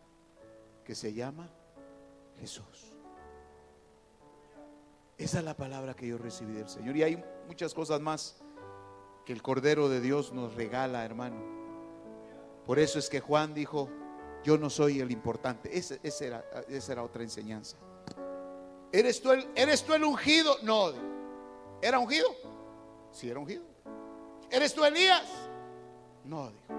que 0.86 0.94
se 0.94 1.12
llama 1.12 1.50
Jesús. 2.38 2.92
Esa 5.18 5.38
es 5.38 5.44
la 5.44 5.56
palabra 5.56 5.94
que 5.94 6.06
yo 6.06 6.16
recibí 6.16 6.54
del 6.54 6.68
Señor. 6.68 6.96
Y 6.96 7.02
hay 7.02 7.24
muchas 7.48 7.74
cosas 7.74 8.00
más 8.00 8.36
que 9.24 9.32
el 9.32 9.42
Cordero 9.42 9.88
de 9.88 10.00
Dios 10.00 10.32
nos 10.32 10.54
regala, 10.54 11.04
hermano. 11.04 11.36
Por 12.64 12.78
eso 12.78 13.00
es 13.00 13.10
que 13.10 13.18
Juan 13.18 13.52
dijo, 13.52 13.88
yo 14.44 14.58
no 14.58 14.70
soy 14.70 15.00
el 15.00 15.10
importante. 15.10 15.76
Esa, 15.76 15.98
era, 16.24 17.02
otra 17.02 17.24
enseñanza. 17.24 17.76
¿Eres 18.92 19.20
tú, 19.20 19.32
el, 19.32 19.48
¿Eres 19.56 19.82
tú 19.82 19.92
el 19.94 20.04
ungido? 20.04 20.56
No. 20.62 20.92
¿Era 21.82 21.98
ungido? 21.98 22.28
Sí, 23.10 23.28
era 23.28 23.40
ungido. 23.40 23.64
¿Eres 24.50 24.72
tú 24.72 24.84
Elías? 24.84 25.26
No, 26.24 26.50
dijo. 26.50 26.74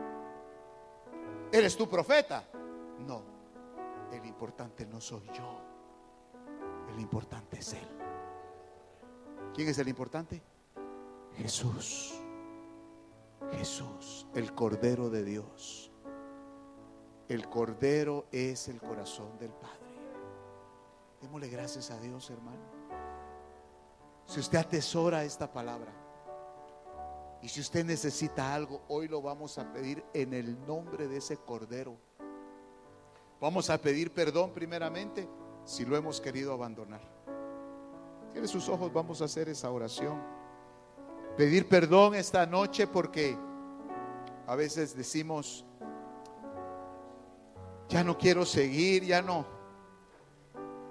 ¿Eres 1.51 1.75
tú 1.75 1.89
profeta? 1.89 2.45
No. 2.99 3.36
El 4.11 4.25
importante 4.25 4.85
no 4.85 5.01
soy 5.01 5.27
yo. 5.33 5.61
El 6.93 6.99
importante 6.99 7.59
es 7.59 7.73
Él. 7.73 7.87
¿Quién 9.53 9.69
es 9.69 9.77
el 9.79 9.87
importante? 9.87 10.41
Jesús. 11.35 12.21
Jesús, 13.51 14.27
el 14.33 14.53
Cordero 14.53 15.09
de 15.09 15.23
Dios. 15.23 15.91
El 17.27 17.47
Cordero 17.49 18.27
es 18.31 18.67
el 18.67 18.79
corazón 18.79 19.37
del 19.37 19.51
Padre. 19.51 19.77
Démosle 21.21 21.49
gracias 21.49 21.91
a 21.91 21.99
Dios, 21.99 22.29
hermano. 22.29 22.77
Si 24.25 24.39
usted 24.39 24.57
atesora 24.57 25.23
esta 25.23 25.51
palabra 25.51 25.91
y 27.41 27.49
si 27.49 27.61
usted 27.61 27.85
necesita 27.85 28.53
algo, 28.53 28.83
hoy 28.87 29.07
lo 29.07 29.21
vamos 29.21 29.57
a 29.57 29.71
pedir 29.71 30.03
en 30.13 30.33
el 30.33 30.65
nombre 30.65 31.07
de 31.07 31.17
ese 31.17 31.37
Cordero 31.37 31.97
Vamos 33.39 33.69
a 33.69 33.77
pedir 33.77 34.11
perdón 34.11 34.51
primeramente 34.51 35.27
si 35.63 35.85
lo 35.85 35.95
hemos 35.95 36.19
querido 36.19 36.53
abandonar. 36.53 37.01
Tiene 38.31 38.47
sus 38.47 38.67
ojos, 38.69 38.91
vamos 38.91 39.21
a 39.21 39.25
hacer 39.25 39.49
esa 39.49 39.69
oración. 39.69 40.21
Pedir 41.35 41.67
perdón 41.67 42.15
esta 42.15 42.45
noche 42.45 42.87
porque 42.87 43.37
a 44.47 44.55
veces 44.55 44.95
decimos, 44.95 45.65
ya 47.89 48.03
no 48.03 48.17
quiero 48.17 48.43
seguir, 48.45 49.03
ya 49.03 49.21
no, 49.21 49.45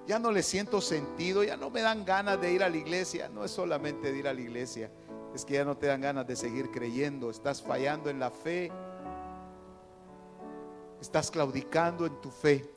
ya 0.05 0.17
no 0.17 0.31
le 0.31 0.41
siento 0.41 0.79
sentido, 0.79 1.43
ya 1.43 1.57
no 1.57 1.69
me 1.69 1.81
dan 1.81 2.05
ganas 2.05 2.39
de 2.39 2.53
ir 2.53 2.63
a 2.63 2.69
la 2.69 2.77
iglesia. 2.77 3.27
No 3.27 3.43
es 3.43 3.51
solamente 3.51 4.11
de 4.11 4.19
ir 4.19 4.27
a 4.27 4.33
la 4.33 4.41
iglesia, 4.41 4.89
es 5.35 5.43
que 5.43 5.55
ya 5.55 5.65
no 5.65 5.75
te 5.75 5.87
dan 5.87 5.99
ganas 5.99 6.25
de 6.25 6.37
seguir 6.37 6.71
creyendo, 6.71 7.29
estás 7.29 7.61
fallando 7.61 8.09
en 8.09 8.19
la 8.19 8.31
fe 8.31 8.71
Estás 11.01 11.29
claudicando 11.31 12.05
en 12.05 12.19
tu 12.21 12.29
fe. 12.29 12.69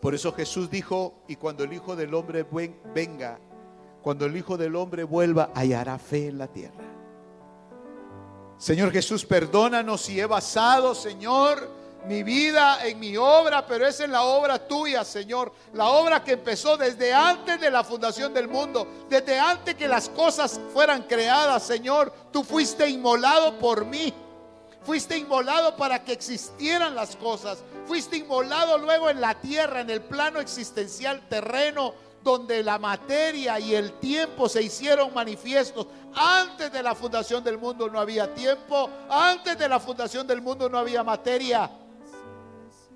Por 0.00 0.14
eso 0.14 0.32
Jesús 0.32 0.68
dijo, 0.68 1.22
y 1.28 1.36
cuando 1.36 1.64
el 1.64 1.72
Hijo 1.72 1.94
del 1.94 2.12
Hombre 2.14 2.44
venga, 2.94 3.38
cuando 4.02 4.26
el 4.26 4.36
Hijo 4.36 4.56
del 4.56 4.74
Hombre 4.74 5.04
vuelva, 5.04 5.50
hallará 5.54 5.98
fe 5.98 6.28
en 6.28 6.38
la 6.38 6.48
tierra. 6.48 6.84
Señor 8.58 8.90
Jesús, 8.90 9.24
perdónanos 9.24 10.02
si 10.02 10.20
he 10.20 10.26
basado, 10.26 10.94
Señor, 10.94 11.68
mi 12.06 12.24
vida 12.24 12.84
en 12.86 12.98
mi 12.98 13.16
obra, 13.16 13.64
pero 13.66 13.86
es 13.86 14.00
en 14.00 14.10
la 14.10 14.22
obra 14.22 14.66
tuya, 14.66 15.04
Señor. 15.04 15.52
La 15.72 15.88
obra 15.88 16.22
que 16.22 16.32
empezó 16.32 16.76
desde 16.76 17.12
antes 17.12 17.60
de 17.60 17.70
la 17.70 17.84
fundación 17.84 18.34
del 18.34 18.48
mundo, 18.48 18.86
desde 19.08 19.38
antes 19.38 19.76
que 19.76 19.86
las 19.86 20.08
cosas 20.08 20.60
fueran 20.72 21.04
creadas, 21.04 21.62
Señor. 21.62 22.12
Tú 22.32 22.42
fuiste 22.42 22.88
inmolado 22.88 23.58
por 23.58 23.84
mí. 23.84 24.12
Fuiste 24.84 25.16
inmolado 25.16 25.76
para 25.76 26.02
que 26.02 26.12
existieran 26.12 26.94
las 26.94 27.14
cosas. 27.16 27.62
Fuiste 27.86 28.16
inmolado 28.16 28.78
luego 28.78 29.10
en 29.10 29.20
la 29.20 29.34
tierra, 29.34 29.80
en 29.80 29.90
el 29.90 30.00
plano 30.02 30.40
existencial 30.40 31.20
terreno, 31.28 31.94
donde 32.22 32.62
la 32.62 32.78
materia 32.78 33.58
y 33.60 33.74
el 33.74 33.92
tiempo 33.94 34.48
se 34.48 34.62
hicieron 34.62 35.12
manifiestos. 35.14 35.86
Antes 36.14 36.72
de 36.72 36.82
la 36.82 36.94
fundación 36.94 37.42
del 37.44 37.58
mundo 37.58 37.88
no 37.88 38.00
había 38.00 38.32
tiempo, 38.34 38.90
antes 39.08 39.58
de 39.58 39.68
la 39.68 39.78
fundación 39.80 40.26
del 40.26 40.40
mundo 40.40 40.68
no 40.68 40.78
había 40.78 41.02
materia. 41.02 41.70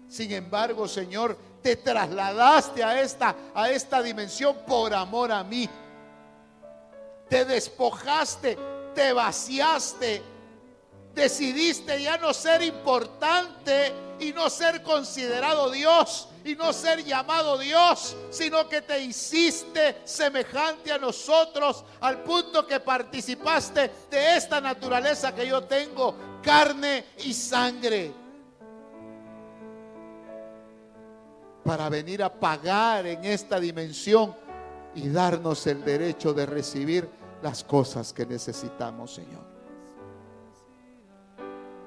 Sin 0.08 0.32
embargo, 0.32 0.86
Señor, 0.86 1.36
te 1.62 1.76
trasladaste 1.76 2.84
a 2.84 3.00
esta 3.00 3.34
a 3.54 3.70
esta 3.70 4.02
dimensión 4.02 4.56
por 4.66 4.94
amor 4.94 5.32
a 5.32 5.42
mí. 5.42 5.68
Te 7.28 7.44
despojaste, 7.44 8.56
te 8.94 9.12
vaciaste, 9.12 10.22
decidiste 11.16 12.02
ya 12.02 12.18
no 12.18 12.34
ser 12.34 12.62
importante 12.62 13.92
y 14.20 14.32
no 14.32 14.50
ser 14.50 14.82
considerado 14.82 15.70
Dios 15.70 16.28
y 16.44 16.54
no 16.54 16.72
ser 16.74 17.02
llamado 17.02 17.58
Dios, 17.58 18.14
sino 18.30 18.68
que 18.68 18.82
te 18.82 19.00
hiciste 19.00 20.02
semejante 20.04 20.92
a 20.92 20.98
nosotros 20.98 21.84
al 22.00 22.22
punto 22.22 22.66
que 22.66 22.80
participaste 22.80 23.90
de 24.10 24.36
esta 24.36 24.60
naturaleza 24.60 25.34
que 25.34 25.48
yo 25.48 25.64
tengo, 25.64 26.14
carne 26.42 27.06
y 27.24 27.32
sangre. 27.32 28.12
Para 31.64 31.88
venir 31.88 32.22
a 32.22 32.32
pagar 32.32 33.06
en 33.06 33.24
esta 33.24 33.58
dimensión 33.58 34.36
y 34.94 35.08
darnos 35.08 35.66
el 35.66 35.82
derecho 35.82 36.32
de 36.32 36.46
recibir 36.46 37.08
las 37.42 37.64
cosas 37.64 38.12
que 38.12 38.24
necesitamos, 38.24 39.14
Señor. 39.14 39.55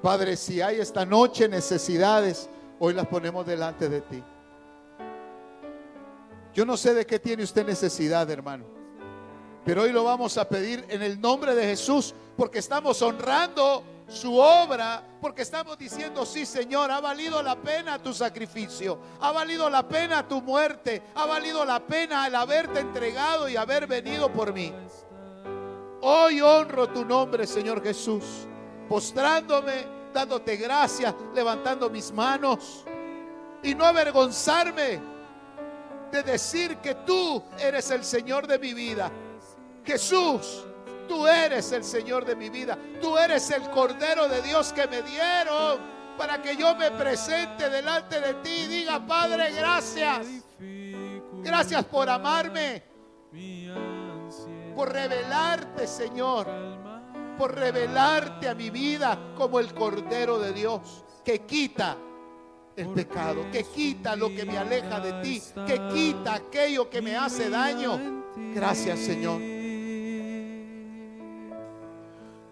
Padre, 0.02 0.36
si 0.36 0.60
hay 0.62 0.80
esta 0.80 1.04
noche 1.04 1.48
necesidades, 1.48 2.48
hoy 2.78 2.94
las 2.94 3.06
ponemos 3.06 3.46
delante 3.46 3.88
de 3.88 4.00
ti. 4.00 4.22
Yo 6.54 6.64
no 6.64 6.76
sé 6.76 6.94
de 6.94 7.06
qué 7.06 7.18
tiene 7.18 7.42
usted 7.42 7.66
necesidad, 7.66 8.28
hermano. 8.30 8.64
Pero 9.64 9.82
hoy 9.82 9.92
lo 9.92 10.04
vamos 10.04 10.38
a 10.38 10.48
pedir 10.48 10.84
en 10.88 11.02
el 11.02 11.20
nombre 11.20 11.54
de 11.54 11.64
Jesús 11.64 12.14
porque 12.36 12.58
estamos 12.60 13.02
honrando 13.02 13.84
su 14.08 14.36
obra, 14.36 15.04
porque 15.20 15.42
estamos 15.42 15.78
diciendo, 15.78 16.24
sí 16.26 16.44
Señor, 16.44 16.90
ha 16.90 17.00
valido 17.00 17.42
la 17.42 17.56
pena 17.56 18.02
tu 18.02 18.12
sacrificio, 18.12 18.98
ha 19.20 19.30
valido 19.30 19.70
la 19.70 19.86
pena 19.86 20.26
tu 20.26 20.42
muerte, 20.42 21.02
ha 21.14 21.26
valido 21.26 21.64
la 21.64 21.80
pena 21.80 22.26
el 22.26 22.34
haberte 22.34 22.80
entregado 22.80 23.48
y 23.48 23.56
haber 23.56 23.86
venido 23.86 24.32
por 24.32 24.52
mí. 24.52 24.72
Hoy 26.00 26.40
honro 26.40 26.88
tu 26.88 27.04
nombre, 27.04 27.46
Señor 27.46 27.82
Jesús, 27.82 28.24
postrándome, 28.90 29.86
dándote 30.12 30.56
gracias, 30.56 31.14
levantando 31.32 31.88
mis 31.88 32.10
manos 32.10 32.84
y 33.62 33.72
no 33.72 33.84
avergonzarme 33.84 35.00
de 36.10 36.22
decir 36.24 36.78
que 36.78 36.96
tú 36.96 37.40
eres 37.56 37.88
el 37.92 38.02
Señor 38.02 38.48
de 38.48 38.58
mi 38.58 38.74
vida. 38.74 39.08
Jesús, 39.84 40.64
tú 41.06 41.24
eres 41.24 41.70
el 41.70 41.84
Señor 41.84 42.24
de 42.24 42.34
mi 42.34 42.50
vida. 42.50 42.76
Tú 43.00 43.16
eres 43.16 43.48
el 43.52 43.70
Cordero 43.70 44.26
de 44.26 44.42
Dios 44.42 44.72
que 44.72 44.88
me 44.88 45.02
dieron 45.02 45.78
para 46.18 46.42
que 46.42 46.56
yo 46.56 46.74
me 46.74 46.90
presente 46.90 47.70
delante 47.70 48.20
de 48.20 48.34
ti 48.42 48.50
y 48.50 48.66
diga, 48.66 49.06
Padre, 49.06 49.52
gracias. 49.52 50.26
Gracias 51.44 51.84
por 51.84 52.10
amarme. 52.10 52.82
Por 54.74 54.92
revelarte, 54.92 55.86
Señor. 55.86 56.79
Por 57.40 57.54
revelarte 57.54 58.50
a 58.50 58.54
mi 58.54 58.68
vida 58.68 59.32
como 59.34 59.60
el 59.60 59.72
Cordero 59.72 60.38
de 60.38 60.52
Dios 60.52 61.02
que 61.24 61.38
quita 61.46 61.96
el 62.76 62.88
pecado, 62.90 63.46
que 63.50 63.64
quita 63.64 64.14
lo 64.14 64.28
que 64.28 64.44
me 64.44 64.58
aleja 64.58 65.00
de 65.00 65.22
ti, 65.22 65.42
que 65.66 65.80
quita 65.90 66.34
aquello 66.34 66.90
que 66.90 67.00
me 67.00 67.16
hace 67.16 67.48
daño. 67.48 67.98
Gracias, 68.54 68.98
Señor. 68.98 69.40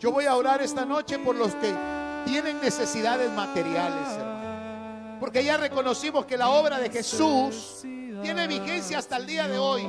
Yo 0.00 0.10
voy 0.10 0.24
a 0.24 0.34
orar 0.34 0.62
esta 0.62 0.86
noche 0.86 1.18
por 1.18 1.36
los 1.36 1.54
que 1.56 1.70
tienen 2.24 2.58
necesidades 2.62 3.30
materiales, 3.32 4.08
hermano. 4.16 5.18
Porque 5.20 5.44
ya 5.44 5.58
reconocimos 5.58 6.24
que 6.24 6.38
la 6.38 6.48
obra 6.48 6.78
de 6.78 6.88
Jesús 6.88 7.82
tiene 8.22 8.46
vigencia 8.48 9.00
hasta 9.00 9.18
el 9.18 9.26
día 9.26 9.48
de 9.48 9.58
hoy. 9.58 9.86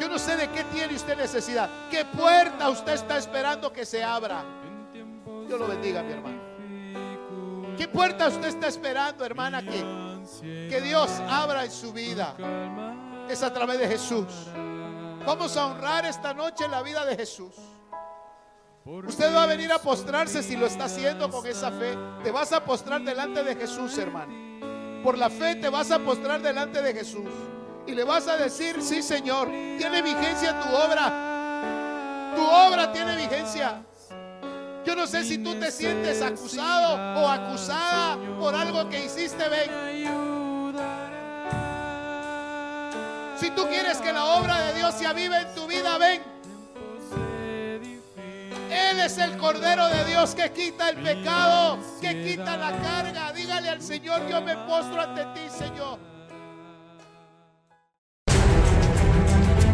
Yo 0.00 0.08
no 0.08 0.18
sé 0.18 0.34
de 0.36 0.48
qué 0.48 0.64
tiene 0.64 0.94
usted 0.94 1.14
necesidad. 1.14 1.68
¿Qué 1.90 2.06
puerta 2.06 2.70
usted 2.70 2.94
está 2.94 3.18
esperando 3.18 3.70
que 3.70 3.84
se 3.84 4.02
abra? 4.02 4.42
Dios 5.46 5.60
lo 5.60 5.68
bendiga, 5.68 6.02
mi 6.02 6.12
hermano. 6.12 6.40
¿Qué 7.76 7.86
puerta 7.86 8.28
usted 8.28 8.48
está 8.48 8.68
esperando, 8.68 9.26
hermana, 9.26 9.62
que, 9.62 10.68
que 10.70 10.80
Dios 10.80 11.10
abra 11.28 11.64
en 11.64 11.70
su 11.70 11.92
vida? 11.92 12.34
Es 13.28 13.42
a 13.42 13.52
través 13.52 13.78
de 13.78 13.88
Jesús. 13.88 14.26
Vamos 15.26 15.56
a 15.58 15.66
honrar 15.66 16.06
esta 16.06 16.32
noche 16.32 16.66
la 16.66 16.82
vida 16.82 17.04
de 17.04 17.16
Jesús. 17.16 17.52
Usted 18.86 19.34
va 19.34 19.42
a 19.42 19.46
venir 19.46 19.70
a 19.70 19.78
postrarse 19.78 20.42
si 20.42 20.56
lo 20.56 20.64
está 20.64 20.84
haciendo 20.84 21.30
con 21.30 21.46
esa 21.46 21.70
fe. 21.70 21.96
Te 22.24 22.30
vas 22.30 22.52
a 22.52 22.64
postrar 22.64 23.02
delante 23.02 23.44
de 23.44 23.54
Jesús, 23.54 23.98
hermano. 23.98 25.02
Por 25.04 25.18
la 25.18 25.28
fe 25.28 25.56
te 25.56 25.68
vas 25.68 25.90
a 25.90 25.98
postrar 25.98 26.40
delante 26.40 26.80
de 26.80 26.94
Jesús. 26.94 27.28
Y 27.90 27.94
le 27.96 28.04
vas 28.04 28.28
a 28.28 28.36
decir, 28.36 28.80
sí, 28.80 29.02
Señor, 29.02 29.48
tiene 29.48 30.00
vigencia 30.00 30.60
tu 30.60 30.68
obra. 30.68 31.12
Tu 32.36 32.40
obra 32.40 32.92
tiene 32.92 33.16
vigencia. 33.16 33.82
Yo 34.86 34.94
no 34.94 35.08
sé 35.08 35.24
si 35.24 35.38
tú 35.38 35.56
te 35.56 35.72
sientes 35.72 36.22
acusado 36.22 36.94
o 37.20 37.28
acusada 37.28 38.16
por 38.38 38.54
algo 38.54 38.88
que 38.88 39.06
hiciste, 39.06 39.42
ven. 39.48 39.70
Si 43.36 43.50
tú 43.50 43.66
quieres 43.66 43.98
que 43.98 44.12
la 44.12 44.24
obra 44.36 44.60
de 44.66 44.74
Dios 44.74 44.94
se 44.94 45.06
avive 45.08 45.38
en 45.38 45.54
tu 45.56 45.66
vida, 45.66 45.98
ven. 45.98 46.22
Él 48.70 49.00
es 49.00 49.18
el 49.18 49.36
Cordero 49.36 49.88
de 49.88 50.04
Dios 50.04 50.36
que 50.36 50.52
quita 50.52 50.90
el 50.90 51.02
pecado, 51.02 51.80
que 52.00 52.22
quita 52.22 52.56
la 52.56 52.70
carga. 52.80 53.32
Dígale 53.32 53.68
al 53.68 53.82
Señor, 53.82 54.28
yo 54.28 54.40
me 54.42 54.56
postro 54.58 55.00
ante 55.00 55.24
ti, 55.34 55.50
Señor. 55.50 55.98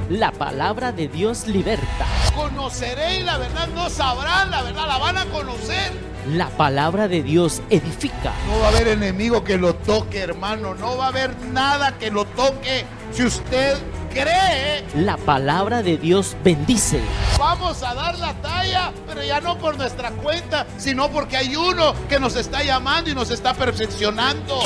La 0.09 0.31
palabra 0.31 0.93
de 0.93 1.09
Dios 1.09 1.49
liberta. 1.49 2.07
Conoceré 2.35 3.17
y 3.19 3.23
la 3.25 3.39
verdad 3.39 3.67
no 3.75 3.91
sabrán, 3.91 4.53
la 4.53 4.63
verdad 4.63 4.87
la 4.87 4.99
van 4.99 5.19
a 5.19 5.25
conocer. 5.27 5.93
La 6.29 6.49
palabra 6.49 7.09
de 7.09 7.25
Dios 7.25 7.61
edifica. 7.71 8.33
No 8.47 8.61
va 8.61 8.67
a 8.67 8.69
haber 8.69 8.89
enemigo 8.89 9.43
que 9.43 9.57
lo 9.59 9.75
toque, 9.75 10.21
hermano. 10.21 10.75
No 10.77 10.97
va 10.97 11.07
a 11.07 11.09
haber 11.09 11.37
nada 11.47 11.99
que 11.99 12.13
lo 12.13 12.25
toque. 12.25 12.85
Si 13.13 13.25
usted 13.25 13.77
cree, 14.11 14.85
La 14.95 15.17
palabra 15.17 15.83
de 15.83 15.97
Dios 15.97 16.37
bendice. 16.45 17.01
vamos 17.37 17.83
a 17.83 17.93
dar 17.95 18.17
la 18.19 18.33
talla, 18.35 18.93
pero 19.09 19.25
ya 19.25 19.41
no 19.41 19.59
por 19.59 19.77
nuestra 19.77 20.11
cuenta, 20.11 20.67
sino 20.79 21.09
porque 21.11 21.37
hay 21.37 21.57
uno 21.57 21.95
que 22.09 22.21
nos 22.21 22.37
está 22.37 22.63
llamando 22.63 23.11
y 23.11 23.15
nos 23.15 23.31
está 23.31 23.55
perfeccionando. 23.55 24.61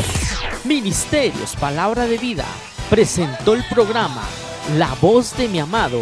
Ministerios 0.65 1.57
Palabra 1.57 2.05
de 2.07 2.19
Vida 2.19 2.45
presentó 2.91 3.55
el 3.55 3.65
programa 3.65 4.23
La 4.77 4.95
voz 5.01 5.37
de 5.37 5.49
mi 5.49 5.59
amado 5.59 6.01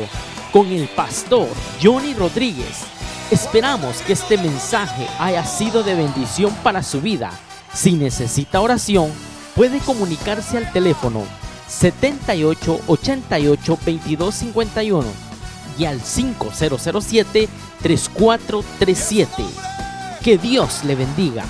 con 0.52 0.66
el 0.66 0.88
pastor 0.88 1.48
Johnny 1.82 2.12
Rodríguez. 2.12 2.82
Esperamos 3.30 4.02
que 4.02 4.12
este 4.12 4.36
mensaje 4.36 5.06
haya 5.18 5.42
sido 5.46 5.82
de 5.82 5.94
bendición 5.94 6.54
para 6.62 6.82
su 6.82 7.00
vida. 7.00 7.30
Si 7.72 7.92
necesita 7.92 8.60
oración, 8.60 9.10
puede 9.56 9.78
comunicarse 9.78 10.58
al 10.58 10.70
teléfono 10.70 11.24
78 11.66 12.80
88 12.86 13.78
22 13.86 14.34
51 14.34 15.06
y 15.78 15.84
al 15.86 16.02
5007 16.02 17.48
3437. 17.82 19.44
Que 20.22 20.36
Dios 20.36 20.84
le 20.84 20.94
bendiga. 20.94 21.46